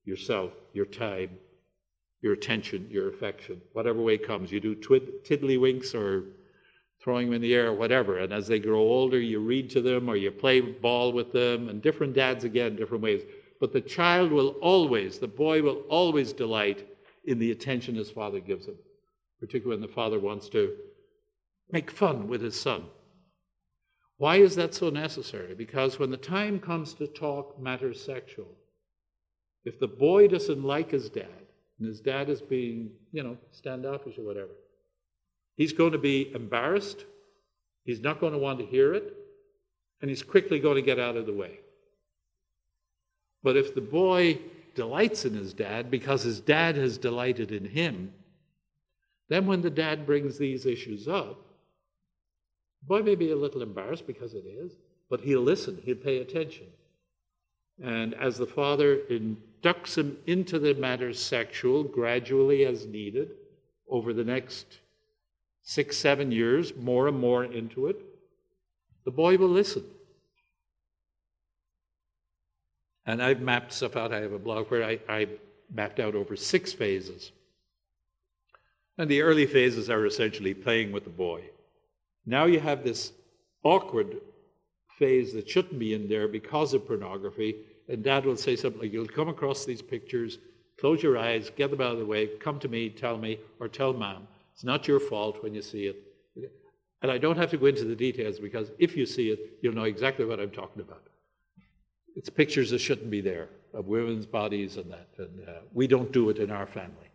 yourself, 0.05 0.53
your 0.73 0.87
time, 0.87 1.31
your 2.27 2.35
attention, 2.35 2.89
your 2.91 3.09
affection, 3.09 3.61
whatever 3.73 4.03
way 4.03 4.19
comes. 4.19 4.51
You 4.51 4.59
do 4.59 4.75
twid- 4.75 5.25
tiddlywinks 5.25 5.95
or 5.95 6.25
throwing 7.01 7.29
them 7.29 7.35
in 7.35 7.41
the 7.41 7.55
air 7.55 7.69
or 7.69 7.75
whatever. 7.75 8.19
And 8.19 8.33
as 8.33 8.49
they 8.49 8.59
grow 8.59 8.81
older, 8.81 9.21
you 9.21 9.39
read 9.39 9.71
to 9.71 9.81
them 9.81 10.09
or 10.09 10.17
you 10.17 10.33
play 10.33 10.61
ball 10.61 11.13
with 11.13 11.31
them, 11.31 11.69
and 11.69 11.81
different 11.81 12.15
dads 12.15 12.43
again, 12.43 12.75
different 12.75 13.05
ways. 13.05 13.23
But 13.61 13.73
the 13.73 13.81
child 13.81 14.33
will 14.33 14.57
always, 14.61 15.21
the 15.21 15.29
boy 15.29 15.63
will 15.63 15.85
always 15.89 16.33
delight 16.33 16.85
in 17.27 17.39
the 17.39 17.53
attention 17.53 17.95
his 17.95 18.11
father 18.11 18.41
gives 18.41 18.67
him, 18.67 18.77
particularly 19.39 19.81
when 19.81 19.89
the 19.89 19.95
father 19.95 20.19
wants 20.19 20.49
to 20.49 20.75
make 21.71 21.93
fun 21.93 22.27
with 22.27 22.43
his 22.43 22.61
son. 22.61 22.87
Why 24.19 24.37
is 24.39 24.57
that 24.57 24.75
so 24.75 24.91
necessary? 24.91 25.55
Because 25.55 26.01
when 26.01 26.11
the 26.11 26.17
time 26.17 26.59
comes 26.59 26.93
to 26.95 27.07
talk 27.07 27.61
matters 27.61 28.03
sexual, 28.03 28.49
if 29.65 29.79
the 29.79 29.87
boy 29.87 30.27
doesn't 30.27 30.65
like 30.65 30.91
his 30.91 31.09
dad, 31.09 31.46
and 31.79 31.89
his 31.89 32.01
dad 32.01 32.29
is 32.29 32.41
being, 32.41 32.91
you 33.13 33.23
know, 33.23 33.37
standoffish 33.51 34.19
or 34.19 34.23
whatever, 34.23 34.53
he's 35.57 35.73
going 35.73 35.93
to 35.93 35.99
be 35.99 36.33
embarrassed, 36.35 37.05
he's 37.85 38.01
not 38.01 38.21
going 38.21 38.33
to 38.33 38.39
want 38.39 38.59
to 38.59 38.67
hear 38.67 38.95
it, 38.95 39.15
and 40.01 40.11
he's 40.11 40.23
quickly 40.23 40.59
going 40.59 40.77
to 40.77 40.83
get 40.83 40.99
out 40.99 41.17
of 41.17 41.27
the 41.27 41.33
way. 41.33 41.59
But 43.43 43.57
if 43.57 43.75
the 43.75 43.81
boy 43.81 44.39
delights 44.75 45.25
in 45.25 45.35
his 45.35 45.53
dad 45.53 45.91
because 45.91 46.23
his 46.23 46.41
dad 46.41 46.77
has 46.77 46.99
delighted 46.99 47.53
in 47.53 47.65
him, 47.65 48.13
then 49.29 49.47
when 49.47 49.63
the 49.63 49.71
dad 49.71 50.07
brings 50.07 50.39
these 50.39 50.67
issues 50.67 51.09
up, 51.09 51.39
the 52.83 52.87
boy 52.87 53.03
may 53.03 53.15
be 53.15 53.31
a 53.31 53.37
little 53.37 53.63
embarrassed 53.63 54.07
because 54.07 54.35
it 54.35 54.45
is, 54.47 54.73
but 55.09 55.21
he'll 55.21 55.41
listen, 55.41 55.81
he'll 55.85 55.97
pay 55.97 56.19
attention. 56.19 56.67
And 57.83 58.15
as 58.15 58.39
the 58.39 58.47
father 58.47 59.01
inducts 59.67 59.99
him 59.99 60.17
into 60.27 60.59
the 60.59 60.75
matter 60.75 61.13
sexual 61.13 61.83
gradually 61.83 62.65
as 62.65 62.87
needed 62.87 63.31
over 63.89 64.13
the 64.13 64.25
next 64.25 64.79
six, 65.63 65.97
seven 65.97 66.31
years, 66.31 66.75
more 66.77 67.09
and 67.09 67.19
more 67.19 67.45
into 67.45 67.87
it, 67.87 68.01
the 69.05 69.11
boy 69.11 69.37
will 69.37 69.49
listen. 69.49 69.85
And 73.05 73.23
I've 73.23 73.41
mapped 73.41 73.73
stuff 73.73 73.97
out. 73.97 74.13
I 74.13 74.21
have 74.21 74.33
a 74.33 74.39
blog 74.39 74.71
where 74.71 74.85
I, 74.85 74.99
I 75.09 75.29
mapped 75.73 76.01
out 76.01 76.15
over 76.15 76.37
six 76.37 76.73
phases. 76.73 77.31
And 78.99 79.11
the 79.11 79.23
early 79.23 79.47
phases 79.47 79.91
are 79.91 80.07
essentially 80.07 80.55
playing 80.55 80.91
with 80.91 81.05
the 81.05 81.11
boy. 81.11 81.43
Now 82.25 82.47
you 82.47 82.59
have 82.59 82.83
this 82.83 83.13
awkward 83.63 84.17
phase 84.99 85.35
that 85.35 85.49
shouldn't 85.49 85.79
be 85.79 85.95
in 85.95 86.09
there 86.09 86.27
because 86.27 86.75
of 86.75 86.87
pornography, 86.87 87.57
and 87.89 88.03
dad 88.03 88.25
will 88.25 88.37
say 88.37 88.57
something 88.57 88.81
like, 88.81 88.93
You'll 88.93 89.07
come 89.07 89.29
across 89.29 89.65
these 89.65 89.83
pictures, 89.83 90.39
close 90.79 91.03
your 91.03 91.19
eyes, 91.19 91.51
get 91.57 91.71
them 91.71 91.81
out 91.81 91.93
of 91.93 91.99
the 91.99 92.07
way, 92.07 92.27
come 92.27 92.59
to 92.61 92.69
me, 92.69 92.91
tell 92.91 93.19
me, 93.19 93.39
or 93.61 93.69
tell 93.69 93.93
mom. 93.93 94.27
It's 94.55 94.65
not 94.65 94.89
your 94.89 95.01
fault 95.01 95.43
when 95.43 95.55
you 95.55 95.63
see 95.63 95.87
it. 95.87 96.03
And 97.03 97.11
I 97.11 97.19
don't 97.19 97.37
have 97.37 97.51
to 97.51 97.59
go 97.59 97.67
into 97.67 97.85
the 97.85 97.95
details 97.95 98.39
because 98.39 98.71
if 98.79 98.97
you 98.97 99.05
see 99.05 99.31
it, 99.31 99.59
you'll 99.61 99.75
know 99.75 99.85
exactly 99.85 100.25
what 100.25 100.41
I'm 100.41 100.51
talking 100.51 100.81
about. 100.81 101.03
It's 102.15 102.31
pictures 102.31 102.71
that 102.71 102.79
shouldn't 102.79 103.11
be 103.11 103.21
there 103.21 103.49
of 103.75 103.87
women's 103.87 104.25
bodies 104.25 104.79
and 104.79 104.91
that. 104.91 105.09
And 105.19 105.47
uh, 105.47 105.53
we 105.75 105.87
don't 105.87 106.11
do 106.11 106.31
it 106.31 106.39
in 106.39 106.51
our 106.51 106.67
family. 106.67 107.11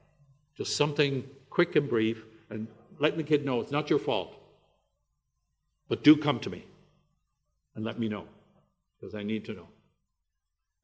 Just 0.55 0.77
something 0.77 1.27
quick 1.49 1.75
and 1.75 1.89
brief 1.89 2.23
and 2.51 2.67
letting 2.99 3.17
the 3.17 3.23
kid 3.23 3.43
know 3.43 3.59
it's 3.59 3.71
not 3.71 3.89
your 3.89 3.97
fault. 3.97 4.35
But 5.89 6.03
do 6.03 6.15
come 6.15 6.39
to 6.41 6.49
me 6.49 6.63
and 7.75 7.83
let 7.83 7.99
me 7.99 8.07
know 8.07 8.25
because 8.99 9.15
I 9.15 9.23
need 9.23 9.43
to 9.45 9.53
know. 9.53 9.67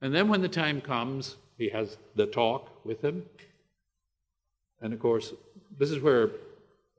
And 0.02 0.14
then 0.14 0.28
when 0.28 0.42
the 0.42 0.50
time 0.50 0.82
comes, 0.82 1.38
he 1.58 1.70
has 1.70 1.98
the 2.16 2.28
talk 2.28 2.86
with 2.86 3.04
him. 3.04 3.26
And 4.82 4.94
of 4.94 5.00
course, 5.00 5.34
this 5.78 5.90
is 5.90 6.00
where 6.00 6.32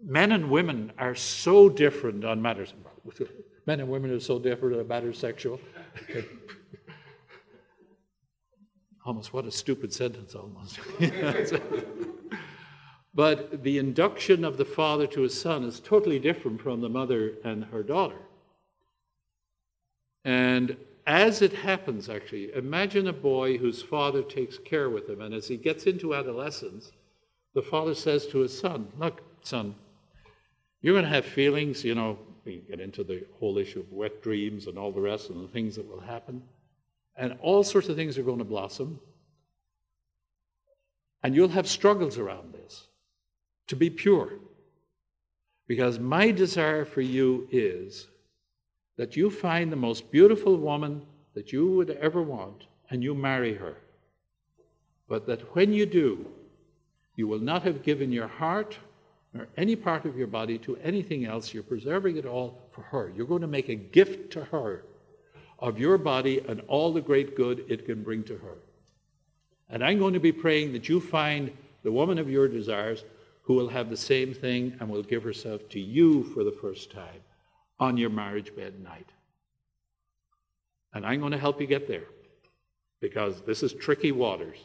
men 0.02 0.32
and 0.32 0.50
women 0.50 0.92
are 0.98 1.14
so 1.14 1.68
different 1.68 2.24
on 2.24 2.42
matters. 2.42 2.74
Men 3.66 3.80
and 3.80 3.88
women 3.90 4.10
are 4.10 4.20
so 4.20 4.38
different 4.38 4.76
on 4.76 4.88
matters 4.88 5.18
sexual. 5.18 5.60
almost 9.08 9.32
what 9.32 9.46
a 9.46 9.50
stupid 9.50 9.90
sentence, 9.92 10.34
almost. 10.34 10.78
but 13.14 13.62
the 13.62 13.78
induction 13.78 14.44
of 14.44 14.58
the 14.58 14.64
father 14.64 15.06
to 15.06 15.22
his 15.22 15.38
son 15.38 15.64
is 15.64 15.80
totally 15.80 16.18
different 16.18 16.60
from 16.60 16.80
the 16.80 16.88
mother 16.90 17.32
and 17.42 17.64
her 17.64 17.82
daughter. 17.82 18.18
And 20.24 20.76
as 21.08 21.40
it 21.40 21.54
happens, 21.54 22.10
actually, 22.10 22.52
imagine 22.54 23.08
a 23.08 23.12
boy 23.14 23.56
whose 23.56 23.82
father 23.82 24.22
takes 24.22 24.58
care 24.58 24.90
with 24.90 25.08
him, 25.08 25.22
and 25.22 25.34
as 25.34 25.48
he 25.48 25.56
gets 25.56 25.86
into 25.86 26.14
adolescence, 26.14 26.92
the 27.54 27.62
father 27.62 27.94
says 27.94 28.26
to 28.26 28.40
his 28.40 28.56
son, 28.56 28.86
Look, 28.98 29.22
son, 29.42 29.74
you're 30.82 30.92
going 30.92 31.06
to 31.06 31.10
have 31.10 31.24
feelings, 31.24 31.82
you 31.82 31.94
know, 31.94 32.18
we 32.44 32.62
get 32.68 32.78
into 32.78 33.02
the 33.02 33.24
whole 33.40 33.56
issue 33.56 33.80
of 33.80 33.90
wet 33.90 34.22
dreams 34.22 34.66
and 34.66 34.78
all 34.78 34.92
the 34.92 35.00
rest 35.00 35.30
and 35.30 35.42
the 35.42 35.48
things 35.48 35.76
that 35.76 35.88
will 35.88 36.00
happen. 36.00 36.42
And 37.16 37.38
all 37.40 37.64
sorts 37.64 37.88
of 37.88 37.96
things 37.96 38.18
are 38.18 38.22
going 38.22 38.38
to 38.38 38.44
blossom. 38.44 39.00
And 41.22 41.34
you'll 41.34 41.48
have 41.48 41.66
struggles 41.66 42.18
around 42.18 42.52
this 42.52 42.86
to 43.68 43.76
be 43.76 43.90
pure. 43.90 44.34
Because 45.66 45.98
my 45.98 46.30
desire 46.30 46.84
for 46.84 47.00
you 47.00 47.48
is 47.50 48.08
that 48.98 49.16
you 49.16 49.30
find 49.30 49.72
the 49.72 49.76
most 49.76 50.10
beautiful 50.10 50.56
woman 50.58 51.00
that 51.34 51.52
you 51.52 51.70
would 51.70 51.90
ever 51.90 52.20
want 52.20 52.66
and 52.90 53.02
you 53.02 53.14
marry 53.14 53.54
her. 53.54 53.76
But 55.08 55.26
that 55.28 55.54
when 55.54 55.72
you 55.72 55.86
do, 55.86 56.26
you 57.14 57.28
will 57.28 57.38
not 57.38 57.62
have 57.62 57.84
given 57.84 58.12
your 58.12 58.26
heart 58.26 58.76
or 59.36 59.46
any 59.56 59.76
part 59.76 60.04
of 60.04 60.16
your 60.16 60.26
body 60.26 60.58
to 60.58 60.76
anything 60.78 61.24
else. 61.24 61.54
You're 61.54 61.62
preserving 61.62 62.16
it 62.16 62.26
all 62.26 62.58
for 62.72 62.82
her. 62.82 63.12
You're 63.16 63.26
going 63.26 63.42
to 63.42 63.46
make 63.46 63.68
a 63.68 63.76
gift 63.76 64.32
to 64.32 64.44
her 64.46 64.84
of 65.60 65.78
your 65.78 65.96
body 65.96 66.40
and 66.48 66.60
all 66.66 66.92
the 66.92 67.00
great 67.00 67.36
good 67.36 67.64
it 67.68 67.86
can 67.86 68.02
bring 68.02 68.24
to 68.24 68.36
her. 68.36 68.58
And 69.70 69.84
I'm 69.84 69.98
going 69.98 70.14
to 70.14 70.20
be 70.20 70.32
praying 70.32 70.72
that 70.72 70.88
you 70.88 71.00
find 71.00 71.52
the 71.84 71.92
woman 71.92 72.18
of 72.18 72.28
your 72.28 72.48
desires 72.48 73.04
who 73.42 73.54
will 73.54 73.68
have 73.68 73.90
the 73.90 73.96
same 73.96 74.34
thing 74.34 74.76
and 74.80 74.88
will 74.88 75.02
give 75.04 75.22
herself 75.22 75.68
to 75.68 75.80
you 75.80 76.24
for 76.34 76.42
the 76.42 76.56
first 76.60 76.90
time 76.90 77.20
on 77.80 77.96
your 77.96 78.10
marriage 78.10 78.54
bed 78.54 78.82
night. 78.82 79.08
And 80.94 81.06
I'm 81.06 81.20
going 81.20 81.32
to 81.32 81.38
help 81.38 81.60
you 81.60 81.66
get 81.66 81.86
there 81.86 82.04
because 83.00 83.42
this 83.42 83.62
is 83.62 83.72
tricky 83.72 84.12
waters. 84.12 84.58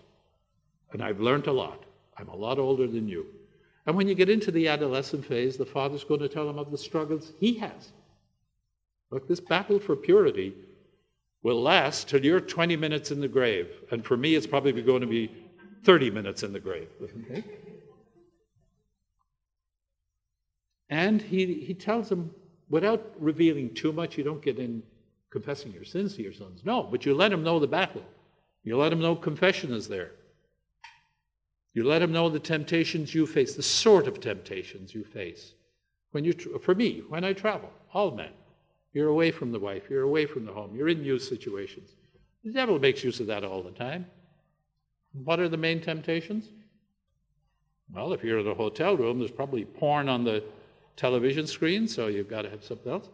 And 0.92 1.02
I've 1.04 1.20
learned 1.20 1.48
a 1.48 1.52
lot. 1.52 1.84
I'm 2.18 2.30
a 2.30 2.36
lot 2.36 2.60
older 2.60 2.88
than 2.88 3.08
you. 3.08 3.26
And 3.86 3.96
when 3.96 4.08
you 4.08 4.16
get 4.16 4.30
into 4.30 4.52
the 4.52 4.68
adolescent 4.68 5.26
phase, 5.26 5.58
the 5.58 5.66
father's 5.66 6.04
going 6.04 6.22
to 6.22 6.30
tell 6.30 6.50
him 6.50 6.58
of 6.58 6.72
the 6.72 6.78
struggles 6.78 7.34
he 7.40 7.56
has. 7.56 7.92
Look, 9.12 9.28
this 9.28 9.40
battle 9.40 9.80
for 9.80 9.96
purity 9.96 10.54
will 11.44 11.62
last 11.62 12.08
till 12.08 12.24
you're 12.24 12.40
20 12.40 12.78
minutes 12.78 13.12
in 13.12 13.20
the 13.20 13.28
grave. 13.28 13.68
And 13.92 14.04
for 14.04 14.16
me, 14.16 14.36
it's 14.36 14.48
probably 14.48 14.72
going 14.82 15.02
to 15.02 15.08
be 15.08 15.30
30 15.84 16.10
minutes 16.12 16.44
in 16.44 16.54
the 16.54 16.60
grave. 16.60 16.88
Okay? 17.02 17.44
And 20.90 21.22
he, 21.22 21.56
he 21.56 21.74
tells 21.74 22.10
him 22.10 22.32
without 22.74 23.14
revealing 23.20 23.72
too 23.76 23.94
much, 23.94 24.18
you 24.18 24.24
don't 24.24 24.42
get 24.42 24.58
in 24.58 24.82
confessing 25.30 25.72
your 25.72 25.84
sins 25.84 26.16
to 26.16 26.24
your 26.24 26.34
sons. 26.34 26.62
No, 26.66 26.82
but 26.82 27.06
you 27.06 27.14
let 27.14 27.30
them 27.30 27.44
know 27.44 27.60
the 27.60 27.68
battle. 27.68 28.04
You 28.64 28.78
let 28.78 28.90
them 28.90 29.00
know 29.00 29.16
confession 29.16 29.72
is 29.72 29.88
there. 29.88 30.10
You 31.76 31.84
let 31.84 32.00
them 32.00 32.12
know 32.12 32.30
the 32.30 32.40
temptations 32.40 33.14
you 33.14 33.28
face, 33.28 33.56
the 33.56 33.62
sort 33.62 34.08
of 34.08 34.20
temptations 34.20 34.92
you 34.92 35.04
face. 35.04 35.54
When 36.14 36.24
you, 36.24 36.34
for 36.64 36.74
me, 36.74 37.04
when 37.10 37.24
I 37.24 37.34
travel, 37.34 37.70
all 37.94 38.10
men, 38.10 38.32
you're 38.92 39.10
away 39.10 39.30
from 39.30 39.52
the 39.52 39.60
wife, 39.60 39.84
you're 39.88 40.02
away 40.02 40.26
from 40.26 40.44
the 40.44 40.52
home, 40.52 40.76
you're 40.76 40.90
in 40.90 41.04
new 41.04 41.20
situations. 41.20 41.92
The 42.44 42.54
devil 42.54 42.80
makes 42.80 43.04
use 43.04 43.20
of 43.20 43.28
that 43.28 43.44
all 43.44 43.62
the 43.62 43.70
time. 43.70 44.08
What 45.24 45.40
are 45.40 45.48
the 45.48 45.58
main 45.58 45.80
temptations? 45.80 46.50
Well, 47.94 48.14
if 48.14 48.24
you're 48.24 48.40
in 48.40 48.48
a 48.48 48.56
hotel 48.56 48.98
room, 48.98 49.20
there's 49.20 49.30
probably 49.30 49.64
porn 49.64 50.10
on 50.10 50.24
the 50.24 50.44
television 50.96 51.48
screen, 51.48 51.88
so 51.88 52.08
you've 52.08 52.30
got 52.30 52.44
to 52.44 52.50
have 52.50 52.64
something 52.64 52.92
else. 52.92 53.10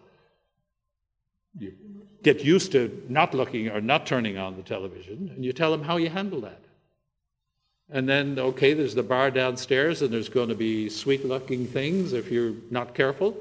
You 1.58 1.74
get 2.24 2.44
used 2.44 2.72
to 2.74 3.04
not 3.10 3.34
looking 3.34 3.70
or 3.70 3.82
not 3.82 4.06
turning 4.06 4.38
on 4.38 4.56
the 4.56 4.62
television, 4.62 5.32
and 5.36 5.44
you 5.44 5.54
tell 5.54 5.72
them 5.72 5.84
how 5.84 5.98
you 5.98 6.10
handle 6.10 6.42
that. 6.42 6.62
And 7.92 8.08
then, 8.08 8.38
okay, 8.38 8.74
there's 8.74 8.94
the 8.94 9.04
bar 9.04 9.32
downstairs, 9.32 10.02
and 10.02 10.14
there's 10.14 10.30
going 10.30 10.50
to 10.50 10.56
be 10.56 10.90
sweet 10.90 11.26
looking 11.26 11.66
things 11.66 12.14
if 12.14 12.32
you're 12.32 12.54
not 12.70 12.94
careful. 12.94 13.36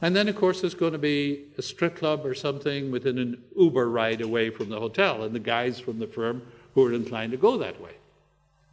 And 0.00 0.14
then, 0.14 0.28
of 0.28 0.36
course, 0.36 0.60
there's 0.60 0.74
going 0.74 0.92
to 0.92 0.98
be 0.98 1.44
a 1.56 1.62
strip 1.62 1.96
club 1.96 2.26
or 2.26 2.34
something 2.34 2.90
within 2.90 3.18
an 3.18 3.42
Uber 3.56 3.88
ride 3.90 4.20
away 4.20 4.50
from 4.50 4.68
the 4.68 4.80
hotel, 4.80 5.22
and 5.22 5.34
the 5.34 5.40
guys 5.40 5.78
from 5.78 5.98
the 6.00 6.06
firm 6.06 6.42
who 6.74 6.84
are 6.86 6.92
inclined 6.92 7.32
to 7.32 7.38
go 7.38 7.56
that 7.58 7.80
way. 7.80 7.92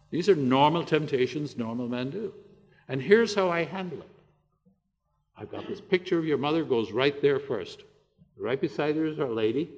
These 0.10 0.30
are 0.30 0.36
normal 0.36 0.84
temptations 0.84 1.58
normal 1.58 1.88
men 1.88 2.10
do. 2.10 2.34
And 2.88 3.02
here's 3.02 3.36
how 3.36 3.50
I 3.50 3.66
handle 3.66 4.00
it 4.00 4.15
I've 5.38 5.52
got 5.52 5.68
this 5.68 5.82
picture 5.82 6.18
of 6.18 6.26
your 6.26 6.38
mother, 6.38 6.64
goes 6.64 6.92
right 6.92 7.22
there 7.22 7.40
first. 7.40 7.84
Right 8.38 8.60
beside 8.60 8.96
her 8.96 9.06
is 9.06 9.20
Our 9.20 9.30
Lady. 9.30 9.70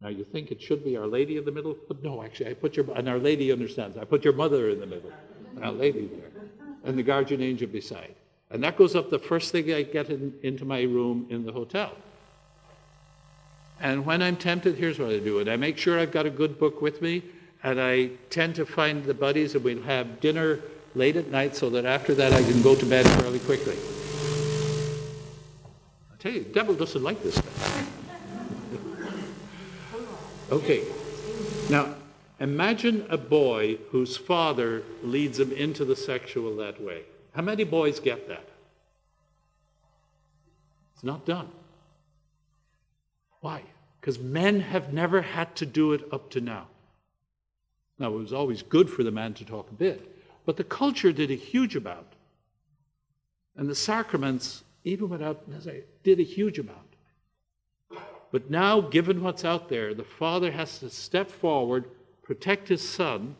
Now 0.00 0.08
you 0.08 0.24
think 0.24 0.50
it 0.50 0.62
should 0.62 0.84
be 0.84 0.96
Our 0.96 1.06
Lady 1.06 1.36
in 1.36 1.44
the 1.44 1.52
middle, 1.52 1.76
but 1.86 2.02
no, 2.02 2.22
actually, 2.22 2.50
I 2.50 2.54
put 2.54 2.76
your 2.76 2.86
and 2.96 3.08
Our 3.08 3.18
Lady 3.18 3.52
understands. 3.52 3.96
I 3.96 4.04
put 4.04 4.24
your 4.24 4.32
mother 4.32 4.70
in 4.70 4.80
the 4.80 4.86
middle, 4.86 5.12
and 5.54 5.64
Our 5.64 5.72
Lady 5.72 6.06
there, 6.06 6.30
and 6.84 6.98
the 6.98 7.02
guardian 7.02 7.42
angel 7.42 7.68
beside. 7.68 8.14
And 8.50 8.62
that 8.62 8.76
goes 8.76 8.96
up 8.96 9.10
the 9.10 9.18
first 9.18 9.52
thing 9.52 9.72
I 9.72 9.82
get 9.82 10.08
in, 10.10 10.32
into 10.42 10.64
my 10.64 10.82
room 10.82 11.26
in 11.30 11.44
the 11.44 11.52
hotel. 11.52 11.92
And 13.80 14.04
when 14.04 14.22
I'm 14.22 14.36
tempted, 14.36 14.76
here's 14.76 14.98
what 14.98 15.10
I 15.10 15.18
do. 15.18 15.38
And 15.38 15.48
I 15.48 15.56
make 15.56 15.78
sure 15.78 15.98
I've 15.98 16.10
got 16.10 16.26
a 16.26 16.30
good 16.30 16.58
book 16.58 16.80
with 16.80 17.02
me, 17.02 17.22
and 17.62 17.80
I 17.80 18.10
tend 18.30 18.54
to 18.56 18.66
find 18.66 19.04
the 19.04 19.14
buddies, 19.14 19.54
and 19.54 19.62
we'll 19.62 19.82
have 19.82 20.20
dinner 20.20 20.60
late 20.94 21.16
at 21.16 21.30
night 21.30 21.54
so 21.54 21.70
that 21.70 21.84
after 21.84 22.14
that 22.14 22.32
I 22.32 22.42
can 22.42 22.62
go 22.62 22.74
to 22.74 22.86
bed 22.86 23.06
fairly 23.06 23.38
quickly. 23.40 23.76
Tell 26.18 26.32
you, 26.32 26.44
the 26.44 26.50
devil 26.50 26.74
doesn't 26.74 27.02
like 27.02 27.22
this 27.22 27.40
okay. 30.50 30.84
Now, 31.70 31.94
imagine 32.40 33.06
a 33.08 33.18
boy 33.18 33.78
whose 33.90 34.16
father 34.16 34.82
leads 35.02 35.38
him 35.38 35.52
into 35.52 35.84
the 35.84 35.96
sexual 35.96 36.56
that 36.56 36.80
way. 36.80 37.02
How 37.34 37.42
many 37.42 37.64
boys 37.64 38.00
get 38.00 38.28
that? 38.28 38.48
It's 40.94 41.04
not 41.04 41.24
done. 41.24 41.48
Why? 43.40 43.62
Because 44.00 44.18
men 44.18 44.60
have 44.60 44.92
never 44.92 45.22
had 45.22 45.54
to 45.56 45.66
do 45.66 45.92
it 45.92 46.02
up 46.12 46.30
to 46.30 46.40
now. 46.40 46.66
Now, 47.98 48.08
it 48.08 48.16
was 48.16 48.32
always 48.32 48.62
good 48.62 48.88
for 48.88 49.02
the 49.02 49.10
man 49.10 49.34
to 49.34 49.44
talk 49.44 49.70
a 49.70 49.74
bit, 49.74 50.16
but 50.46 50.56
the 50.56 50.64
culture 50.64 51.12
did 51.12 51.30
a 51.30 51.34
huge 51.34 51.76
amount. 51.76 52.06
And 53.56 53.68
the 53.68 53.74
sacraments, 53.74 54.62
even 54.84 55.08
without 55.08 55.42
as 55.56 55.66
I 55.68 55.82
did 56.02 56.20
a 56.20 56.24
huge 56.24 56.58
amount. 56.58 56.78
But 58.30 58.50
now, 58.50 58.80
given 58.80 59.22
what's 59.22 59.44
out 59.44 59.68
there, 59.68 59.94
the 59.94 60.04
father 60.04 60.52
has 60.52 60.78
to 60.80 60.90
step 60.90 61.30
forward, 61.30 61.86
protect 62.22 62.68
his 62.68 62.86
son, 62.86 63.36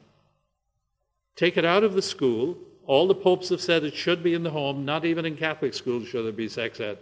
take 1.36 1.56
it 1.56 1.64
out 1.64 1.84
of 1.84 1.94
the 1.94 2.02
school. 2.02 2.56
All 2.86 3.06
the 3.06 3.14
popes 3.14 3.50
have 3.50 3.60
said 3.60 3.84
it 3.84 3.94
should 3.94 4.22
be 4.22 4.32
in 4.32 4.42
the 4.42 4.50
home, 4.50 4.86
not 4.86 5.04
even 5.04 5.26
in 5.26 5.36
Catholic 5.36 5.74
schools 5.74 6.08
should 6.08 6.24
there 6.24 6.32
be 6.32 6.48
sex 6.48 6.80
ed. 6.80 6.98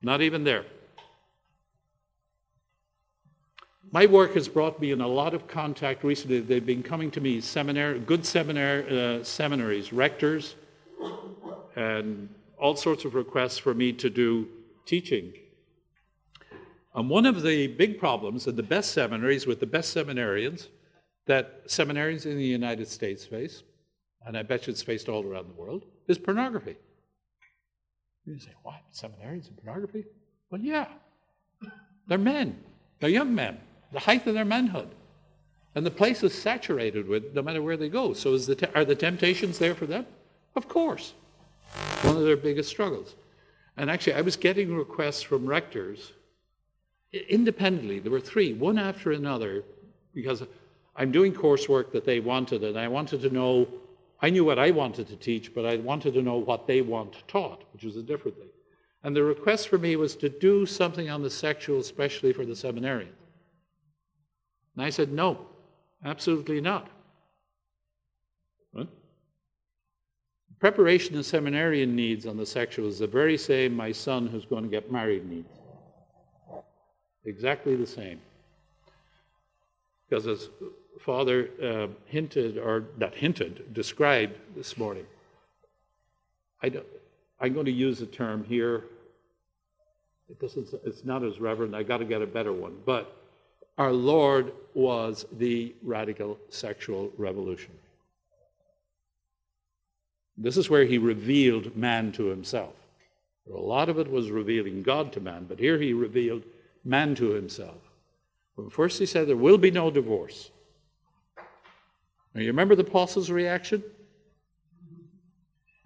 Not 0.00 0.20
even 0.20 0.44
there. 0.44 0.64
My 3.90 4.06
work 4.06 4.34
has 4.34 4.48
brought 4.48 4.80
me 4.80 4.90
in 4.92 5.00
a 5.00 5.06
lot 5.06 5.34
of 5.34 5.46
contact 5.46 6.02
recently. 6.02 6.40
They've 6.40 6.64
been 6.64 6.82
coming 6.82 7.10
to 7.10 7.20
me, 7.20 7.40
seminary, 7.40 7.98
good 7.98 8.24
seminary, 8.24 9.18
uh, 9.18 9.24
seminaries, 9.24 9.92
rectors, 9.92 10.54
and 11.76 12.28
all 12.62 12.76
sorts 12.76 13.04
of 13.04 13.14
requests 13.14 13.58
for 13.58 13.74
me 13.74 13.92
to 13.92 14.08
do 14.08 14.48
teaching. 14.86 15.32
And 16.94 17.10
one 17.10 17.26
of 17.26 17.42
the 17.42 17.66
big 17.66 17.98
problems 17.98 18.46
in 18.46 18.56
the 18.56 18.62
best 18.62 18.92
seminaries 18.92 19.46
with 19.46 19.60
the 19.60 19.66
best 19.66 19.94
seminarians 19.96 20.68
that 21.26 21.66
seminarians 21.66 22.24
in 22.24 22.36
the 22.36 22.44
United 22.44 22.88
States 22.88 23.26
face, 23.26 23.62
and 24.24 24.36
I 24.36 24.42
bet 24.42 24.66
you 24.66 24.70
it's 24.72 24.82
faced 24.82 25.08
all 25.08 25.26
around 25.26 25.48
the 25.48 25.60
world, 25.60 25.84
is 26.06 26.18
pornography. 26.18 26.76
You 28.24 28.38
say, 28.38 28.52
what? 28.62 28.80
Seminarians 28.94 29.48
and 29.48 29.56
pornography? 29.56 30.04
Well, 30.50 30.60
yeah. 30.60 30.86
They're 32.06 32.18
men. 32.18 32.62
They're 33.00 33.10
young 33.10 33.34
men 33.34 33.58
the 33.92 34.00
height 34.00 34.26
of 34.26 34.34
their 34.34 34.44
manhood. 34.44 34.88
And 35.74 35.86
the 35.86 35.90
place 35.90 36.22
is 36.22 36.34
saturated 36.34 37.08
with 37.08 37.34
no 37.34 37.42
matter 37.42 37.62
where 37.62 37.76
they 37.76 37.88
go. 37.88 38.12
So 38.12 38.36
the 38.36 38.54
te- 38.54 38.66
are 38.74 38.84
the 38.84 38.94
temptations 38.94 39.58
there 39.58 39.74
for 39.74 39.86
them? 39.86 40.06
Of 40.56 40.68
course. 40.68 41.14
One 42.02 42.16
of 42.16 42.24
their 42.24 42.36
biggest 42.36 42.68
struggles. 42.68 43.14
And 43.76 43.90
actually, 43.90 44.14
I 44.14 44.20
was 44.20 44.36
getting 44.36 44.74
requests 44.74 45.22
from 45.22 45.46
rectors 45.46 46.12
independently. 47.28 47.98
There 47.98 48.12
were 48.12 48.20
three, 48.20 48.52
one 48.52 48.78
after 48.78 49.12
another, 49.12 49.64
because 50.14 50.42
I'm 50.96 51.10
doing 51.10 51.32
coursework 51.32 51.92
that 51.92 52.04
they 52.04 52.20
wanted, 52.20 52.64
and 52.64 52.78
I 52.78 52.88
wanted 52.88 53.22
to 53.22 53.30
know. 53.30 53.66
I 54.20 54.30
knew 54.30 54.44
what 54.44 54.58
I 54.58 54.70
wanted 54.70 55.08
to 55.08 55.16
teach, 55.16 55.54
but 55.54 55.64
I 55.64 55.76
wanted 55.76 56.14
to 56.14 56.22
know 56.22 56.36
what 56.36 56.66
they 56.66 56.80
want 56.80 57.26
taught, 57.26 57.64
which 57.72 57.82
was 57.82 57.96
a 57.96 58.02
different 58.02 58.36
thing. 58.38 58.50
And 59.02 59.16
the 59.16 59.24
request 59.24 59.68
for 59.68 59.78
me 59.78 59.96
was 59.96 60.14
to 60.16 60.28
do 60.28 60.64
something 60.64 61.10
on 61.10 61.22
the 61.22 61.30
sexual, 61.30 61.80
especially 61.80 62.32
for 62.32 62.44
the 62.44 62.52
seminarians. 62.52 63.08
And 64.76 64.84
I 64.84 64.90
said, 64.90 65.12
No, 65.12 65.46
absolutely 66.04 66.60
not. 66.60 66.88
What? 68.72 68.88
Preparation 70.62 71.18
a 71.18 71.24
seminarian 71.24 71.96
needs 71.96 72.24
on 72.24 72.36
the 72.36 72.46
sexual 72.46 72.86
is 72.86 73.00
the 73.00 73.06
very 73.08 73.36
same 73.36 73.74
my 73.74 73.90
son 73.90 74.28
who's 74.28 74.44
going 74.44 74.62
to 74.62 74.70
get 74.70 74.92
married 74.92 75.28
needs. 75.28 75.48
Exactly 77.24 77.74
the 77.74 77.84
same. 77.84 78.20
Because 80.08 80.28
as 80.28 80.50
Father 81.00 81.50
uh, 81.60 81.88
hinted, 82.06 82.58
or 82.58 82.84
not 82.96 83.12
hinted, 83.12 83.74
described 83.74 84.38
this 84.54 84.78
morning, 84.78 85.04
I 86.62 86.68
don't, 86.68 86.86
I'm 87.40 87.54
going 87.54 87.66
to 87.66 87.72
use 87.72 88.00
a 88.00 88.06
term 88.06 88.44
here. 88.44 88.84
It 90.30 90.38
doesn't, 90.38 90.68
it's 90.84 91.04
not 91.04 91.24
as 91.24 91.40
reverent. 91.40 91.74
I 91.74 91.82
got 91.82 91.96
to 91.96 92.04
get 92.04 92.22
a 92.22 92.26
better 92.26 92.52
one. 92.52 92.76
But 92.86 93.16
our 93.78 93.90
Lord 93.92 94.52
was 94.74 95.26
the 95.38 95.74
radical 95.82 96.38
sexual 96.50 97.10
revolution. 97.18 97.72
This 100.36 100.56
is 100.56 100.70
where 100.70 100.84
he 100.84 100.98
revealed 100.98 101.76
man 101.76 102.12
to 102.12 102.24
himself. 102.24 102.74
A 103.52 103.56
lot 103.56 103.88
of 103.88 103.98
it 103.98 104.10
was 104.10 104.30
revealing 104.30 104.82
God 104.82 105.12
to 105.12 105.20
man, 105.20 105.46
but 105.48 105.58
here 105.58 105.78
he 105.78 105.92
revealed 105.92 106.42
man 106.84 107.14
to 107.16 107.30
himself. 107.30 107.78
First 108.70 108.98
he 108.98 109.06
said 109.06 109.26
there 109.26 109.36
will 109.36 109.58
be 109.58 109.70
no 109.70 109.90
divorce. 109.90 110.50
Now 112.34 112.40
you 112.40 112.48
remember 112.48 112.74
the 112.74 112.82
apostles' 112.82 113.30
reaction? 113.30 113.82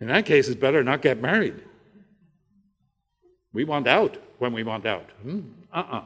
In 0.01 0.09
that 0.09 0.27
case, 0.27 0.49
it's 0.49 0.61
better 0.61 0.85
not 0.85 1.03
get 1.03 1.21
married. 1.21 1.63
We 3.53 3.65
want 3.65 3.89
out 3.89 4.19
when 4.39 4.53
we 4.53 4.63
want 4.63 4.85
out. 4.85 5.09
Hmm? 5.23 5.41
Uh-uh. 5.73 6.05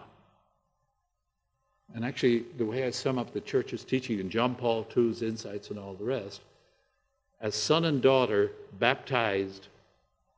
And 1.95 2.05
actually, 2.05 2.45
the 2.57 2.64
way 2.64 2.84
I 2.84 2.91
sum 2.91 3.18
up 3.18 3.32
the 3.32 3.41
church's 3.41 3.84
teaching 3.84 4.20
and 4.20 4.30
John 4.30 4.55
Paul 4.55 4.86
II's 4.97 5.22
insights 5.22 5.70
and 5.70 5.78
all 5.78 5.95
the 5.95 6.05
rest, 6.05 6.43
as 7.41 7.55
son 7.55 7.84
and 7.84 8.03
daughter 8.03 8.53
baptized 8.78 9.68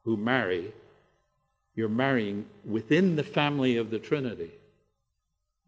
who 0.05 0.17
marry, 0.17 0.73
you're 1.75 1.89
marrying 1.89 2.45
within 2.65 3.17
the 3.17 3.23
family 3.23 3.77
of 3.77 3.91
the 3.91 3.99
Trinity. 3.99 4.53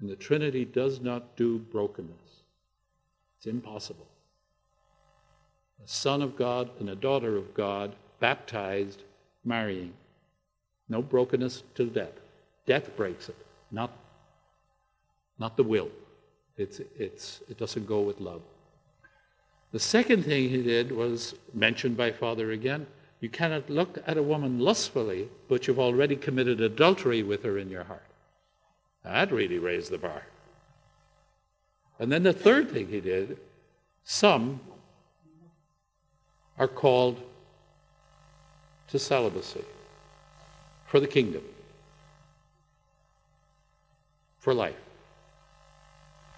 And 0.01 0.09
the 0.09 0.17
Trinity 0.17 0.65
does 0.65 1.01
not 1.01 1.37
do 1.37 1.59
brokenness, 1.59 2.43
it's 3.37 3.47
impossible. 3.47 4.07
A 5.85 5.89
son 5.89 6.23
of 6.23 6.37
God 6.37 6.71
and 6.81 6.89
a 6.89 6.97
daughter 6.97 7.37
of 7.37 7.53
God 7.53 7.95
baptized, 8.21 9.03
marrying. 9.45 9.93
No 10.89 11.03
brokenness 11.03 11.63
to 11.75 11.87
death. 11.87 12.13
Death 12.67 12.97
breaks 12.97 13.29
it, 13.29 13.37
not 13.71 13.91
not 15.39 15.57
the 15.57 15.63
will. 15.63 15.91
It's, 16.57 16.81
it's, 16.97 17.41
it 17.49 17.59
doesn't 17.59 17.87
go 17.87 18.01
with 18.03 18.21
love. 18.21 18.43
The 19.75 19.81
second 19.81 20.23
thing 20.25 20.51
he 20.51 20.63
did 20.63 20.93
was 20.93 21.35
mentioned 21.53 21.97
by 21.97 22.13
Father 22.13 22.53
again 22.53 22.87
You 23.19 23.29
cannot 23.29 23.69
look 23.69 23.99
at 24.07 24.17
a 24.17 24.23
woman 24.23 24.61
lustfully, 24.61 25.29
but 25.49 25.67
you've 25.67 25.81
already 25.81 26.15
committed 26.15 26.61
adultery 26.61 27.25
with 27.25 27.43
her 27.43 27.59
in 27.59 27.71
your 27.71 27.83
heart. 27.83 28.07
That 29.03 29.33
really 29.33 29.59
raised 29.59 29.91
the 29.91 29.99
bar. 29.99 30.23
And 31.99 32.13
then 32.13 32.23
the 32.23 32.33
third 32.33 32.71
thing 32.71 32.87
he 32.87 33.01
did 33.01 33.37
some 34.05 34.61
are 36.57 36.69
called 36.69 37.21
to 38.91 38.99
celibacy 39.01 39.65
for 40.87 41.01
the 41.01 41.09
kingdom, 41.09 41.43
for 44.39 44.55
life. 44.55 44.85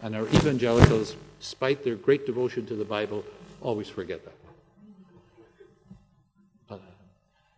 And 0.03 0.17
our 0.17 0.27
evangelicals, 0.29 1.17
despite 1.47 1.85
their 1.85 1.95
great 1.95 2.27
devotion 2.27 2.67
to 2.67 2.75
the 2.75 2.85
Bible, 2.85 3.25
always 3.63 3.89
forget 3.89 4.25
that. 4.25 4.35
But, 6.69 6.81
uh, 6.81 6.93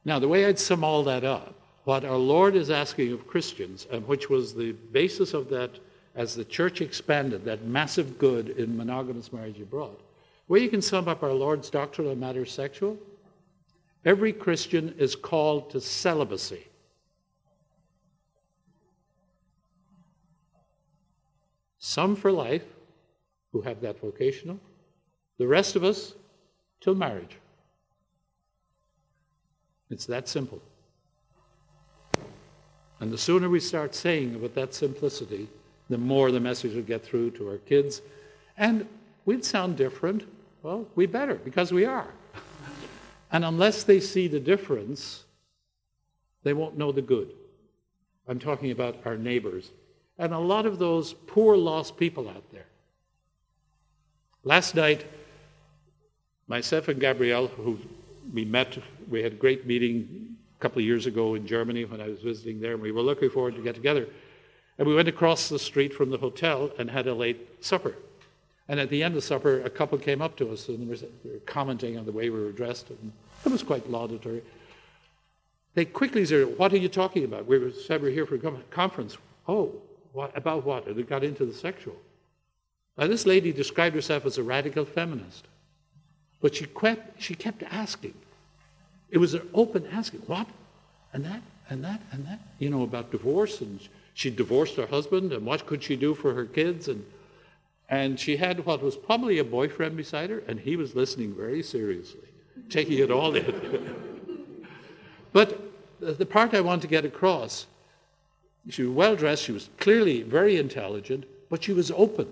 now, 0.04 0.18
the 0.18 0.28
way 0.28 0.44
I'd 0.44 0.58
sum 0.58 0.84
all 0.84 1.02
that 1.04 1.24
up, 1.24 1.54
what 1.84 2.04
our 2.04 2.18
Lord 2.18 2.54
is 2.54 2.68
asking 2.68 3.12
of 3.12 3.26
Christians, 3.26 3.86
and 3.90 4.06
which 4.06 4.28
was 4.28 4.54
the 4.54 4.72
basis 4.92 5.32
of 5.32 5.48
that 5.48 5.70
as 6.14 6.34
the 6.34 6.44
church 6.44 6.82
expanded, 6.82 7.46
that 7.46 7.64
massive 7.64 8.18
good 8.18 8.50
in 8.50 8.76
monogamous 8.76 9.32
marriage 9.32 9.58
brought. 9.70 9.98
Where 10.48 10.60
you 10.60 10.68
can 10.68 10.82
sum 10.82 11.08
up 11.08 11.22
our 11.22 11.32
Lord's 11.32 11.70
doctrine 11.70 12.10
on 12.10 12.20
matters 12.20 12.52
sexual, 12.52 12.98
every 14.04 14.34
Christian 14.34 14.94
is 14.98 15.16
called 15.16 15.70
to 15.70 15.80
celibacy. 15.80 16.66
Some 21.78 22.16
for 22.16 22.30
life, 22.30 22.64
who 23.52 23.60
have 23.62 23.80
that 23.80 24.00
vocational, 24.00 24.58
the 25.38 25.46
rest 25.46 25.76
of 25.76 25.84
us 25.84 26.14
till 26.80 26.94
marriage. 26.94 27.36
It's 29.90 30.06
that 30.06 30.28
simple. 30.28 30.60
And 33.00 33.12
the 33.12 33.18
sooner 33.18 33.48
we 33.48 33.60
start 33.60 33.94
saying 33.94 34.34
about 34.34 34.54
that 34.54 34.74
simplicity, 34.74 35.48
the 35.88 35.98
more 35.98 36.30
the 36.30 36.40
message 36.40 36.74
will 36.74 36.82
get 36.82 37.04
through 37.04 37.30
to 37.32 37.48
our 37.48 37.58
kids. 37.58 38.02
And 38.56 38.86
we'd 39.24 39.44
sound 39.44 39.76
different. 39.76 40.24
Well, 40.62 40.86
we 40.94 41.06
better, 41.06 41.36
because 41.36 41.72
we 41.72 41.84
are. 41.84 42.08
and 43.32 43.44
unless 43.44 43.84
they 43.84 44.00
see 44.00 44.28
the 44.28 44.40
difference, 44.40 45.24
they 46.42 46.52
won't 46.52 46.76
know 46.76 46.92
the 46.92 47.02
good. 47.02 47.32
I'm 48.26 48.38
talking 48.38 48.72
about 48.72 48.96
our 49.06 49.16
neighbors 49.16 49.70
and 50.18 50.34
a 50.34 50.38
lot 50.38 50.66
of 50.66 50.78
those 50.78 51.14
poor, 51.26 51.56
lost 51.56 51.96
people 51.96 52.28
out 52.28 52.50
there. 52.52 52.66
Last 54.48 54.74
night, 54.74 55.04
myself 56.46 56.88
and 56.88 56.98
Gabrielle, 56.98 57.48
who 57.48 57.78
we 58.32 58.46
met, 58.46 58.78
we 59.10 59.22
had 59.22 59.32
a 59.32 59.36
great 59.36 59.66
meeting 59.66 60.36
a 60.58 60.62
couple 60.62 60.78
of 60.78 60.86
years 60.86 61.04
ago 61.04 61.34
in 61.34 61.46
Germany 61.46 61.84
when 61.84 62.00
I 62.00 62.08
was 62.08 62.22
visiting 62.22 62.58
there, 62.58 62.72
and 62.72 62.80
we 62.80 62.90
were 62.90 63.02
looking 63.02 63.28
forward 63.28 63.56
to 63.56 63.62
get 63.62 63.74
together. 63.74 64.06
And 64.78 64.88
we 64.88 64.94
went 64.94 65.06
across 65.06 65.50
the 65.50 65.58
street 65.58 65.92
from 65.92 66.08
the 66.08 66.16
hotel 66.16 66.70
and 66.78 66.90
had 66.90 67.06
a 67.06 67.12
late 67.12 67.62
supper. 67.62 67.94
And 68.68 68.80
at 68.80 68.88
the 68.88 69.02
end 69.02 69.16
of 69.16 69.22
supper, 69.22 69.60
a 69.64 69.68
couple 69.68 69.98
came 69.98 70.22
up 70.22 70.34
to 70.38 70.50
us 70.50 70.66
and 70.68 70.88
were 70.88 70.96
commenting 71.44 71.98
on 71.98 72.06
the 72.06 72.12
way 72.12 72.30
we 72.30 72.42
were 72.42 72.52
dressed. 72.52 72.88
And 72.88 73.12
it 73.44 73.52
was 73.52 73.62
quite 73.62 73.90
laudatory. 73.90 74.42
They 75.74 75.84
quickly 75.84 76.24
said, 76.24 76.56
What 76.56 76.72
are 76.72 76.78
you 76.78 76.88
talking 76.88 77.24
about? 77.24 77.44
We 77.44 77.58
were, 77.58 77.70
said 77.70 78.00
we're 78.00 78.12
here 78.12 78.24
for 78.24 78.36
a 78.36 78.62
conference. 78.70 79.18
Oh, 79.46 79.74
what, 80.14 80.34
about 80.34 80.64
what? 80.64 80.86
And 80.86 80.98
it 80.98 81.06
got 81.06 81.22
into 81.22 81.44
the 81.44 81.52
sexual. 81.52 81.96
Now, 82.98 83.06
this 83.06 83.26
lady 83.26 83.52
described 83.52 83.94
herself 83.94 84.26
as 84.26 84.38
a 84.38 84.42
radical 84.42 84.84
feminist. 84.84 85.46
But 86.40 86.56
she 86.56 86.66
kept, 86.66 87.22
she 87.22 87.34
kept 87.34 87.62
asking. 87.62 88.14
It 89.10 89.18
was 89.18 89.34
an 89.34 89.48
open 89.54 89.86
asking. 89.92 90.20
What? 90.26 90.48
And 91.12 91.24
that, 91.24 91.42
and 91.70 91.84
that, 91.84 92.02
and 92.10 92.26
that. 92.26 92.40
You 92.58 92.70
know, 92.70 92.82
about 92.82 93.10
divorce 93.10 93.60
and 93.60 93.80
she 94.14 94.30
divorced 94.30 94.74
her 94.74 94.86
husband, 94.86 95.32
and 95.32 95.46
what 95.46 95.64
could 95.64 95.80
she 95.80 95.94
do 95.94 96.12
for 96.12 96.34
her 96.34 96.44
kids? 96.44 96.88
And, 96.88 97.06
and 97.88 98.18
she 98.18 98.36
had 98.36 98.66
what 98.66 98.82
was 98.82 98.96
probably 98.96 99.38
a 99.38 99.44
boyfriend 99.44 99.96
beside 99.96 100.28
her, 100.30 100.42
and 100.48 100.58
he 100.58 100.74
was 100.74 100.96
listening 100.96 101.34
very 101.34 101.62
seriously, 101.62 102.28
taking 102.68 102.98
it 102.98 103.12
all 103.12 103.36
in. 103.36 103.94
but 105.32 105.60
the 106.00 106.26
part 106.26 106.52
I 106.52 106.60
want 106.60 106.82
to 106.82 106.88
get 106.88 107.04
across 107.04 107.66
she 108.68 108.82
was 108.82 108.94
well 108.94 109.16
dressed, 109.16 109.44
she 109.44 109.52
was 109.52 109.70
clearly 109.78 110.22
very 110.22 110.56
intelligent, 110.56 111.24
but 111.48 111.62
she 111.62 111.72
was 111.72 111.90
open. 111.92 112.26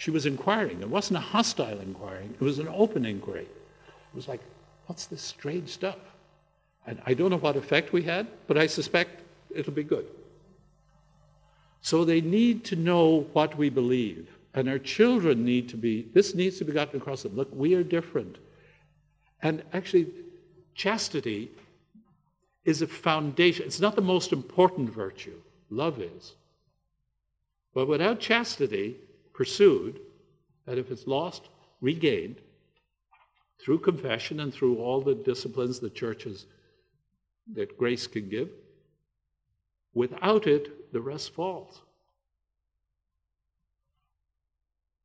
She 0.00 0.10
was 0.10 0.24
inquiring. 0.24 0.80
It 0.80 0.88
wasn't 0.88 1.18
a 1.18 1.20
hostile 1.20 1.78
inquiring, 1.78 2.32
it 2.32 2.40
was 2.42 2.58
an 2.58 2.68
open 2.68 3.04
inquiry. 3.04 3.42
It 3.42 4.14
was 4.14 4.28
like, 4.28 4.40
what's 4.86 5.04
this 5.04 5.20
strange 5.20 5.68
stuff? 5.68 5.98
And 6.86 7.02
I 7.04 7.12
don't 7.12 7.28
know 7.28 7.36
what 7.36 7.54
effect 7.54 7.92
we 7.92 8.02
had, 8.02 8.26
but 8.46 8.56
I 8.56 8.66
suspect 8.66 9.20
it'll 9.50 9.74
be 9.74 9.82
good. 9.84 10.06
So 11.82 12.06
they 12.06 12.22
need 12.22 12.64
to 12.64 12.76
know 12.76 13.26
what 13.34 13.58
we 13.58 13.68
believe. 13.68 14.30
And 14.54 14.70
our 14.70 14.78
children 14.78 15.44
need 15.44 15.68
to 15.68 15.76
be, 15.76 16.08
this 16.14 16.34
needs 16.34 16.56
to 16.60 16.64
be 16.64 16.72
gotten 16.72 16.98
across 16.98 17.22
them. 17.22 17.36
Look, 17.36 17.50
we 17.52 17.74
are 17.74 17.82
different. 17.82 18.38
And 19.42 19.62
actually, 19.74 20.06
chastity 20.74 21.50
is 22.64 22.80
a 22.80 22.86
foundation. 22.86 23.66
It's 23.66 23.80
not 23.80 23.96
the 23.96 24.00
most 24.00 24.32
important 24.32 24.88
virtue, 24.88 25.38
love 25.68 26.00
is. 26.00 26.32
But 27.74 27.86
without 27.86 28.18
chastity 28.18 28.96
pursued, 29.40 29.98
and 30.66 30.78
if 30.78 30.90
it's 30.90 31.06
lost, 31.06 31.48
regained, 31.80 32.36
through 33.58 33.78
confession 33.78 34.40
and 34.40 34.52
through 34.52 34.76
all 34.76 35.00
the 35.00 35.14
disciplines 35.14 35.80
the 35.80 35.88
church 35.88 36.24
has, 36.24 36.44
that 37.54 37.78
grace 37.78 38.06
can 38.06 38.28
give, 38.28 38.50
without 39.94 40.46
it, 40.46 40.92
the 40.92 41.00
rest 41.00 41.32
falls. 41.32 41.80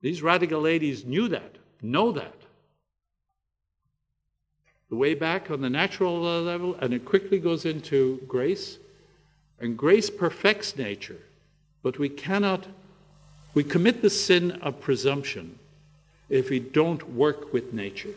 These 0.02 0.22
radical 0.22 0.60
ladies 0.60 1.06
knew 1.06 1.30
that, 1.30 1.56
know 1.82 2.12
that. 2.12 2.42
The 4.90 4.98
way 4.98 5.14
back 5.14 5.50
on 5.50 5.62
the 5.62 5.70
natural 5.70 6.20
level, 6.20 6.76
and 6.82 6.94
it 6.94 7.06
quickly 7.06 7.40
goes 7.40 7.64
into 7.64 8.22
grace. 8.28 8.80
And 9.62 9.78
grace 9.78 10.10
perfects 10.10 10.76
nature, 10.76 11.22
but 11.82 12.00
we 12.00 12.10
cannot, 12.10 12.68
we 13.56 13.64
commit 13.64 14.02
the 14.02 14.10
sin 14.10 14.52
of 14.62 14.80
presumption 14.82 15.58
if 16.30 16.50
we 16.50 16.60
don't 16.60 17.14
work 17.14 17.54
with 17.54 17.74
nature. 17.74 18.14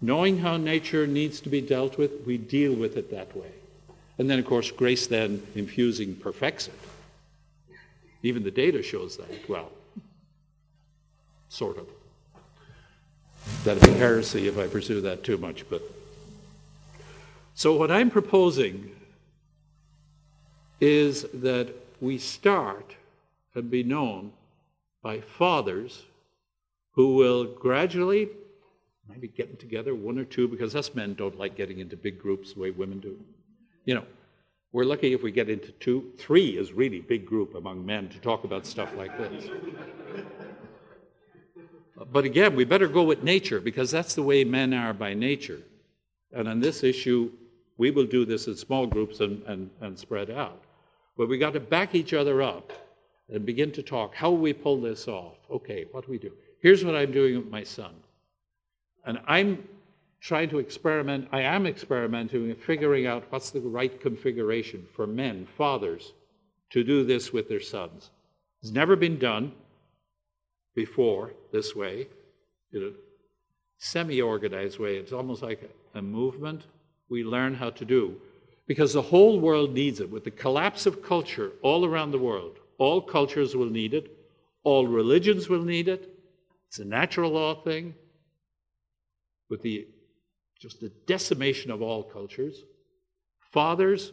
Knowing 0.00 0.38
how 0.38 0.56
nature 0.56 1.06
needs 1.06 1.40
to 1.40 1.48
be 1.48 1.60
dealt 1.60 1.98
with, 1.98 2.24
we 2.24 2.38
deal 2.38 2.72
with 2.74 2.96
it 2.96 3.10
that 3.10 3.36
way. 3.36 3.50
And 4.18 4.30
then, 4.30 4.38
of 4.38 4.46
course, 4.46 4.70
grace 4.70 5.06
then 5.06 5.44
infusing 5.54 6.14
perfects 6.14 6.68
it. 6.68 6.74
Even 8.22 8.44
the 8.44 8.50
data 8.50 8.82
shows 8.82 9.16
that. 9.16 9.48
Well, 9.48 9.70
sort 11.48 11.76
of. 11.76 11.88
That'd 13.64 13.82
be 13.82 13.92
heresy 13.92 14.48
if 14.48 14.58
I 14.58 14.68
pursue 14.68 15.00
that 15.02 15.24
too 15.24 15.38
much, 15.38 15.68
but. 15.68 15.82
So, 17.54 17.74
what 17.74 17.90
I'm 17.90 18.10
proposing 18.10 18.94
is 20.80 21.22
that 21.34 21.74
we 22.00 22.18
start 22.18 22.94
and 23.56 23.70
be 23.70 23.82
known 23.82 24.32
by 25.02 25.20
fathers 25.20 26.04
who 26.92 27.14
will 27.14 27.44
gradually, 27.44 28.28
maybe 29.08 29.28
getting 29.28 29.56
together, 29.56 29.94
one 29.94 30.18
or 30.18 30.24
two, 30.24 30.48
because 30.48 30.74
us 30.74 30.94
men 30.94 31.14
don't 31.14 31.38
like 31.38 31.56
getting 31.56 31.78
into 31.78 31.96
big 31.96 32.18
groups 32.18 32.54
the 32.54 32.60
way 32.60 32.70
women 32.70 33.00
do. 33.00 33.18
You 33.84 33.96
know, 33.96 34.04
we're 34.72 34.84
lucky 34.84 35.12
if 35.12 35.22
we 35.22 35.30
get 35.30 35.48
into 35.48 35.72
two. 35.72 36.12
Three 36.18 36.58
is 36.58 36.72
really 36.72 37.00
big 37.00 37.26
group 37.26 37.54
among 37.54 37.84
men 37.84 38.08
to 38.08 38.18
talk 38.18 38.44
about 38.44 38.66
stuff 38.66 38.94
like 38.96 39.16
this. 39.18 39.44
but 42.12 42.24
again, 42.24 42.56
we 42.56 42.64
better 42.64 42.88
go 42.88 43.02
with 43.02 43.22
nature 43.22 43.60
because 43.60 43.90
that's 43.90 44.14
the 44.14 44.22
way 44.22 44.44
men 44.44 44.74
are 44.74 44.92
by 44.92 45.14
nature. 45.14 45.60
And 46.32 46.48
on 46.48 46.60
this 46.60 46.82
issue, 46.82 47.30
we 47.78 47.90
will 47.90 48.06
do 48.06 48.24
this 48.24 48.46
in 48.46 48.56
small 48.56 48.86
groups 48.86 49.20
and, 49.20 49.42
and, 49.44 49.70
and 49.80 49.98
spread 49.98 50.30
out. 50.30 50.62
But 51.16 51.28
we 51.28 51.38
got 51.38 51.52
to 51.52 51.60
back 51.60 51.94
each 51.94 52.12
other 52.12 52.42
up 52.42 52.72
and 53.28 53.44
begin 53.44 53.72
to 53.72 53.82
talk. 53.82 54.14
How 54.14 54.30
will 54.30 54.38
we 54.38 54.52
pull 54.52 54.80
this 54.80 55.08
off? 55.08 55.36
Okay, 55.50 55.86
what 55.92 56.06
do 56.06 56.10
we 56.10 56.18
do? 56.18 56.32
Here's 56.60 56.84
what 56.84 56.94
I'm 56.94 57.12
doing 57.12 57.36
with 57.36 57.50
my 57.50 57.64
son. 57.64 57.92
And 59.04 59.18
I'm 59.26 59.66
trying 60.20 60.48
to 60.50 60.58
experiment, 60.58 61.28
I 61.32 61.42
am 61.42 61.66
experimenting 61.66 62.50
in 62.50 62.56
figuring 62.56 63.06
out 63.06 63.24
what's 63.30 63.50
the 63.50 63.60
right 63.60 64.00
configuration 64.00 64.86
for 64.94 65.06
men, 65.06 65.46
fathers, 65.56 66.12
to 66.70 66.82
do 66.82 67.04
this 67.04 67.32
with 67.32 67.48
their 67.48 67.60
sons. 67.60 68.10
It's 68.62 68.72
never 68.72 68.96
been 68.96 69.18
done 69.18 69.52
before 70.74 71.32
this 71.52 71.76
way, 71.76 72.08
in 72.72 72.82
a 72.82 72.90
semi 73.78 74.20
organized 74.20 74.78
way. 74.78 74.96
It's 74.96 75.12
almost 75.12 75.42
like 75.42 75.62
a, 75.94 75.98
a 75.98 76.02
movement 76.02 76.62
we 77.08 77.22
learn 77.22 77.54
how 77.54 77.70
to 77.70 77.84
do 77.84 78.16
because 78.66 78.92
the 78.92 79.02
whole 79.02 79.38
world 79.38 79.72
needs 79.72 80.00
it. 80.00 80.10
With 80.10 80.24
the 80.24 80.30
collapse 80.30 80.86
of 80.86 81.02
culture 81.02 81.52
all 81.62 81.84
around 81.84 82.10
the 82.10 82.18
world, 82.18 82.58
all 82.78 83.00
cultures 83.00 83.56
will 83.56 83.70
need 83.70 83.94
it, 83.94 84.10
all 84.64 84.86
religions 84.86 85.48
will 85.48 85.62
need 85.62 85.88
it. 85.88 86.12
It's 86.68 86.78
a 86.78 86.84
natural 86.84 87.30
law 87.30 87.62
thing. 87.62 87.94
With 89.48 89.62
the 89.62 89.86
just 90.58 90.80
the 90.80 90.90
decimation 91.06 91.70
of 91.70 91.82
all 91.82 92.02
cultures. 92.02 92.62
Fathers, 93.52 94.12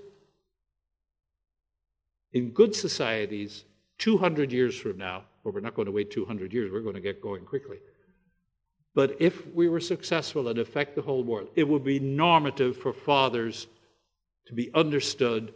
in 2.33 2.49
good 2.51 2.75
societies, 2.75 3.65
200 3.99 4.51
years 4.51 4.77
from 4.77 4.97
now, 4.97 5.23
well, 5.43 5.53
we're 5.53 5.61
not 5.61 5.75
going 5.75 5.85
to 5.85 5.91
wait 5.91 6.11
200 6.11 6.53
years, 6.53 6.71
we're 6.71 6.81
going 6.81 6.95
to 6.95 7.01
get 7.01 7.21
going 7.21 7.45
quickly. 7.45 7.77
But 8.95 9.17
if 9.19 9.47
we 9.47 9.67
were 9.67 9.79
successful 9.79 10.47
and 10.47 10.59
affect 10.59 10.95
the 10.95 11.01
whole 11.01 11.23
world, 11.23 11.49
it 11.55 11.67
would 11.67 11.83
be 11.83 11.99
normative 11.99 12.77
for 12.77 12.93
fathers 12.93 13.67
to 14.47 14.53
be 14.53 14.69
understood 14.73 15.53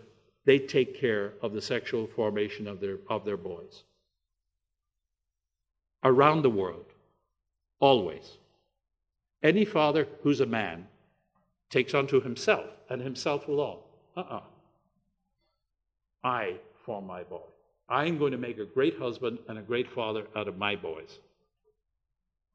they 0.48 0.58
take 0.58 0.98
care 0.98 1.34
of 1.42 1.52
the 1.52 1.62
sexual 1.62 2.08
formation 2.08 2.68
of 2.68 2.80
their, 2.80 3.00
of 3.10 3.26
their 3.26 3.36
boys. 3.36 3.84
Around 6.06 6.42
the 6.42 6.50
world, 6.50 6.86
always. 7.82 8.38
Any 9.44 9.66
father 9.66 10.08
who's 10.24 10.40
a 10.40 10.46
man 10.46 10.88
takes 11.70 11.94
unto 11.94 12.22
himself 12.22 12.66
and 12.90 13.02
himself 13.02 13.50
alone. 13.50 13.80
Uh 14.16 14.22
uh-uh. 14.22 14.38
uh 14.38 14.42
I 16.24 16.56
form 16.86 17.06
my 17.08 17.24
boy. 17.24 17.48
I'm 17.90 18.18
going 18.18 18.32
to 18.32 18.38
make 18.38 18.58
a 18.58 18.66
great 18.66 18.98
husband 18.98 19.40
and 19.50 19.58
a 19.58 19.62
great 19.62 19.90
father 19.92 20.28
out 20.34 20.48
of 20.48 20.58
my 20.58 20.78
boys. 20.78 21.20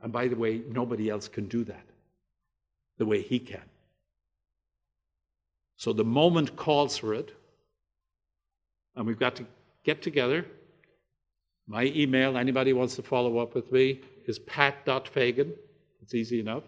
And 0.00 0.10
by 0.10 0.28
the 0.28 0.36
way, 0.36 0.62
nobody 0.66 1.10
else 1.10 1.28
can 1.28 1.46
do 1.46 1.62
that 1.64 1.84
the 2.96 3.04
way 3.04 3.20
he 3.20 3.38
can. 3.38 3.68
So 5.76 5.92
the 5.92 6.04
moment 6.04 6.56
calls 6.56 6.96
for 6.96 7.12
it 7.12 7.34
and 8.96 9.06
we've 9.06 9.18
got 9.18 9.36
to 9.36 9.46
get 9.84 10.02
together. 10.02 10.46
My 11.66 11.84
email, 11.84 12.36
anybody 12.36 12.72
wants 12.72 12.96
to 12.96 13.02
follow 13.02 13.38
up 13.38 13.54
with 13.54 13.70
me, 13.72 14.00
is 14.26 14.38
pat.fagan. 14.40 15.54
It's 16.02 16.14
easy 16.14 16.40
enough. 16.40 16.64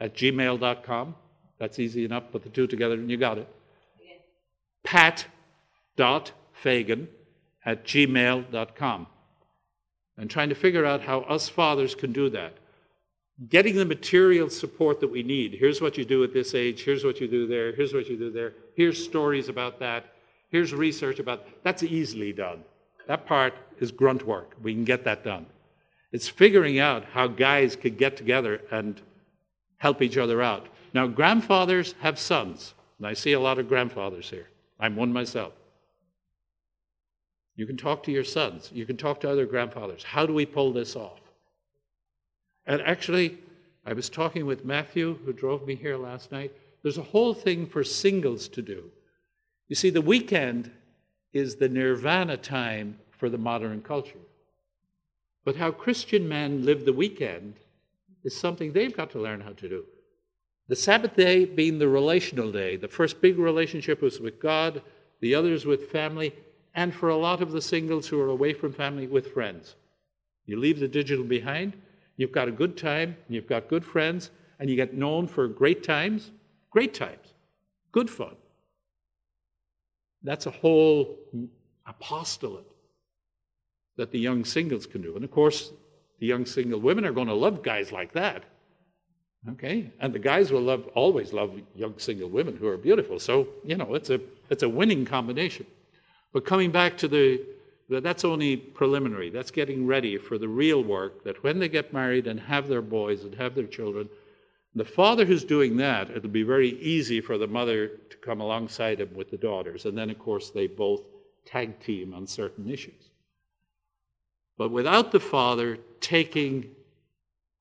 At 0.00 0.14
gmail.com. 0.14 1.14
That's 1.58 1.78
easy 1.78 2.04
enough. 2.04 2.24
Put 2.30 2.42
the 2.42 2.50
two 2.50 2.66
together 2.66 2.94
and 2.94 3.10
you 3.10 3.16
got 3.16 3.38
it. 3.38 3.48
Yeah. 4.04 4.16
Pat.fagan 5.96 7.08
at 7.64 7.84
gmail.com. 7.84 9.06
And 10.16 10.30
trying 10.30 10.48
to 10.50 10.54
figure 10.54 10.84
out 10.84 11.00
how 11.02 11.20
us 11.22 11.48
fathers 11.48 11.94
can 11.94 12.12
do 12.12 12.28
that. 12.30 12.54
Getting 13.48 13.74
the 13.74 13.84
material 13.84 14.48
support 14.48 15.00
that 15.00 15.08
we 15.08 15.24
need. 15.24 15.54
Here's 15.54 15.80
what 15.80 15.98
you 15.98 16.04
do 16.04 16.22
at 16.22 16.32
this 16.32 16.54
age. 16.54 16.84
Here's 16.84 17.04
what 17.04 17.20
you 17.20 17.26
do 17.26 17.48
there. 17.48 17.74
Here's 17.74 17.92
what 17.92 18.08
you 18.08 18.16
do 18.16 18.30
there. 18.30 18.52
Here's 18.76 19.02
stories 19.02 19.48
about 19.48 19.80
that. 19.80 20.13
Here's 20.54 20.72
research 20.72 21.18
about 21.18 21.44
that's 21.64 21.82
easily 21.82 22.32
done. 22.32 22.62
That 23.08 23.26
part 23.26 23.54
is 23.80 23.90
grunt 23.90 24.24
work. 24.24 24.54
We 24.62 24.72
can 24.72 24.84
get 24.84 25.02
that 25.02 25.24
done. 25.24 25.46
It's 26.12 26.28
figuring 26.28 26.78
out 26.78 27.04
how 27.06 27.26
guys 27.26 27.74
could 27.74 27.98
get 27.98 28.16
together 28.16 28.60
and 28.70 29.00
help 29.78 30.00
each 30.00 30.16
other 30.16 30.40
out. 30.40 30.68
Now, 30.92 31.08
grandfathers 31.08 31.96
have 32.02 32.20
sons, 32.20 32.74
and 32.98 33.06
I 33.08 33.14
see 33.14 33.32
a 33.32 33.40
lot 33.40 33.58
of 33.58 33.68
grandfathers 33.68 34.30
here. 34.30 34.46
I'm 34.78 34.94
one 34.94 35.12
myself. 35.12 35.54
You 37.56 37.66
can 37.66 37.76
talk 37.76 38.04
to 38.04 38.12
your 38.12 38.22
sons, 38.22 38.70
you 38.72 38.86
can 38.86 38.96
talk 38.96 39.20
to 39.22 39.28
other 39.28 39.46
grandfathers. 39.46 40.04
How 40.04 40.24
do 40.24 40.34
we 40.34 40.46
pull 40.46 40.72
this 40.72 40.94
off? 40.94 41.18
And 42.64 42.80
actually, 42.82 43.38
I 43.84 43.92
was 43.92 44.08
talking 44.08 44.46
with 44.46 44.64
Matthew, 44.64 45.18
who 45.24 45.32
drove 45.32 45.66
me 45.66 45.74
here 45.74 45.96
last 45.96 46.30
night. 46.30 46.52
There's 46.84 46.98
a 46.98 47.02
whole 47.02 47.34
thing 47.34 47.66
for 47.66 47.82
singles 47.82 48.46
to 48.50 48.62
do. 48.62 48.92
You 49.68 49.76
see, 49.76 49.90
the 49.90 50.00
weekend 50.02 50.70
is 51.32 51.56
the 51.56 51.68
nirvana 51.68 52.36
time 52.36 52.98
for 53.10 53.28
the 53.28 53.38
modern 53.38 53.82
culture. 53.82 54.18
But 55.44 55.56
how 55.56 55.70
Christian 55.70 56.28
men 56.28 56.64
live 56.64 56.84
the 56.84 56.92
weekend 56.92 57.54
is 58.24 58.36
something 58.36 58.72
they've 58.72 58.96
got 58.96 59.10
to 59.10 59.20
learn 59.20 59.40
how 59.40 59.52
to 59.52 59.68
do. 59.68 59.84
The 60.68 60.76
Sabbath 60.76 61.14
day 61.14 61.44
being 61.44 61.78
the 61.78 61.88
relational 61.88 62.50
day, 62.50 62.76
the 62.76 62.88
first 62.88 63.20
big 63.20 63.38
relationship 63.38 64.00
was 64.00 64.20
with 64.20 64.40
God, 64.40 64.82
the 65.20 65.34
others 65.34 65.66
with 65.66 65.90
family, 65.90 66.34
and 66.74 66.94
for 66.94 67.10
a 67.10 67.16
lot 67.16 67.42
of 67.42 67.52
the 67.52 67.60
singles 67.60 68.08
who 68.08 68.20
are 68.20 68.28
away 68.28 68.54
from 68.54 68.72
family, 68.72 69.06
with 69.06 69.32
friends. 69.32 69.76
You 70.46 70.58
leave 70.58 70.80
the 70.80 70.88
digital 70.88 71.24
behind, 71.24 71.76
you've 72.16 72.32
got 72.32 72.48
a 72.48 72.52
good 72.52 72.76
time, 72.76 73.16
you've 73.28 73.46
got 73.46 73.68
good 73.68 73.84
friends, 73.84 74.30
and 74.58 74.70
you 74.70 74.76
get 74.76 74.94
known 74.94 75.26
for 75.26 75.46
great 75.48 75.82
times, 75.82 76.30
great 76.70 76.94
times, 76.94 77.34
good 77.92 78.08
fun. 78.08 78.34
That's 80.24 80.46
a 80.46 80.50
whole 80.50 81.16
apostolate 81.86 82.66
that 83.96 84.10
the 84.10 84.18
young 84.18 84.44
singles 84.44 84.86
can 84.86 85.02
do. 85.02 85.14
And 85.14 85.24
of 85.24 85.30
course, 85.30 85.72
the 86.18 86.26
young 86.26 86.46
single 86.46 86.80
women 86.80 87.04
are 87.04 87.12
going 87.12 87.28
to 87.28 87.34
love 87.34 87.62
guys 87.62 87.92
like 87.92 88.12
that. 88.14 88.44
Okay? 89.50 89.90
And 90.00 90.12
the 90.12 90.18
guys 90.18 90.50
will 90.50 90.62
love 90.62 90.88
always 90.94 91.32
love 91.32 91.52
young 91.76 91.98
single 91.98 92.30
women 92.30 92.56
who 92.56 92.66
are 92.66 92.78
beautiful. 92.78 93.18
So, 93.18 93.48
you 93.64 93.76
know, 93.76 93.94
it's 93.94 94.10
a 94.10 94.20
it's 94.50 94.62
a 94.62 94.68
winning 94.68 95.04
combination. 95.04 95.66
But 96.32 96.46
coming 96.46 96.70
back 96.70 96.96
to 96.98 97.08
the 97.08 97.44
that's 97.90 98.24
only 98.24 98.56
preliminary. 98.56 99.28
That's 99.28 99.50
getting 99.50 99.86
ready 99.86 100.16
for 100.16 100.38
the 100.38 100.48
real 100.48 100.82
work 100.82 101.22
that 101.24 101.42
when 101.44 101.58
they 101.58 101.68
get 101.68 101.92
married 101.92 102.26
and 102.26 102.40
have 102.40 102.66
their 102.66 102.80
boys 102.80 103.24
and 103.24 103.34
have 103.34 103.54
their 103.54 103.66
children, 103.66 104.08
the 104.74 104.84
father 104.84 105.24
who's 105.24 105.44
doing 105.44 105.76
that, 105.76 106.10
it'll 106.10 106.28
be 106.28 106.42
very 106.42 106.70
easy 106.80 107.20
for 107.20 107.38
the 107.38 107.46
mother 107.46 107.88
to 107.88 108.16
come 108.18 108.40
alongside 108.40 109.00
him 109.00 109.14
with 109.14 109.30
the 109.30 109.36
daughters. 109.36 109.84
And 109.84 109.96
then, 109.96 110.10
of 110.10 110.18
course, 110.18 110.50
they 110.50 110.66
both 110.66 111.02
tag 111.44 111.78
team 111.80 112.12
on 112.12 112.26
certain 112.26 112.68
issues. 112.68 113.10
But 114.56 114.70
without 114.70 115.12
the 115.12 115.20
father 115.20 115.78
taking 116.00 116.70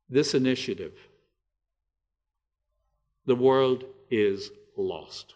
this 0.09 0.33
initiative, 0.33 0.93
the 3.25 3.35
world 3.35 3.85
is 4.09 4.51
lost. 4.77 5.35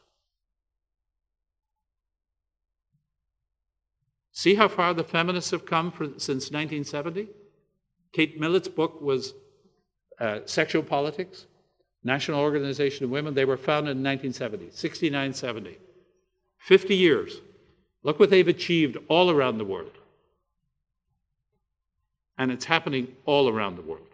See 4.32 4.54
how 4.54 4.68
far 4.68 4.94
the 4.94 5.04
feminists 5.04 5.50
have 5.50 5.66
come 5.66 5.92
for, 5.92 6.06
since 6.20 6.52
1970? 6.52 7.28
Kate 8.14 8.40
Millett's 8.40 8.68
book 8.68 9.02
was 9.02 9.34
uh, 10.20 10.42
Sexual 10.46 10.84
Politics. 10.84 11.47
National 12.08 12.40
Organization 12.40 13.04
of 13.04 13.12
Women. 13.12 13.36
They 13.36 13.46
were 13.46 13.58
founded 13.58 13.98
in 13.98 14.04
1970, 14.04 14.72
69, 14.72 15.34
70. 15.34 15.78
50 16.58 16.96
years. 16.96 17.42
Look 18.02 18.20
what 18.20 18.30
they've 18.30 18.48
achieved 18.48 18.98
all 19.10 19.30
around 19.30 19.58
the 19.58 19.66
world. 19.66 19.92
And 22.38 22.52
it's 22.52 22.66
happening 22.66 23.10
all 23.26 23.50
around 23.50 23.76
the 23.76 23.82
world. 23.82 24.08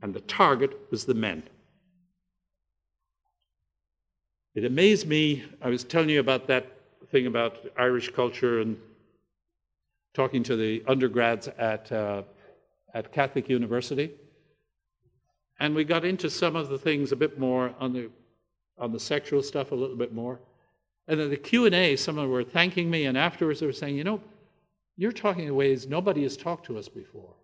And 0.00 0.14
the 0.14 0.20
target 0.20 0.76
was 0.90 1.04
the 1.04 1.14
men. 1.14 1.42
It 4.54 4.64
amazed 4.64 5.06
me. 5.06 5.44
I 5.60 5.68
was 5.68 5.84
telling 5.84 6.08
you 6.08 6.20
about 6.20 6.46
that 6.46 6.66
thing 7.10 7.26
about 7.26 7.58
Irish 7.76 8.10
culture 8.10 8.60
and 8.60 8.76
talking 10.14 10.42
to 10.44 10.56
the 10.56 10.82
undergrads 10.88 11.48
at, 11.58 11.92
uh, 11.92 12.22
at 12.94 13.12
Catholic 13.12 13.48
University. 13.48 14.12
And 15.60 15.74
we 15.74 15.84
got 15.84 16.04
into 16.04 16.28
some 16.28 16.56
of 16.56 16.68
the 16.68 16.78
things 16.78 17.12
a 17.12 17.16
bit 17.16 17.38
more 17.38 17.74
on 17.78 17.92
the 17.92 18.10
on 18.78 18.92
the 18.92 19.00
sexual 19.00 19.42
stuff 19.42 19.72
a 19.72 19.74
little 19.74 19.96
bit 19.96 20.12
more. 20.12 20.40
And 21.08 21.18
then 21.18 21.30
the 21.30 21.36
Q&A, 21.36 21.96
someone 21.96 22.30
were 22.30 22.44
thanking 22.44 22.90
me, 22.90 23.06
and 23.06 23.16
afterwards 23.16 23.60
they 23.60 23.66
were 23.66 23.72
saying, 23.72 23.96
you 23.96 24.04
know, 24.04 24.20
you're 24.96 25.12
talking 25.12 25.46
in 25.46 25.54
ways 25.54 25.86
nobody 25.86 26.22
has 26.22 26.36
talked 26.36 26.66
to 26.66 26.78
us 26.78 26.88
before. 26.88 27.34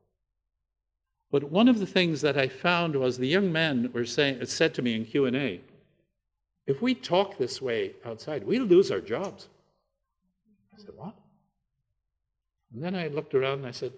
But 1.31 1.45
one 1.45 1.69
of 1.69 1.79
the 1.79 1.87
things 1.87 2.21
that 2.23 2.37
I 2.39 2.49
found 2.49 2.97
was 2.97 3.19
the 3.19 3.27
young 3.27 3.53
men 3.53 3.91
were 3.93 4.05
saying, 4.05 4.45
said 4.47 4.75
to 4.75 4.83
me 4.83 4.95
in 4.95 5.05
Q&A, 5.05 5.61
if 6.67 6.83
we 6.83 6.95
talk 6.95 7.39
this 7.39 7.63
way 7.63 7.95
outside, 8.05 8.45
we'll 8.45 8.65
lose 8.65 8.91
our 8.91 9.01
jobs. 9.01 9.49
I 10.75 10.81
said, 10.81 10.95
what? 10.97 11.15
And 12.73 12.83
then 12.83 12.95
I 12.95 13.09
looked 13.09 13.35
around 13.35 13.59
and 13.59 13.67
I 13.67 13.71
said 13.71 13.93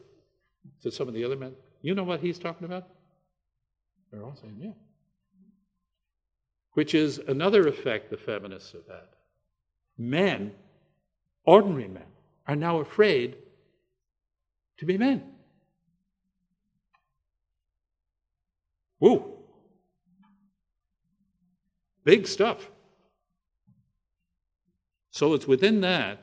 to 0.83 0.91
some 0.91 1.09
of 1.09 1.15
the 1.15 1.25
other 1.25 1.37
men, 1.37 1.55
you 1.83 1.95
know 1.95 2.05
what 2.05 2.21
he's 2.21 2.39
talking 2.39 2.65
about? 2.65 2.89
They're 4.11 4.25
all 4.25 4.37
saying, 4.41 4.57
yeah. 4.59 4.73
Which 6.73 6.95
is 6.95 7.19
another 7.19 7.67
effect 7.69 8.11
the 8.11 8.17
feminists 8.17 8.73
have 8.73 8.87
had. 8.87 9.07
Men, 9.99 10.53
ordinary 11.45 11.89
men, 11.89 12.07
are 12.47 12.57
now 12.57 12.81
afraid 12.81 13.37
to 14.79 14.87
be 14.87 14.97
men. 14.97 15.23
Woo! 18.99 19.33
Big 22.05 22.27
stuff. 22.27 22.71
So 25.11 25.35
it's 25.35 25.47
within 25.47 25.81
that. 25.83 26.23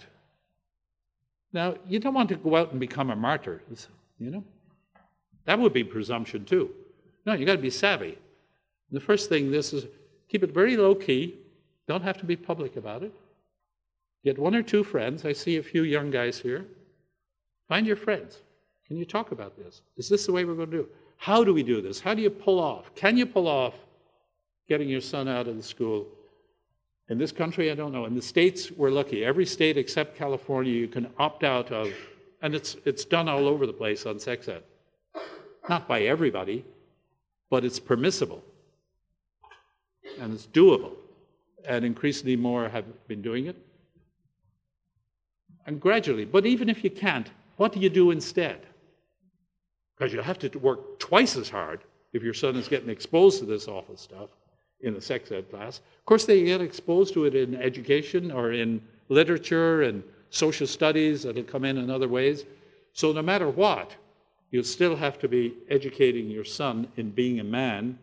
Now, 1.54 1.76
you 1.88 2.00
don't 2.00 2.14
want 2.14 2.30
to 2.30 2.36
go 2.36 2.56
out 2.56 2.72
and 2.72 2.80
become 2.80 3.10
a 3.10 3.16
martyr, 3.16 3.62
you 4.20 4.32
know? 4.32 4.44
That 5.46 5.60
would 5.60 5.74
be 5.74 5.84
presumption 5.84 6.46
too. 6.46 6.72
No, 7.28 7.34
you 7.34 7.46
got 7.46 7.58
to 7.58 7.62
be 7.62 7.70
savvy. 7.70 8.18
And 8.90 9.02
the 9.02 9.02
first 9.02 9.28
thing 9.28 9.52
this 9.52 9.74
is 9.74 9.86
keep 10.30 10.44
it 10.44 10.54
very 10.54 10.78
low 10.78 10.96
key. 10.96 11.36
Don't 11.86 12.02
have 12.02 12.18
to 12.20 12.26
be 12.26 12.38
public 12.38 12.78
about 12.78 13.04
it. 13.04 13.14
Get 14.24 14.40
one 14.40 14.56
or 14.56 14.64
two 14.64 14.84
friends. 14.84 15.26
I 15.26 15.34
see 15.34 15.58
a 15.58 15.64
few 15.64 15.84
young 15.84 16.10
guys 16.10 16.40
here. 16.40 16.66
Find 17.68 17.86
your 17.86 17.98
friends. 17.98 18.40
Can 18.88 18.96
you 18.96 19.04
talk 19.06 19.34
about 19.34 19.58
this? 19.58 19.82
Is 19.98 20.08
this 20.08 20.26
the 20.26 20.32
way 20.32 20.46
we're 20.46 20.56
going 20.56 20.72
to 20.72 20.78
do? 20.78 20.88
How 21.18 21.44
do 21.44 21.54
we 21.54 21.64
do 21.64 21.82
this? 21.82 22.00
How 22.00 22.14
do 22.14 22.22
you 22.22 22.30
pull 22.30 22.62
off? 22.62 22.96
Can 22.96 23.18
you 23.18 23.26
pull 23.26 23.48
off 23.48 23.74
getting 24.70 24.88
your 24.88 25.02
son 25.02 25.28
out 25.28 25.50
of 25.50 25.58
the 25.58 25.64
school? 25.64 26.08
In 27.10 27.18
this 27.18 27.34
country, 27.34 27.72
I 27.72 27.76
don't 27.76 27.92
know. 27.92 28.06
In 28.06 28.16
the 28.16 28.22
states, 28.22 28.72
we're 28.72 28.90
lucky. 28.90 29.26
Every 29.26 29.46
state 29.46 29.78
except 29.78 30.18
California, 30.18 30.72
you 30.72 30.88
can 30.88 31.10
opt 31.20 31.44
out 31.44 31.72
of, 31.74 31.92
and 32.42 32.56
it's, 32.56 32.78
it's 32.86 33.04
done 33.04 33.28
all 33.28 33.48
over 33.48 33.66
the 33.66 33.74
place 33.74 34.06
on 34.06 34.18
sex 34.18 34.48
ed. 34.48 34.64
Not 35.68 35.88
by 35.90 36.04
everybody, 36.04 36.64
but 37.50 37.64
it's 37.66 37.80
permissible 37.80 38.44
and 40.20 40.34
it's 40.34 40.48
doable. 40.48 40.94
And 41.68 41.84
increasingly 41.84 42.38
more 42.38 42.70
have 42.70 42.86
been 43.08 43.22
doing 43.22 43.48
it. 43.48 43.58
And 45.66 45.82
gradually, 45.82 46.24
but 46.24 46.46
even 46.46 46.70
if 46.70 46.84
you 46.84 46.90
can't, 46.90 47.30
what 47.58 47.74
do 47.74 47.80
you 47.80 47.90
do 47.90 48.12
instead? 48.12 48.66
Because 49.98 50.14
you 50.14 50.22
have 50.22 50.40
to 50.40 50.60
work 50.60 50.98
twice 51.00 51.36
as 51.36 51.50
hard 51.50 51.82
if 52.14 52.24
your 52.24 52.34
son 52.34 52.56
is 52.56 52.70
getting 52.70 52.90
exposed 52.90 53.40
to 53.40 53.46
this 53.46 53.68
awful 53.68 53.98
stuff 53.98 54.30
in 54.82 54.94
the 54.94 55.02
sex 55.02 55.32
ed 55.32 55.50
class. 55.50 55.80
Of 55.80 56.06
course, 56.06 56.26
they 56.26 56.46
get 56.46 56.62
exposed 56.62 57.14
to 57.16 57.26
it 57.26 57.36
in 57.36 57.56
education 57.56 58.32
or 58.32 58.54
in 58.54 58.82
literature 59.10 59.82
and 59.82 60.04
social 60.30 60.68
studies 60.68 61.24
that'll 61.24 61.44
come 61.44 61.66
in 61.66 61.78
in 61.78 61.90
other 61.90 62.08
ways. 62.08 62.46
So, 62.94 63.12
no 63.12 63.22
matter 63.22 63.50
what, 63.50 63.94
you 64.52 64.64
still 64.64 64.96
have 64.96 65.20
to 65.20 65.28
be 65.28 65.54
educating 65.70 66.30
your 66.30 66.46
son 66.46 66.88
in 66.96 67.12
being 67.12 67.40
a 67.40 67.44
man, 67.44 68.00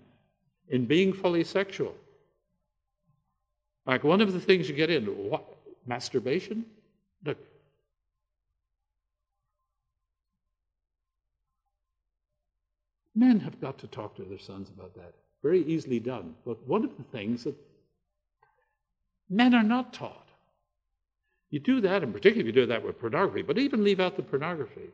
in 0.68 0.84
being 0.84 1.12
fully 1.12 1.44
sexual. 1.44 1.94
Like 3.86 4.04
one 4.04 4.20
of 4.20 4.32
the 4.32 4.40
things 4.40 4.68
you 4.68 4.74
get 4.74 4.90
in, 4.90 5.04
what, 5.06 5.44
masturbation? 5.86 6.64
Look, 7.24 7.38
men 13.14 13.40
have 13.40 13.60
got 13.60 13.78
to 13.78 13.86
talk 13.86 14.16
to 14.16 14.24
their 14.24 14.38
sons 14.38 14.70
about 14.70 14.94
that. 14.96 15.14
Very 15.42 15.62
easily 15.64 16.00
done. 16.00 16.34
But 16.46 16.66
one 16.66 16.84
of 16.84 16.96
the 16.96 17.04
things 17.04 17.44
that 17.44 17.56
men 19.28 19.54
are 19.54 19.62
not 19.62 19.92
taught. 19.92 20.28
You 21.50 21.60
do 21.60 21.80
that, 21.82 22.02
and 22.02 22.12
particularly 22.12 22.48
if 22.48 22.54
you 22.54 22.62
do 22.62 22.66
that 22.66 22.84
with 22.84 22.98
pornography, 22.98 23.42
but 23.42 23.58
even 23.58 23.84
leave 23.84 24.00
out 24.00 24.16
the 24.16 24.22
pornography. 24.22 24.90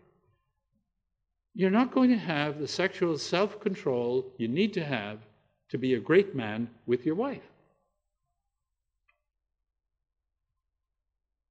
You're 1.54 1.70
not 1.70 1.92
going 1.92 2.10
to 2.10 2.16
have 2.16 2.58
the 2.58 2.68
sexual 2.68 3.18
self 3.18 3.60
control 3.60 4.26
you 4.38 4.48
need 4.48 4.72
to 4.74 4.84
have 4.84 5.18
to 5.70 5.78
be 5.78 5.94
a 5.94 6.00
great 6.00 6.34
man 6.34 6.68
with 6.86 7.04
your 7.04 7.14
wife. 7.14 7.42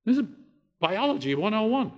This 0.05 0.17
is 0.17 0.23
biology 0.79 1.35
101. 1.35 1.91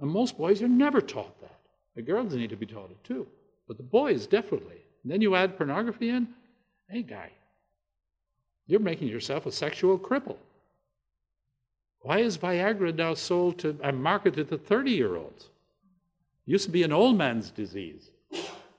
And 0.00 0.10
most 0.10 0.36
boys 0.36 0.62
are 0.62 0.68
never 0.68 1.00
taught 1.00 1.40
that. 1.40 1.58
The 1.94 2.02
girls 2.02 2.34
need 2.34 2.50
to 2.50 2.56
be 2.56 2.66
taught 2.66 2.90
it 2.90 3.02
too, 3.04 3.26
but 3.66 3.76
the 3.76 3.82
boys 3.82 4.26
definitely. 4.26 4.82
And 5.02 5.12
then 5.12 5.20
you 5.20 5.34
add 5.34 5.56
pornography 5.56 6.10
in, 6.10 6.28
hey, 6.88 7.02
guy, 7.02 7.30
you're 8.66 8.80
making 8.80 9.08
yourself 9.08 9.46
a 9.46 9.52
sexual 9.52 9.98
cripple. 9.98 10.36
Why 12.00 12.18
is 12.18 12.36
Viagra 12.36 12.94
now 12.94 13.14
sold 13.14 13.58
to 13.60 13.78
and 13.82 14.02
marketed 14.02 14.48
to 14.50 14.58
30 14.58 14.90
year 14.90 15.16
olds? 15.16 15.48
Used 16.46 16.66
to 16.66 16.70
be 16.70 16.82
an 16.82 16.92
old 16.92 17.16
man's 17.16 17.50
disease, 17.50 18.10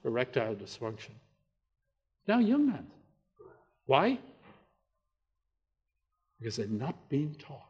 erectile 0.04 0.54
dysfunction. 0.54 1.14
Now, 2.28 2.38
young 2.38 2.66
men. 2.66 2.86
Why? 3.86 4.18
Because 6.38 6.56
they're 6.56 6.66
not 6.66 7.08
being 7.08 7.34
taught. 7.34 7.62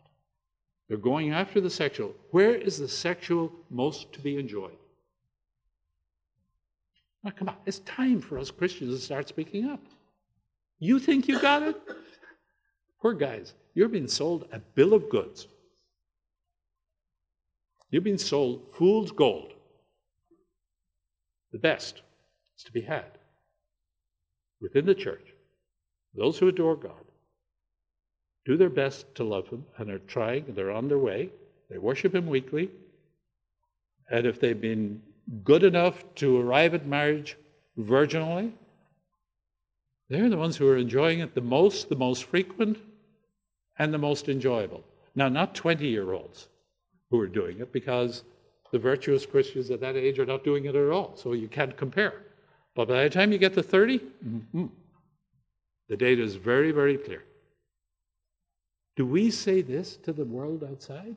They're 0.89 0.99
going 0.99 1.33
after 1.33 1.61
the 1.61 1.71
sexual. 1.71 2.15
Where 2.31 2.55
is 2.55 2.79
the 2.79 2.89
sexual 2.89 3.53
most 3.71 4.13
to 4.13 4.21
be 4.21 4.39
enjoyed? 4.39 4.77
Now, 7.25 7.33
come 7.33 7.49
on, 7.49 7.57
it's 7.67 7.81
time 7.81 8.21
for 8.21 8.39
us 8.39 8.51
Christians 8.51 8.95
to 8.95 9.05
start 9.05 9.29
speaking 9.29 9.69
up. 9.69 9.81
You 10.79 10.99
think 10.99 11.27
you 11.27 11.41
got 11.41 11.63
it? 11.63 11.77
Poor 13.01 13.15
guys, 13.15 13.55
you're 13.75 13.89
being 13.89 14.09
sold 14.09 14.47
a 14.53 14.59
bill 14.59 14.95
of 14.95 15.09
goods. 15.11 15.49
You're 17.91 18.03
being 18.03 18.19
sold 18.19 18.67
fool's 18.75 19.11
gold. 19.11 19.56
The 21.57 21.69
best 21.69 22.03
is 22.59 22.65
to 22.65 22.73
be 22.73 22.83
had 22.83 23.17
within 24.61 24.85
the 24.85 24.95
church. 24.95 25.33
Those 26.15 26.37
who 26.37 26.49
adore 26.49 26.77
God 26.77 27.07
do 28.45 28.59
their 28.59 28.69
best 28.69 29.15
to 29.15 29.25
love 29.25 29.49
Him 29.49 29.65
and 29.79 29.89
are 29.89 30.01
trying, 30.01 30.45
and 30.49 30.55
they're 30.55 30.71
on 30.71 30.89
their 30.89 30.99
way. 30.99 31.31
They 31.71 31.79
worship 31.79 32.15
Him 32.15 32.27
weekly. 32.27 32.71
And 34.11 34.27
if 34.27 34.39
they've 34.39 34.61
been 34.61 35.01
good 35.45 35.65
enough 35.65 36.05
to 36.17 36.39
arrive 36.39 36.75
at 36.75 36.85
marriage 36.85 37.39
virginally, 37.79 38.53
they're 40.11 40.29
the 40.29 40.37
ones 40.37 40.59
who 40.59 40.69
are 40.69 40.77
enjoying 40.77 41.21
it 41.21 41.35
the 41.35 41.41
most, 41.41 41.89
the 41.89 41.97
most 41.97 42.25
frequent, 42.25 42.77
and 43.79 43.95
the 43.95 43.99
most 43.99 44.29
enjoyable. 44.29 44.85
Now, 45.15 45.31
not 45.31 45.55
20 45.55 45.89
year 45.89 46.13
olds 46.13 46.49
who 47.09 47.19
are 47.19 47.27
doing 47.27 47.61
it 47.61 47.73
because 47.73 48.25
the 48.77 48.83
virtuous 48.83 49.25
Christians 49.25 49.71
at 49.71 49.81
that 49.81 49.97
age 49.97 50.19
are 50.19 50.27
not 50.27 50.45
doing 50.45 50.67
it 50.67 50.75
at 50.75 50.91
all, 50.91 51.17
so 51.17 51.33
you 51.33 51.49
can't 51.49 51.75
compare. 51.79 52.13
But 52.75 52.89
by 52.89 53.05
the 53.05 53.09
time 53.09 53.33
you 53.33 53.39
get 53.39 53.55
to 53.55 53.63
30, 53.63 53.99
mm-hmm, 53.99 54.67
the 55.89 55.97
data 55.97 56.23
is 56.23 56.35
very, 56.35 56.73
very 56.73 56.99
clear. 56.99 57.25
Do 58.95 59.07
we 59.07 59.31
say 59.31 59.63
this 59.63 59.97
to 60.05 60.13
the 60.13 60.27
world 60.27 60.63
outside? 60.63 61.17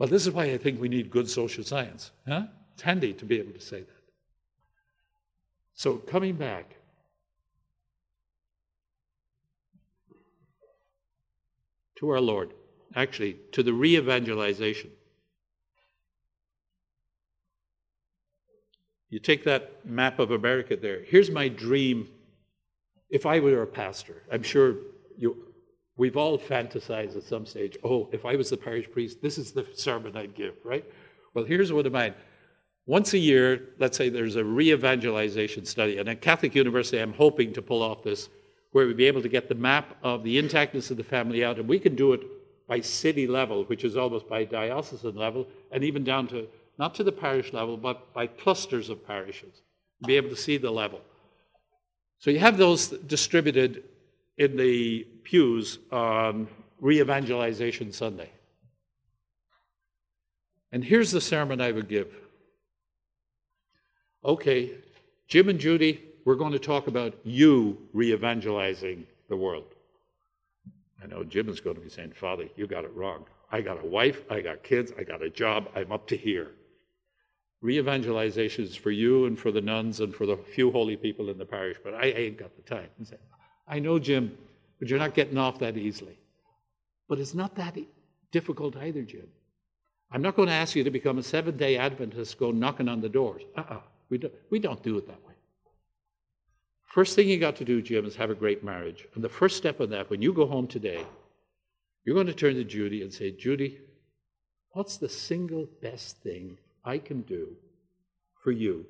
Well, 0.00 0.08
this 0.08 0.26
is 0.26 0.32
why 0.32 0.46
I 0.46 0.58
think 0.58 0.80
we 0.80 0.88
need 0.88 1.08
good 1.08 1.30
social 1.30 1.62
science. 1.62 2.10
Huh? 2.26 2.46
It's 2.74 2.82
handy 2.82 3.12
to 3.12 3.24
be 3.24 3.38
able 3.38 3.52
to 3.52 3.60
say 3.60 3.82
that. 3.82 4.02
So, 5.74 5.98
coming 5.98 6.34
back, 6.34 6.74
to 11.98 12.10
our 12.10 12.20
Lord, 12.20 12.54
actually, 12.96 13.36
to 13.52 13.62
the 13.62 13.72
re 13.72 13.96
evangelization. 13.96 14.90
You 19.10 19.18
take 19.18 19.44
that 19.44 19.84
map 19.86 20.18
of 20.18 20.30
America 20.30 20.76
there. 20.76 21.02
Here's 21.02 21.30
my 21.30 21.48
dream 21.48 22.08
if 23.10 23.24
I 23.24 23.40
were 23.40 23.62
a 23.62 23.66
pastor. 23.66 24.22
I'm 24.30 24.42
sure 24.42 24.76
you, 25.16 25.48
We've 25.98 26.16
all 26.16 26.38
fantasized 26.38 27.16
at 27.16 27.24
some 27.24 27.44
stage, 27.44 27.76
oh, 27.82 28.08
if 28.12 28.24
I 28.24 28.36
was 28.36 28.50
the 28.50 28.56
parish 28.56 28.88
priest, 28.88 29.20
this 29.20 29.36
is 29.36 29.50
the 29.50 29.66
sermon 29.74 30.16
I'd 30.16 30.32
give, 30.32 30.54
right? 30.64 30.84
Well, 31.34 31.44
here's 31.44 31.72
one 31.72 31.84
of 31.86 31.92
mine. 31.92 32.14
Once 32.86 33.14
a 33.14 33.18
year, 33.18 33.70
let's 33.80 33.98
say 33.98 34.08
there's 34.08 34.36
a 34.36 34.44
re 34.44 34.72
evangelization 34.72 35.66
study, 35.66 35.98
and 35.98 36.08
at 36.08 36.20
Catholic 36.20 36.54
University, 36.54 37.02
I'm 37.02 37.12
hoping 37.12 37.52
to 37.52 37.60
pull 37.60 37.82
off 37.82 38.04
this, 38.04 38.28
where 38.70 38.86
we'd 38.86 38.96
be 38.96 39.06
able 39.06 39.22
to 39.22 39.28
get 39.28 39.48
the 39.48 39.56
map 39.56 39.96
of 40.04 40.22
the 40.22 40.40
intactness 40.40 40.92
of 40.92 40.98
the 40.98 41.04
family 41.04 41.44
out, 41.44 41.58
and 41.58 41.68
we 41.68 41.80
can 41.80 41.96
do 41.96 42.12
it 42.12 42.22
by 42.68 42.80
city 42.80 43.26
level, 43.26 43.64
which 43.64 43.82
is 43.82 43.96
almost 43.96 44.28
by 44.28 44.44
diocesan 44.44 45.16
level, 45.16 45.48
and 45.72 45.82
even 45.82 46.04
down 46.04 46.28
to 46.28 46.46
not 46.78 46.94
to 46.94 47.04
the 47.04 47.12
parish 47.12 47.52
level, 47.52 47.76
but 47.76 48.12
by 48.14 48.26
clusters 48.26 48.88
of 48.88 49.06
parishes, 49.06 49.62
be 50.06 50.16
able 50.16 50.30
to 50.30 50.36
see 50.36 50.56
the 50.56 50.70
level. 50.70 51.00
So 52.18 52.30
you 52.30 52.38
have 52.38 52.56
those 52.56 52.88
distributed 52.88 53.84
in 54.36 54.56
the 54.56 55.02
pews 55.24 55.78
on 55.90 56.48
re 56.80 57.00
evangelization 57.00 57.92
Sunday. 57.92 58.30
And 60.70 60.84
here's 60.84 61.10
the 61.10 61.20
sermon 61.20 61.60
I 61.60 61.72
would 61.72 61.88
give. 61.88 62.14
Okay, 64.24 64.72
Jim 65.26 65.48
and 65.48 65.58
Judy, 65.58 66.02
we're 66.24 66.34
going 66.34 66.52
to 66.52 66.58
talk 66.58 66.86
about 66.86 67.14
you 67.24 67.78
re 67.92 68.12
evangelizing 68.12 69.06
the 69.28 69.36
world. 69.36 69.64
I 71.02 71.06
know 71.06 71.24
Jim 71.24 71.48
is 71.48 71.60
going 71.60 71.76
to 71.76 71.82
be 71.82 71.88
saying, 71.88 72.12
Father, 72.12 72.48
you 72.56 72.66
got 72.66 72.84
it 72.84 72.94
wrong. 72.94 73.24
I 73.50 73.60
got 73.60 73.82
a 73.82 73.86
wife, 73.86 74.22
I 74.30 74.40
got 74.40 74.62
kids, 74.62 74.92
I 74.98 75.04
got 75.04 75.22
a 75.22 75.30
job, 75.30 75.68
I'm 75.74 75.90
up 75.92 76.06
to 76.08 76.16
here. 76.16 76.48
Re 77.60 77.78
evangelization 77.78 78.64
is 78.64 78.76
for 78.76 78.90
you 78.90 79.26
and 79.26 79.38
for 79.38 79.50
the 79.50 79.60
nuns 79.60 80.00
and 80.00 80.14
for 80.14 80.26
the 80.26 80.36
few 80.36 80.70
holy 80.70 80.96
people 80.96 81.28
in 81.28 81.38
the 81.38 81.44
parish, 81.44 81.76
but 81.82 81.94
I 81.94 82.06
ain't 82.06 82.38
got 82.38 82.54
the 82.54 82.62
time. 82.62 82.88
I 83.66 83.80
know, 83.80 83.98
Jim, 83.98 84.36
but 84.78 84.88
you're 84.88 84.98
not 84.98 85.14
getting 85.14 85.38
off 85.38 85.58
that 85.58 85.76
easily. 85.76 86.18
But 87.08 87.18
it's 87.18 87.34
not 87.34 87.56
that 87.56 87.76
difficult 88.30 88.76
either, 88.76 89.02
Jim. 89.02 89.26
I'm 90.10 90.22
not 90.22 90.36
going 90.36 90.48
to 90.48 90.54
ask 90.54 90.76
you 90.76 90.84
to 90.84 90.90
become 90.90 91.18
a 91.18 91.22
seven 91.22 91.56
day 91.56 91.76
Adventist, 91.76 92.38
go 92.38 92.50
knocking 92.50 92.88
on 92.88 93.00
the 93.00 93.08
doors. 93.08 93.42
Uh 93.56 93.60
uh-uh. 93.60 93.74
uh 93.74 93.80
We, 94.08 94.18
don't, 94.18 94.34
we 94.50 94.58
don't 94.58 94.82
do 94.82 94.96
it 94.96 95.06
that 95.06 95.26
way. 95.26 95.34
First 96.86 97.14
thing 97.14 97.28
you 97.28 97.38
got 97.38 97.56
to 97.56 97.64
do, 97.64 97.82
Jim, 97.82 98.06
is 98.06 98.16
have 98.16 98.30
a 98.30 98.34
great 98.34 98.64
marriage. 98.64 99.06
And 99.14 99.22
the 99.22 99.28
first 99.28 99.56
step 99.56 99.80
of 99.80 99.90
that, 99.90 100.08
when 100.08 100.22
you 100.22 100.32
go 100.32 100.46
home 100.46 100.66
today, 100.66 101.04
you're 102.04 102.14
going 102.14 102.26
to 102.28 102.34
turn 102.34 102.54
to 102.54 102.64
Judy 102.64 103.02
and 103.02 103.12
say, 103.12 103.30
Judy, 103.30 103.80
what's 104.70 104.96
the 104.96 105.08
single 105.08 105.68
best 105.82 106.16
thing 106.22 106.56
I 106.88 106.96
can 106.96 107.20
do 107.22 107.48
for 108.42 108.50
you 108.50 108.86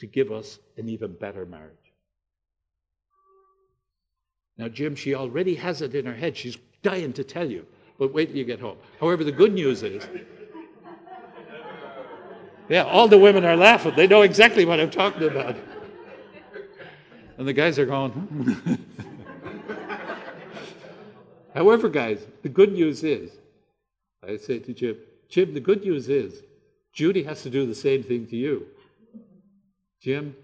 to 0.00 0.06
give 0.06 0.30
us 0.30 0.58
an 0.76 0.90
even 0.90 1.14
better 1.14 1.46
marriage? 1.46 1.72
Now, 4.58 4.68
Jim, 4.68 4.94
she 4.94 5.14
already 5.14 5.54
has 5.54 5.80
it 5.80 5.94
in 5.94 6.04
her 6.04 6.14
head. 6.14 6.36
She's 6.36 6.58
dying 6.82 7.14
to 7.14 7.24
tell 7.24 7.50
you, 7.50 7.64
but 7.98 8.12
wait 8.12 8.26
till 8.26 8.36
you 8.36 8.44
get 8.44 8.60
home. 8.60 8.76
However, 9.00 9.24
the 9.24 9.32
good 9.32 9.54
news 9.54 9.82
is 9.82 10.06
Yeah, 12.68 12.82
all 12.82 13.08
the 13.08 13.16
women 13.16 13.46
are 13.46 13.56
laughing. 13.56 13.94
They 13.96 14.06
know 14.06 14.20
exactly 14.20 14.66
what 14.66 14.78
I'm 14.78 14.90
talking 14.90 15.26
about. 15.26 15.56
And 17.38 17.48
the 17.48 17.54
guys 17.54 17.78
are 17.78 17.86
going. 17.86 18.10
Hmm. 18.10 18.74
However, 21.54 21.88
guys, 21.88 22.26
the 22.42 22.50
good 22.50 22.72
news 22.72 23.04
is, 23.04 23.30
I 24.22 24.36
say 24.36 24.58
to 24.58 24.74
Jim, 24.74 24.98
Jim, 25.30 25.54
the 25.54 25.60
good 25.60 25.82
news 25.82 26.10
is, 26.10 26.42
Judy 26.98 27.22
has 27.22 27.44
to 27.44 27.50
do 27.50 27.64
the 27.64 27.76
same 27.76 28.02
thing 28.02 28.26
to 28.26 28.34
you. 28.36 28.66
Jim, 30.02 30.34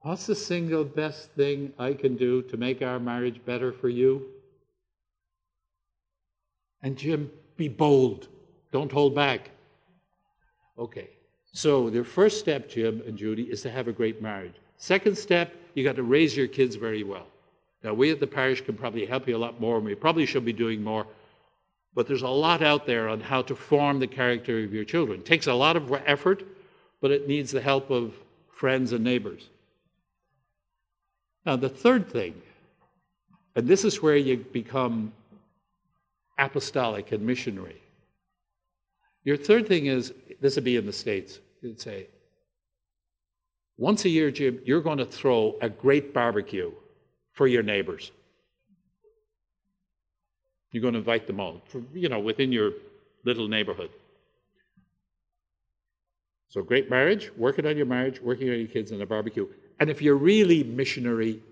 what's 0.00 0.24
the 0.24 0.34
single 0.34 0.82
best 0.82 1.32
thing 1.32 1.70
I 1.78 1.92
can 1.92 2.16
do 2.16 2.40
to 2.44 2.56
make 2.56 2.80
our 2.80 2.98
marriage 2.98 3.44
better 3.44 3.72
for 3.72 3.90
you? 3.90 4.24
And 6.82 6.96
Jim, 6.96 7.30
be 7.58 7.68
bold. 7.68 8.28
Don't 8.72 8.90
hold 8.90 9.14
back. 9.14 9.50
Okay. 10.78 11.10
So 11.52 11.90
the 11.90 12.02
first 12.02 12.40
step, 12.40 12.70
Jim 12.70 13.02
and 13.06 13.18
Judy, 13.18 13.42
is 13.42 13.60
to 13.60 13.70
have 13.70 13.86
a 13.86 13.92
great 13.92 14.22
marriage. 14.22 14.54
Second 14.78 15.18
step, 15.18 15.54
you 15.74 15.84
got 15.84 15.96
to 15.96 16.04
raise 16.04 16.34
your 16.34 16.48
kids 16.48 16.76
very 16.76 17.02
well. 17.02 17.26
Now, 17.84 17.92
we 17.92 18.10
at 18.10 18.18
the 18.18 18.26
parish 18.26 18.62
can 18.62 18.78
probably 18.78 19.04
help 19.04 19.28
you 19.28 19.36
a 19.36 19.44
lot 19.46 19.60
more, 19.60 19.76
and 19.76 19.84
we 19.84 19.94
probably 19.94 20.24
should 20.24 20.46
be 20.46 20.54
doing 20.54 20.82
more. 20.82 21.06
But 21.98 22.06
there's 22.06 22.22
a 22.22 22.28
lot 22.28 22.62
out 22.62 22.86
there 22.86 23.08
on 23.08 23.18
how 23.18 23.42
to 23.42 23.56
form 23.56 23.98
the 23.98 24.06
character 24.06 24.62
of 24.62 24.72
your 24.72 24.84
children. 24.84 25.18
It 25.18 25.26
takes 25.26 25.48
a 25.48 25.52
lot 25.52 25.76
of 25.76 25.92
effort, 26.06 26.44
but 27.00 27.10
it 27.10 27.26
needs 27.26 27.50
the 27.50 27.60
help 27.60 27.90
of 27.90 28.14
friends 28.52 28.92
and 28.92 29.02
neighbors. 29.02 29.48
Now, 31.44 31.56
the 31.56 31.68
third 31.68 32.08
thing, 32.08 32.40
and 33.56 33.66
this 33.66 33.84
is 33.84 34.00
where 34.00 34.14
you 34.14 34.36
become 34.36 35.12
apostolic 36.38 37.10
and 37.10 37.26
missionary. 37.26 37.82
Your 39.24 39.36
third 39.36 39.66
thing 39.66 39.86
is 39.86 40.14
this 40.40 40.54
would 40.54 40.62
be 40.62 40.76
in 40.76 40.86
the 40.86 40.92
States. 40.92 41.40
You'd 41.62 41.80
say, 41.80 42.06
once 43.76 44.04
a 44.04 44.08
year, 44.08 44.30
Jim, 44.30 44.60
you're 44.64 44.82
going 44.82 44.98
to 44.98 45.04
throw 45.04 45.56
a 45.60 45.68
great 45.68 46.14
barbecue 46.14 46.70
for 47.32 47.48
your 47.48 47.64
neighbors. 47.64 48.12
You're 50.72 50.82
going 50.82 50.94
to 50.94 50.98
invite 50.98 51.26
them 51.26 51.40
all, 51.40 51.62
for, 51.66 51.82
you 51.94 52.08
know, 52.08 52.18
within 52.18 52.52
your 52.52 52.72
little 53.24 53.48
neighborhood. 53.48 53.90
So, 56.48 56.62
great 56.62 56.88
marriage, 56.90 57.30
working 57.36 57.66
on 57.66 57.76
your 57.76 57.86
marriage, 57.86 58.20
working 58.20 58.50
on 58.50 58.58
your 58.58 58.68
kids, 58.68 58.90
and 58.90 59.00
a 59.02 59.06
barbecue. 59.06 59.46
And 59.80 59.90
if 59.90 60.00
you're 60.00 60.16
really 60.16 60.64
missionary, 60.64 61.42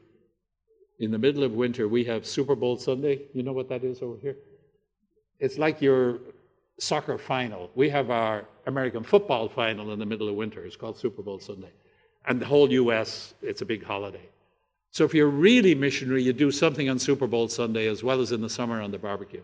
in 0.98 1.10
the 1.10 1.18
middle 1.18 1.43
of 1.43 1.52
winter, 1.52 1.88
we 1.88 2.05
have 2.05 2.26
Super 2.26 2.55
Bowl 2.55 2.76
Sunday. 2.76 3.22
You 3.34 3.43
know 3.43 3.52
what 3.52 3.68
that 3.68 3.84
is 3.84 4.02
over 4.02 4.16
here? 4.20 4.36
It's 5.38 5.59
like 5.59 5.82
your 5.82 6.20
soccer 6.78 7.18
final. 7.18 7.70
We 7.74 7.90
have 7.90 8.10
our 8.10 8.47
American 8.66 9.02
football 9.02 9.48
final 9.48 9.93
in 9.93 9.98
the 9.98 10.06
middle 10.06 10.28
of 10.28 10.34
winter. 10.34 10.64
It's 10.64 10.76
called 10.76 10.98
Super 10.98 11.22
Bowl 11.22 11.38
Sunday. 11.38 11.72
And 12.26 12.40
the 12.40 12.47
whole 12.47 12.70
U.S., 12.72 13.34
it's 13.43 13.62
a 13.62 13.66
big 13.66 13.84
holiday. 13.84 14.28
So 14.90 15.04
if 15.04 15.14
you're 15.14 15.28
really 15.28 15.74
missionary, 15.74 16.22
you 16.22 16.32
do 16.32 16.50
something 16.50 16.88
on 16.88 16.98
Super 16.98 17.26
Bowl 17.26 17.48
Sunday 17.48 17.86
as 17.86 18.02
well 18.02 18.20
as 18.20 18.32
in 18.32 18.40
the 18.40 18.48
summer 18.48 18.80
on 18.80 18.90
the 18.90 18.98
barbecue. 18.98 19.42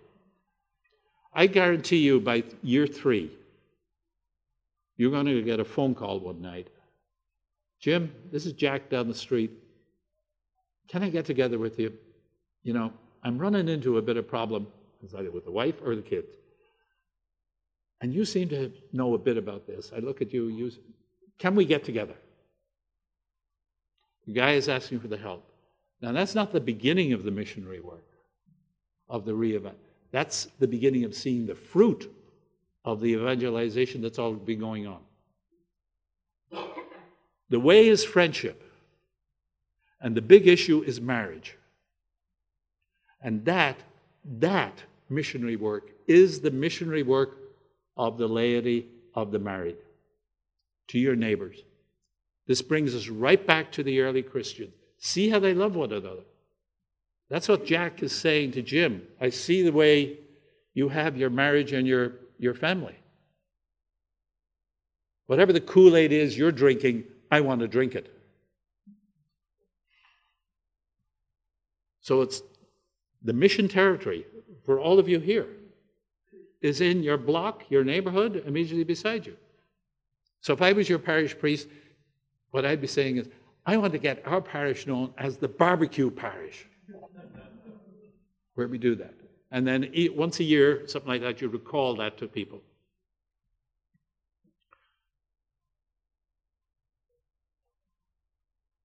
I 1.35 1.47
guarantee 1.47 1.99
you 1.99 2.21
by 2.21 2.45
year 2.63 2.87
three, 2.87 3.31
you're 4.97 5.11
going 5.11 5.27
to 5.27 5.43
get 5.43 5.61
a 5.61 5.65
phone 5.65 5.95
call 5.95 6.21
one 6.21 6.41
night. 6.41 6.69
Jim, 7.81 8.13
this 8.31 8.47
is 8.47 8.53
Jack 8.53 8.89
down 8.89 9.09
the 9.09 9.15
street. 9.15 9.51
Can 10.89 11.03
I 11.03 11.09
get 11.09 11.25
together 11.25 11.59
with 11.59 11.79
you? 11.79 11.93
You 12.63 12.75
know, 12.75 12.93
I'm 13.23 13.39
running 13.39 13.69
into 13.69 13.99
a 13.99 14.03
bit 14.03 14.17
of 14.17 14.29
problem, 14.29 14.67
either 15.17 15.31
with 15.31 15.45
the 15.45 15.51
wife 15.51 15.77
or 15.85 15.97
the 15.97 16.03
kids. 16.03 16.29
And 18.01 18.13
you 18.13 18.25
seem 18.25 18.49
to 18.51 18.73
know 18.93 19.15
a 19.15 19.19
bit 19.19 19.37
about 19.37 19.67
this. 19.67 19.93
I 19.95 20.01
look 20.01 20.23
at 20.23 20.33
you, 20.33 20.49
you 20.49 20.71
can 21.39 21.55
we 21.55 21.65
get 21.65 21.85
together? 21.85 22.15
The 24.27 24.33
guy 24.33 24.53
is 24.53 24.69
asking 24.69 25.01
for 25.01 25.09
the 25.09 25.17
help. 25.17 25.45
Now, 26.01 26.13
that's 26.13 26.35
not 26.35 26.53
the 26.53 26.61
beginning 26.61 27.13
of 27.13 27.23
the 27.23 27.31
missionary 27.31 27.81
work, 27.81 28.05
of 29.09 29.25
the 29.25 29.35
re. 29.35 29.59
That's 30.11 30.49
the 30.59 30.67
beginning 30.67 31.05
of 31.05 31.15
seeing 31.15 31.47
the 31.47 31.55
fruit 31.55 32.13
of 32.85 33.01
the 33.01 33.13
evangelization 33.13 34.03
that's 34.03 34.19
all 34.19 34.35
been 34.35 34.61
going 34.61 34.87
on. 34.87 35.01
The 37.51 37.61
way 37.61 37.89
is 37.89 38.05
friendship, 38.05 38.63
and 40.01 40.17
the 40.17 40.23
big 40.23 40.49
issue 40.49 40.83
is 40.83 41.01
marriage. 41.01 41.57
And 43.21 43.45
that, 43.45 43.77
that 44.39 44.83
missionary 45.09 45.57
work 45.57 45.91
is 46.07 46.41
the 46.41 46.51
missionary 46.51 47.03
work 47.03 47.39
of 47.97 48.19
the 48.19 48.27
laity 48.27 48.89
of 49.15 49.31
the 49.31 49.39
married 49.39 49.77
to 50.89 50.99
your 50.99 51.15
neighbors. 51.15 51.63
This 52.47 52.63
brings 52.63 52.95
us 52.95 53.09
right 53.09 53.45
back 53.47 53.73
to 53.73 53.83
the 53.83 54.01
early 54.01 54.23
Christians. 54.23 54.73
See 54.99 55.29
how 55.29 55.39
they 55.39 55.55
love 55.55 55.77
one 55.77 55.93
another. 55.93 56.25
That's 57.29 57.49
what 57.49 57.65
Jack 57.65 58.03
is 58.03 58.13
saying 58.13 58.53
to 58.53 58.63
Jim. 58.63 59.03
I 59.21 59.31
see 59.31 59.63
the 59.63 59.73
way 59.73 60.19
you 60.75 60.89
have 60.89 61.17
your 61.17 61.31
marriage 61.31 61.73
and 61.73 61.87
your, 61.87 62.13
your 62.39 62.55
family. 62.55 62.97
Whatever 65.27 65.53
the 65.53 65.61
Kool 65.61 65.97
Aid 65.97 66.13
is 66.13 66.37
you're 66.37 66.53
drinking, 66.53 67.05
I 67.31 67.41
want 67.41 67.61
to 67.61 67.69
drink 67.69 67.95
it. 67.95 68.13
So 72.01 72.21
it's 72.21 72.43
the 73.23 73.33
mission 73.33 73.69
territory 73.69 74.27
for 74.65 74.81
all 74.81 74.99
of 74.99 75.09
you 75.09 75.21
here 75.21 75.47
is 76.61 76.81
in 76.81 77.03
your 77.03 77.17
block, 77.17 77.65
your 77.71 77.85
neighborhood, 77.85 78.43
immediately 78.47 78.85
beside 78.85 79.27
you. 79.27 79.37
So 80.41 80.53
if 80.53 80.63
I 80.63 80.73
was 80.73 80.89
your 80.89 80.99
parish 80.99 81.39
priest, 81.39 81.69
what 82.53 82.65
I'd 82.65 82.81
be 82.81 82.87
saying 82.87 83.17
is, 83.17 83.27
I 83.67 83.77
want 83.77 83.93
to 83.93 83.99
get 83.99 84.23
our 84.27 84.41
parish 84.41 84.87
known 84.87 85.13
as 85.19 85.37
the 85.37 85.49
barbecue 85.49 86.11
parish, 86.11 86.67
where 88.55 88.69
we 88.69 88.79
do 88.79 88.95
that. 88.97 89.15
And 89.51 89.67
then 89.67 89.91
once 90.15 90.41
a 90.41 90.45
year, 90.45 90.87
something 90.87 91.09
like 91.09 91.23
that, 91.23 91.41
you 91.41 91.49
recall 91.49 91.97
that 91.97 92.17
to 92.19 92.27
people. 92.29 92.61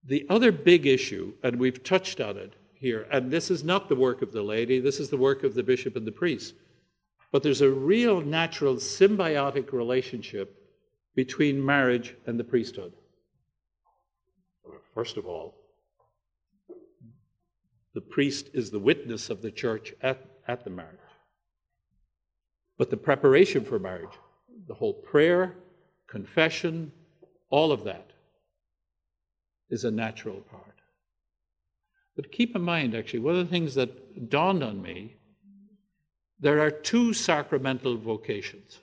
The 0.05 0.25
other 0.29 0.53
big 0.53 0.85
issue, 0.85 1.33
and 1.43 1.59
we've 1.59 1.83
touched 1.83 2.21
on 2.21 2.37
it 2.37 2.53
here, 2.73 3.07
and 3.11 3.29
this 3.29 3.51
is 3.51 3.63
not 3.63 3.89
the 3.89 3.95
work 3.95 4.21
of 4.21 4.31
the 4.31 4.41
laity, 4.41 4.79
this 4.79 4.99
is 4.99 5.09
the 5.09 5.17
work 5.17 5.43
of 5.43 5.53
the 5.53 5.63
bishop 5.63 5.97
and 5.97 6.07
the 6.07 6.11
priest, 6.11 6.53
but 7.31 7.43
there's 7.43 7.61
a 7.61 7.69
real 7.69 8.21
natural 8.21 8.75
symbiotic 8.75 9.73
relationship 9.73 10.55
between 11.15 11.65
marriage 11.65 12.15
and 12.25 12.39
the 12.39 12.43
priesthood. 12.43 12.93
First 14.97 15.17
of 15.17 15.27
all, 15.27 15.53
the 17.93 18.01
priest 18.01 18.49
is 18.55 18.71
the 18.71 18.79
witness 18.79 19.29
of 19.29 19.43
the 19.43 19.51
church 19.51 19.93
at, 20.01 20.25
at 20.47 20.63
the 20.63 20.71
marriage. 20.71 20.97
But 22.79 22.89
the 22.89 22.97
preparation 22.97 23.63
for 23.63 23.77
marriage, 23.77 24.17
the 24.67 24.73
whole 24.73 24.93
prayer, 24.95 25.53
confession, 26.07 26.91
all 27.51 27.71
of 27.71 27.83
that 27.83 28.09
is 29.69 29.83
a 29.83 29.91
natural 29.91 30.41
part. 30.49 30.79
But 32.15 32.31
keep 32.31 32.55
in 32.55 32.63
mind, 32.63 32.95
actually, 32.95 33.19
one 33.19 33.35
of 33.35 33.45
the 33.45 33.51
things 33.51 33.75
that 33.75 34.31
dawned 34.31 34.63
on 34.63 34.81
me 34.81 35.17
there 36.39 36.59
are 36.59 36.71
two 36.71 37.13
sacramental 37.13 37.97
vocations. 37.97 38.79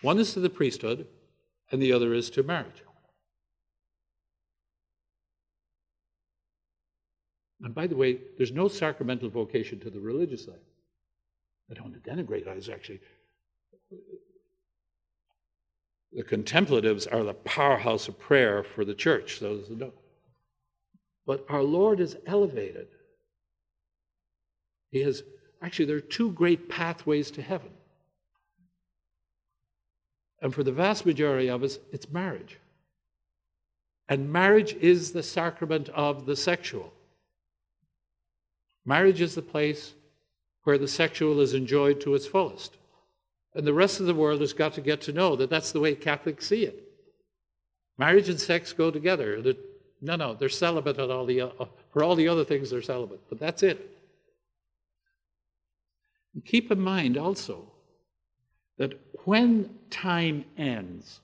One 0.00 0.18
is 0.18 0.32
to 0.32 0.40
the 0.40 0.48
priesthood, 0.48 1.06
and 1.70 1.82
the 1.82 1.92
other 1.92 2.14
is 2.14 2.30
to 2.30 2.42
marriage. 2.42 2.82
And 7.62 7.74
by 7.74 7.86
the 7.86 7.96
way, 7.96 8.18
there's 8.36 8.52
no 8.52 8.68
sacramental 8.68 9.28
vocation 9.28 9.80
to 9.80 9.90
the 9.90 9.98
religious 9.98 10.46
life. 10.46 10.58
I 11.70 11.74
don't 11.74 11.90
want 11.90 12.04
to 12.04 12.10
denigrate 12.10 12.46
it. 12.46 12.68
actually 12.70 13.00
the 16.12 16.22
contemplatives 16.22 17.06
are 17.06 17.22
the 17.22 17.34
powerhouse 17.34 18.08
of 18.08 18.18
prayer 18.18 18.62
for 18.62 18.84
the 18.84 18.94
church. 18.94 19.38
Those 19.38 19.68
know. 19.68 19.92
But 21.26 21.44
our 21.50 21.62
Lord 21.62 22.00
is 22.00 22.16
elevated. 22.26 22.88
He 24.90 25.00
has 25.00 25.22
actually 25.60 25.84
there 25.86 25.96
are 25.96 26.00
two 26.00 26.32
great 26.32 26.68
pathways 26.68 27.30
to 27.32 27.42
heaven. 27.42 27.70
And 30.40 30.54
for 30.54 30.62
the 30.62 30.72
vast 30.72 31.06
majority 31.06 31.48
of 31.48 31.62
us, 31.62 31.78
it's 31.92 32.10
marriage. 32.10 32.58
And 34.08 34.32
marriage 34.32 34.74
is 34.74 35.12
the 35.12 35.22
sacrament 35.22 35.88
of 35.90 36.26
the 36.26 36.36
sexual. 36.36 36.92
Marriage 38.84 39.20
is 39.20 39.34
the 39.34 39.42
place 39.42 39.94
where 40.62 40.78
the 40.78 40.88
sexual 40.88 41.40
is 41.40 41.54
enjoyed 41.54 42.00
to 42.00 42.14
its 42.14 42.26
fullest. 42.26 42.76
And 43.54 43.66
the 43.66 43.72
rest 43.72 44.00
of 44.00 44.06
the 44.06 44.14
world 44.14 44.40
has 44.42 44.52
got 44.52 44.74
to 44.74 44.80
get 44.80 45.00
to 45.02 45.12
know 45.12 45.34
that 45.36 45.50
that's 45.50 45.72
the 45.72 45.80
way 45.80 45.94
Catholics 45.94 46.46
see 46.46 46.64
it. 46.64 46.82
Marriage 47.98 48.28
and 48.28 48.40
sex 48.40 48.72
go 48.72 48.90
together. 48.90 49.42
no, 50.00 50.16
no, 50.16 50.34
they're 50.34 50.48
celibate 50.48 50.98
all 50.98 51.24
the, 51.24 51.40
uh, 51.40 51.48
for 51.92 52.04
all 52.04 52.14
the 52.14 52.28
other 52.28 52.44
things, 52.44 52.70
they're 52.70 52.82
celibate. 52.82 53.20
But 53.28 53.40
that's 53.40 53.62
it. 53.62 53.96
And 56.34 56.44
keep 56.44 56.70
in 56.70 56.80
mind 56.80 57.16
also 57.16 57.72
that 58.76 59.05
when 59.26 59.68
time 59.90 60.44
ends 60.56 61.20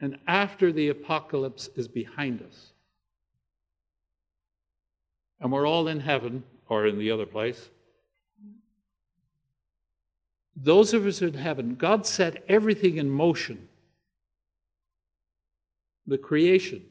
and 0.00 0.18
after 0.26 0.72
the 0.72 0.88
apocalypse 0.88 1.68
is 1.76 1.86
behind 1.86 2.42
us, 2.42 2.72
and 5.40 5.52
we're 5.52 5.66
all 5.66 5.86
in 5.86 6.00
heaven 6.00 6.42
or 6.68 6.86
in 6.86 6.98
the 6.98 7.12
other 7.12 7.26
place, 7.26 7.70
those 10.56 10.92
of 10.92 11.06
us 11.06 11.22
in 11.22 11.34
heaven, 11.34 11.76
God 11.76 12.06
set 12.06 12.42
everything 12.48 12.96
in 12.96 13.08
motion. 13.08 13.68
The 16.08 16.18
creation, 16.18 16.82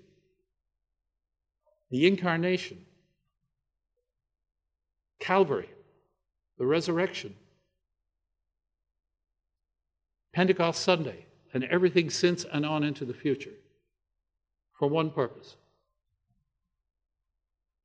the 1.91 2.07
incarnation, 2.07 2.85
Calvary, 5.19 5.69
the 6.57 6.65
resurrection, 6.65 7.35
Pentecost 10.37 10.83
Sunday, 10.83 11.25
and 11.51 11.63
everything 11.63 12.11
since 12.11 12.45
and 12.53 12.63
on 12.63 12.83
into 12.83 13.05
the 13.05 13.13
future 13.15 13.55
for 14.77 14.87
one 14.87 15.09
purpose. 15.09 15.55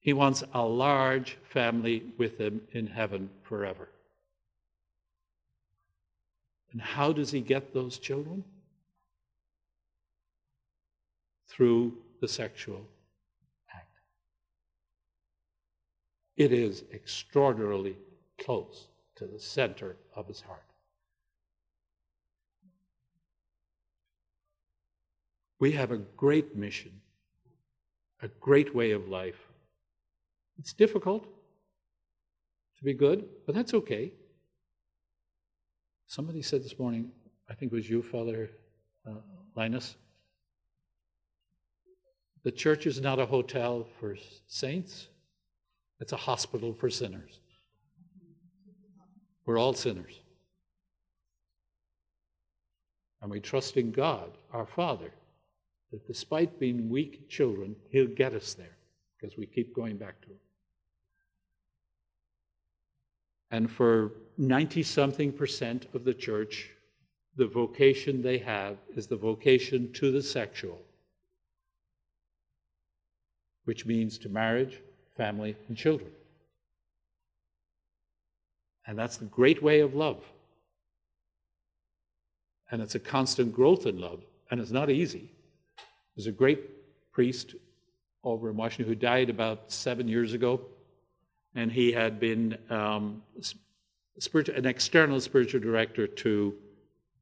He 0.00 0.12
wants 0.12 0.44
a 0.52 0.60
large 0.60 1.38
family 1.48 2.02
with 2.18 2.36
him 2.36 2.60
in 2.72 2.88
heaven 2.88 3.30
forever. 3.42 3.88
And 6.72 6.82
how 6.82 7.14
does 7.14 7.30
he 7.30 7.40
get 7.40 7.72
those 7.72 7.96
children? 7.96 8.44
Through 11.48 11.94
the 12.20 12.28
sexual 12.28 12.86
act. 13.74 13.96
It 16.36 16.52
is 16.52 16.84
extraordinarily 16.92 17.96
close 18.38 18.88
to 19.16 19.24
the 19.24 19.40
center 19.40 19.96
of 20.14 20.26
his 20.26 20.42
heart. 20.42 20.72
We 25.62 25.70
have 25.70 25.93
a 25.93 25.98
great 25.98 26.56
mission, 26.56 26.90
a 28.20 28.26
great 28.40 28.74
way 28.74 28.90
of 28.90 29.06
life. 29.06 29.47
It's 30.59 30.72
difficult 30.72 31.22
to 31.22 32.84
be 32.84 32.93
good, 32.94 33.28
but 33.47 33.55
that's 33.55 33.72
okay. 33.72 34.10
Somebody 36.09 36.43
said 36.43 36.64
this 36.64 36.80
morning, 36.80 37.12
I 37.48 37.55
think 37.55 37.70
it 37.70 37.76
was 37.76 37.89
you, 37.89 38.02
Father 38.02 38.51
uh, 39.09 39.12
Linus, 39.55 39.94
the 42.43 42.51
church 42.51 42.89
is 42.89 43.01
not 43.01 43.20
a 43.20 43.26
hotel 43.26 43.86
for 44.01 44.16
saints, 44.48 45.06
it's 46.01 46.12
a 46.12 46.16
hospital 46.16 46.74
for 46.74 46.90
sinners. 46.90 47.39
We're 49.47 49.59
all 49.59 49.74
sinners. 49.74 50.18
And 53.20 53.30
we 53.30 53.39
trust 53.39 53.76
in 53.76 53.93
God, 53.93 54.32
our 54.52 54.66
Father, 54.66 55.12
that 55.93 56.06
despite 56.06 56.59
being 56.59 56.89
weak 56.90 57.28
children, 57.28 57.77
He'll 57.90 58.06
get 58.06 58.32
us 58.32 58.55
there 58.55 58.77
because 59.20 59.36
we 59.36 59.47
keep 59.47 59.74
going 59.74 59.97
back 59.97 60.20
to 60.23 60.28
Him. 60.28 60.39
And 63.51 63.70
for 63.70 64.12
90 64.39 64.82
something 64.82 65.31
percent 65.31 65.86
of 65.93 66.05
the 66.05 66.14
church, 66.14 66.70
the 67.36 67.47
vocation 67.47 68.23
they 68.23 68.39
have 68.39 68.78
is 68.97 69.06
the 69.06 69.16
vocation 69.16 69.93
to 69.93 70.10
the 70.10 70.23
sexual, 70.23 70.81
which 73.64 73.85
means 73.85 74.19
to 74.19 74.31
marriage, 74.31 74.81
family, 75.16 75.56
and 75.69 75.77
children. 75.77 76.10
And 78.86 78.98
that's 78.98 79.19
the 79.19 79.27
great 79.27 79.62
way 79.62 79.81
of 79.81 79.94
love. 79.94 80.24
And 82.70 82.81
it's 82.81 82.94
a 82.94 83.01
constant 83.01 83.52
growth 83.52 83.86
in 83.86 84.01
love, 84.01 84.23
and 84.51 84.60
it's 84.60 84.70
not 84.70 84.90
easy. 84.90 85.31
There's 86.16 86.26
a 86.26 86.32
great 86.32 87.12
priest 87.12 87.55
over 88.24 88.51
in 88.51 88.56
Washington 88.56 88.86
who 88.86 88.94
died 88.94 89.30
about 89.30 89.72
seven 89.72 90.09
years 90.09 90.32
ago 90.32 90.60
and 91.55 91.70
he 91.70 91.93
had 91.93 92.18
been 92.18 92.56
um, 92.70 93.22
an 94.34 94.66
external 94.66 95.20
spiritual 95.20 95.60
director 95.60 96.06
to 96.06 96.55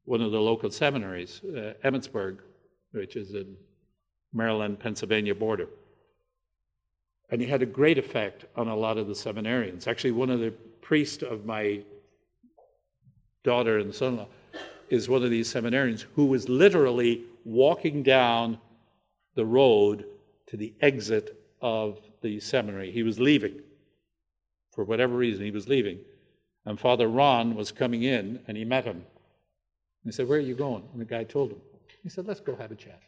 one 0.05 0.21
of 0.21 0.31
the 0.31 0.39
local 0.39 0.71
seminaries, 0.71 1.41
uh, 1.43 1.73
Emmitsburg, 1.83 2.39
which 2.91 3.15
is 3.15 3.33
in 3.33 3.55
Maryland 4.33 4.79
Pennsylvania 4.79 5.35
border. 5.35 5.67
And 7.29 7.41
he 7.41 7.47
had 7.47 7.61
a 7.61 7.65
great 7.65 7.97
effect 7.97 8.45
on 8.55 8.67
a 8.67 8.75
lot 8.75 8.97
of 8.97 9.07
the 9.07 9.13
seminarians. 9.13 9.87
Actually, 9.87 10.11
one 10.11 10.29
of 10.29 10.39
the 10.39 10.51
priests 10.81 11.23
of 11.23 11.45
my 11.45 11.81
daughter 13.43 13.79
and 13.79 13.93
son 13.93 14.09
in 14.09 14.17
law 14.17 14.27
is 14.89 15.07
one 15.07 15.23
of 15.23 15.29
these 15.29 15.53
seminarians 15.53 16.05
who 16.15 16.25
was 16.25 16.49
literally 16.49 17.23
walking 17.45 18.03
down 18.03 18.57
the 19.35 19.45
road 19.45 20.05
to 20.47 20.57
the 20.57 20.73
exit 20.81 21.37
of 21.61 21.99
the 22.21 22.39
seminary. 22.39 22.91
He 22.91 23.03
was 23.03 23.19
leaving 23.19 23.61
for 24.71 24.83
whatever 24.85 25.15
reason, 25.15 25.43
he 25.43 25.51
was 25.51 25.67
leaving. 25.67 25.99
And 26.65 26.79
Father 26.79 27.07
Ron 27.07 27.55
was 27.55 27.71
coming 27.71 28.03
in, 28.03 28.39
and 28.47 28.55
he 28.55 28.65
met 28.65 28.85
him. 28.85 29.05
He 30.03 30.11
said, 30.11 30.27
Where 30.27 30.39
are 30.39 30.41
you 30.41 30.55
going? 30.55 30.83
And 30.91 31.01
the 31.01 31.05
guy 31.05 31.23
told 31.23 31.51
him. 31.51 31.61
He 32.03 32.09
said, 32.09 32.27
Let's 32.27 32.39
go 32.39 32.55
have 32.55 32.71
a 32.71 32.75
chat. 32.75 33.01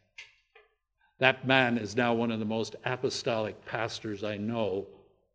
That 1.19 1.47
man 1.47 1.77
is 1.77 1.95
now 1.95 2.13
one 2.13 2.31
of 2.31 2.39
the 2.39 2.45
most 2.45 2.75
apostolic 2.85 3.63
pastors 3.65 4.23
I 4.23 4.37
know 4.37 4.87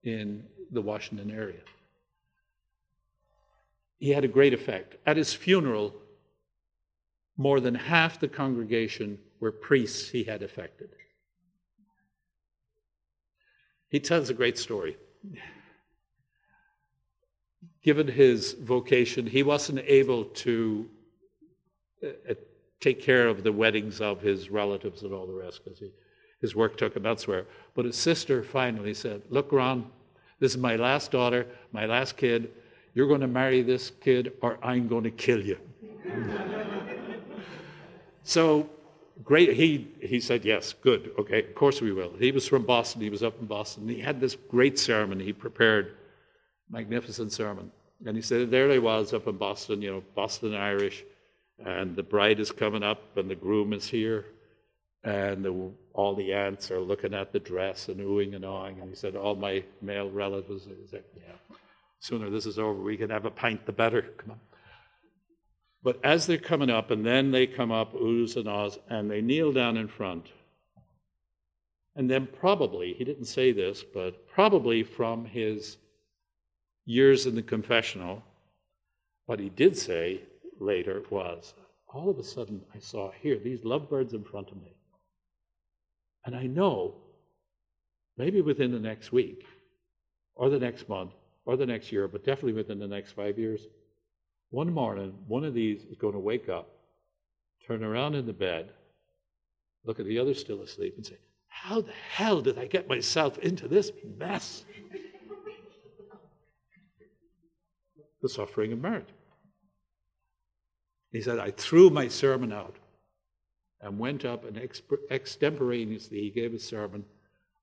in 0.02 0.44
the 0.70 0.82
Washington 0.82 1.30
area. 1.30 1.60
He 3.98 4.10
had 4.10 4.24
a 4.24 4.28
great 4.28 4.52
effect. 4.52 4.96
At 5.06 5.16
his 5.16 5.32
funeral, 5.32 5.94
more 7.36 7.60
than 7.60 7.74
half 7.74 8.20
the 8.20 8.28
congregation 8.28 9.18
were 9.40 9.52
priests 9.52 10.08
he 10.10 10.24
had 10.24 10.42
affected. 10.42 10.90
He 13.88 14.00
tells 14.00 14.28
a 14.28 14.34
great 14.34 14.58
story 14.58 14.96
given 17.82 18.06
his 18.06 18.52
vocation, 18.52 19.26
he 19.26 19.42
wasn't 19.42 19.80
able 19.86 20.24
to 20.24 20.88
uh, 22.04 22.34
take 22.80 23.00
care 23.00 23.26
of 23.28 23.42
the 23.42 23.50
weddings 23.50 24.00
of 24.00 24.20
his 24.20 24.50
relatives 24.50 25.02
and 25.02 25.12
all 25.12 25.26
the 25.26 25.32
rest 25.32 25.64
because 25.64 25.82
his 26.40 26.54
work 26.54 26.76
took 26.76 26.94
him 26.94 27.06
elsewhere. 27.06 27.46
But 27.74 27.86
his 27.86 27.96
sister 27.96 28.42
finally 28.42 28.94
said, 28.94 29.22
Look, 29.30 29.52
Ron, 29.52 29.90
this 30.38 30.52
is 30.52 30.58
my 30.58 30.76
last 30.76 31.10
daughter, 31.10 31.46
my 31.72 31.86
last 31.86 32.16
kid. 32.16 32.50
You're 32.94 33.08
going 33.08 33.20
to 33.20 33.26
marry 33.26 33.62
this 33.62 33.90
kid, 33.90 34.32
or 34.42 34.58
I'm 34.62 34.88
going 34.88 35.04
to 35.04 35.10
kill 35.10 35.42
you. 35.42 35.58
so, 38.22 38.68
great. 39.24 39.54
He, 39.54 39.88
he 40.00 40.20
said, 40.20 40.44
Yes, 40.44 40.74
good. 40.80 41.12
Okay, 41.18 41.40
of 41.40 41.54
course 41.54 41.80
we 41.80 41.92
will. 41.92 42.12
He 42.18 42.32
was 42.32 42.46
from 42.46 42.64
Boston. 42.64 43.00
He 43.00 43.10
was 43.10 43.22
up 43.22 43.40
in 43.40 43.46
Boston. 43.46 43.88
He 43.88 44.00
had 44.00 44.20
this 44.20 44.36
great 44.48 44.78
ceremony 44.78 45.24
he 45.24 45.32
prepared 45.32 45.96
magnificent 46.70 47.32
sermon. 47.32 47.70
And 48.06 48.16
he 48.16 48.22
said, 48.22 48.50
there 48.50 48.70
he 48.70 48.78
was 48.78 49.12
up 49.12 49.26
in 49.26 49.36
Boston, 49.36 49.82
you 49.82 49.90
know, 49.90 50.02
Boston 50.14 50.54
Irish, 50.54 51.04
and 51.64 51.96
the 51.96 52.02
bride 52.02 52.38
is 52.38 52.52
coming 52.52 52.82
up, 52.82 53.16
and 53.16 53.28
the 53.28 53.34
groom 53.34 53.72
is 53.72 53.88
here, 53.88 54.26
and 55.02 55.44
the, 55.44 55.70
all 55.94 56.14
the 56.14 56.32
aunts 56.32 56.70
are 56.70 56.80
looking 56.80 57.12
at 57.12 57.32
the 57.32 57.40
dress 57.40 57.88
and 57.88 58.00
oohing 58.00 58.36
and 58.36 58.44
awing. 58.44 58.80
And 58.80 58.88
he 58.88 58.94
said, 58.94 59.16
all 59.16 59.34
my 59.34 59.64
male 59.82 60.10
relatives, 60.10 60.64
he 60.64 60.86
said, 60.86 61.02
yeah, 61.16 61.56
sooner 61.98 62.30
this 62.30 62.46
is 62.46 62.58
over, 62.58 62.80
we 62.80 62.96
can 62.96 63.10
have 63.10 63.24
a 63.24 63.30
pint, 63.30 63.66
the 63.66 63.72
better. 63.72 64.02
Come 64.02 64.32
on. 64.32 64.40
But 65.88 66.04
as 66.04 66.26
they're 66.26 66.36
coming 66.36 66.68
up, 66.68 66.90
and 66.90 67.02
then 67.02 67.30
they 67.30 67.46
come 67.46 67.72
up, 67.72 67.94
oohs 67.94 68.36
and 68.36 68.46
ahs, 68.46 68.78
and 68.90 69.10
they 69.10 69.22
kneel 69.22 69.52
down 69.52 69.78
in 69.78 69.88
front. 69.88 70.26
And 71.96 72.10
then 72.10 72.26
probably, 72.26 72.92
he 72.92 73.04
didn't 73.04 73.24
say 73.24 73.52
this, 73.52 73.84
but 73.84 74.28
probably 74.28 74.82
from 74.82 75.24
his 75.24 75.78
years 76.84 77.24
in 77.24 77.34
the 77.34 77.42
confessional, 77.42 78.22
what 79.24 79.40
he 79.40 79.48
did 79.48 79.78
say 79.78 80.20
later 80.60 81.04
was, 81.08 81.54
all 81.86 82.10
of 82.10 82.18
a 82.18 82.22
sudden 82.22 82.60
I 82.74 82.80
saw 82.80 83.10
here 83.22 83.38
these 83.38 83.64
lovebirds 83.64 84.12
in 84.12 84.24
front 84.24 84.50
of 84.50 84.60
me. 84.60 84.76
And 86.26 86.36
I 86.36 86.48
know 86.48 86.96
maybe 88.18 88.42
within 88.42 88.72
the 88.72 88.78
next 88.78 89.10
week, 89.10 89.46
or 90.34 90.50
the 90.50 90.58
next 90.58 90.86
month, 90.90 91.12
or 91.46 91.56
the 91.56 91.64
next 91.64 91.90
year, 91.90 92.08
but 92.08 92.26
definitely 92.26 92.52
within 92.52 92.78
the 92.78 92.86
next 92.86 93.12
five 93.12 93.38
years, 93.38 93.68
one 94.50 94.72
morning, 94.72 95.14
one 95.26 95.44
of 95.44 95.54
these 95.54 95.84
is 95.84 95.96
going 95.98 96.14
to 96.14 96.18
wake 96.18 96.48
up, 96.48 96.70
turn 97.66 97.84
around 97.84 98.14
in 98.14 98.26
the 98.26 98.32
bed, 98.32 98.72
look 99.84 100.00
at 100.00 100.06
the 100.06 100.18
other 100.18 100.34
still 100.34 100.62
asleep, 100.62 100.94
and 100.96 101.04
say, 101.04 101.18
How 101.48 101.80
the 101.80 101.92
hell 102.12 102.40
did 102.40 102.58
I 102.58 102.66
get 102.66 102.88
myself 102.88 103.38
into 103.38 103.68
this 103.68 103.90
mess? 104.18 104.64
the 108.22 108.28
suffering 108.28 108.72
of 108.72 108.80
marriage. 108.80 109.08
He 111.12 111.22
said, 111.22 111.38
I 111.38 111.50
threw 111.50 111.90
my 111.90 112.08
sermon 112.08 112.52
out 112.52 112.76
and 113.80 113.98
went 113.98 114.24
up 114.24 114.44
and 114.44 114.60
extemporaneously 115.10 116.18
he 116.20 116.30
gave 116.30 116.52
a 116.52 116.58
sermon 116.58 117.04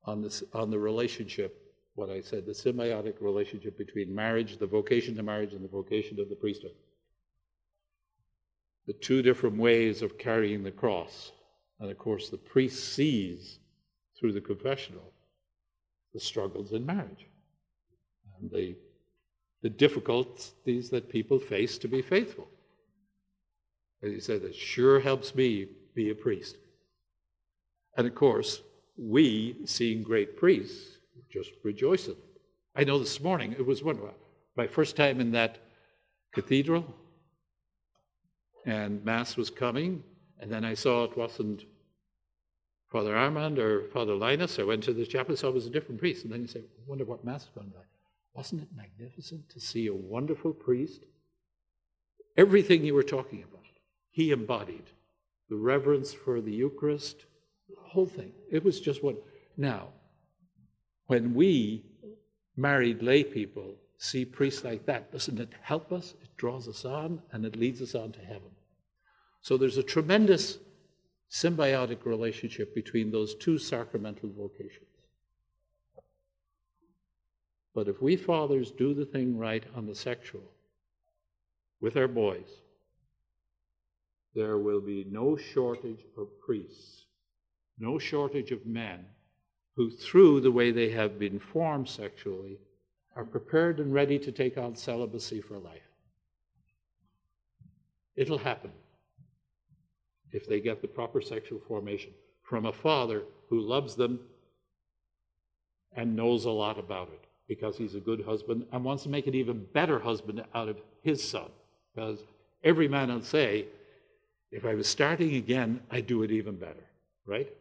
on, 0.06 0.22
this, 0.22 0.44
on 0.54 0.72
the 0.72 0.80
relationship, 0.80 1.65
what 1.96 2.10
I 2.10 2.22
said, 2.22 2.46
the 2.46 2.52
symbiotic 2.52 3.22
relationship 3.22 3.78
between 3.78 4.14
marriage, 4.14 4.58
the 4.58 4.68
vocation 4.68 5.16
to 5.16 5.24
marriage, 5.24 5.54
and 5.54 5.64
the 5.64 5.70
vocation 5.70 6.20
of 6.20 6.30
the 6.30 6.36
priesthood. 6.36 6.76
the 8.88 8.94
two 8.94 9.22
different 9.24 9.58
ways 9.58 10.02
of 10.02 10.18
carrying 10.18 10.64
the 10.64 10.72
cross. 10.72 11.32
And 11.80 11.90
of 11.90 11.98
course, 11.98 12.30
the 12.30 12.38
priest 12.38 12.94
sees 12.94 13.60
through 14.18 14.34
the 14.34 14.42
confessional 14.42 15.12
the 16.14 16.20
struggles 16.20 16.72
in 16.72 16.86
marriage 16.86 17.28
and 18.40 18.50
the, 18.52 18.76
the 19.62 19.70
difficulties 19.70 20.90
that 20.90 21.10
people 21.10 21.40
face 21.40 21.78
to 21.80 21.88
be 21.88 22.02
faithful. 22.02 22.48
And 24.02 24.14
he 24.14 24.20
said, 24.20 24.44
It 24.44 24.56
sure 24.56 25.00
helps 25.00 25.36
me 25.36 25.68
be 25.94 26.12
a 26.12 26.16
priest. 26.16 26.58
And 27.98 28.08
of 28.08 28.16
course, 28.16 28.62
we, 28.98 29.58
seeing 29.66 30.04
great 30.04 30.38
priests, 30.38 30.95
just 31.36 31.52
rejoice 31.64 32.08
in 32.08 32.14
them. 32.14 32.22
I 32.76 32.84
know 32.84 32.98
this 32.98 33.22
morning, 33.22 33.52
it 33.52 33.66
was 33.66 33.84
one, 33.84 34.00
my 34.56 34.68
first 34.68 34.96
time 34.96 35.20
in 35.20 35.32
that 35.32 35.58
cathedral, 36.34 36.86
and 38.66 39.04
Mass 39.04 39.38
was 39.38 39.50
coming, 39.50 40.04
and 40.40 40.52
then 40.52 40.64
I 40.66 40.74
saw 40.74 41.04
it 41.04 41.18
wasn't 41.18 41.66
Father 42.92 43.16
Armand 43.16 43.60
or 43.60 43.84
Father 43.94 44.16
Linus. 44.16 44.60
I 44.60 44.64
went 44.64 44.84
to 44.86 44.94
the 44.94 45.06
chapel, 45.06 45.36
saw 45.36 45.50
it 45.50 45.54
was 45.54 45.68
a 45.68 45.70
different 45.70 46.00
priest, 46.00 46.24
and 46.24 46.34
then 46.34 46.42
you 46.42 46.48
say, 46.48 46.64
wonder 46.88 47.06
what 47.06 47.26
Mass 47.26 47.44
is 47.44 47.50
going 47.54 47.68
to 47.68 47.74
be. 47.74 47.78
like. 47.78 47.88
Wasn't 48.34 48.62
it 48.62 48.70
magnificent 48.76 49.50
to 49.50 49.60
see 49.60 49.88
a 49.88 49.94
wonderful 49.94 50.54
priest? 50.54 51.02
Everything 52.38 52.84
you 52.84 52.94
were 52.94 53.04
talking 53.04 53.44
about, 53.44 53.66
he 54.12 54.32
embodied 54.32 54.90
the 55.50 55.56
reverence 55.56 56.14
for 56.14 56.42
the 56.42 56.52
Eucharist, 56.52 57.26
the 57.70 57.76
whole 57.90 58.08
thing. 58.08 58.32
It 58.52 58.64
was 58.64 58.80
just 58.82 59.04
one. 59.04 59.18
Now, 59.58 59.90
when 61.08 61.34
we 61.34 61.84
married 62.58 63.04
lay 63.04 63.24
people 63.24 63.76
see 63.98 64.26
priests 64.26 64.64
like 64.64 64.86
that, 64.86 65.12
doesn't 65.12 65.40
it 65.40 65.50
help 65.62 65.92
us? 65.92 66.14
It 66.22 66.30
draws 66.38 66.68
us 66.68 66.86
on 66.86 67.22
and 67.32 67.46
it 67.46 67.56
leads 67.56 67.82
us 67.82 67.96
on 67.96 68.12
to 68.14 68.20
heaven. 68.20 68.52
So 69.42 69.58
there's 69.58 69.78
a 69.78 69.84
tremendous 69.84 70.58
symbiotic 71.32 72.06
relationship 72.06 72.74
between 72.76 73.12
those 73.12 73.36
two 73.36 73.58
sacramental 73.58 74.30
vocations. 74.30 74.82
But 77.74 77.88
if 77.88 78.02
we 78.02 78.16
fathers 78.16 78.72
do 78.72 78.94
the 78.94 79.06
thing 79.06 79.38
right 79.38 79.64
on 79.76 79.86
the 79.86 79.96
sexual 79.96 80.44
with 81.82 81.98
our 81.98 82.08
boys, 82.08 82.50
there 84.34 84.58
will 84.58 84.82
be 84.82 85.06
no 85.10 85.36
shortage 85.36 86.06
of 86.18 86.40
priests, 86.40 87.06
no 87.78 88.00
shortage 88.00 88.52
of 88.52 88.66
men 88.66 89.06
who, 89.76 89.90
through 89.90 90.42
the 90.42 90.52
way 90.52 90.72
they 90.72 90.90
have 90.90 91.20
been 91.20 91.40
formed 91.40 91.88
sexually, 91.88 92.60
are 93.16 93.26
prepared 93.26 93.80
and 93.80 93.94
ready 93.94 94.20
to 94.20 94.32
take 94.32 94.58
on 94.58 94.76
celibacy 94.76 95.42
for 95.42 95.58
life. 95.58 95.82
It'll 98.16 98.38
happen 98.38 98.72
if 100.32 100.48
they 100.48 100.60
get 100.60 100.82
the 100.82 100.88
proper 100.88 101.22
sexual 101.22 101.60
formation 101.68 102.12
from 102.44 102.66
a 102.66 102.74
father 102.74 103.24
who 103.50 103.60
loves 103.60 103.96
them 103.96 104.20
and 105.96 106.16
knows 106.16 106.46
a 106.46 106.52
lot 106.52 106.78
about 106.78 107.10
it 107.10 107.26
because 107.48 107.78
he's 107.78 107.96
a 107.96 108.00
good 108.00 108.24
husband 108.26 108.66
and 108.72 108.84
wants 108.84 109.04
to 109.04 109.10
make 109.10 109.28
an 109.28 109.36
even 109.36 109.66
better 109.74 110.00
husband 110.00 110.44
out 110.54 110.68
of 110.68 110.78
his 111.02 111.24
son. 111.24 111.50
Because 111.94 112.20
every 112.64 112.88
man 112.88 113.10
will 113.10 113.22
say, 113.22 113.66
if 114.52 114.66
I 114.66 114.76
was 114.76 114.88
starting 114.88 115.36
again, 115.36 115.82
I'd 115.92 116.08
do 116.08 116.24
it 116.24 116.32
even 116.32 116.56
better, 116.56 116.84
right? 117.26 117.52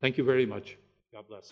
Thank 0.00 0.16
you 0.16 0.24
very 0.24 0.46
much. 0.46 0.76
God 1.12 1.26
bless. 1.28 1.48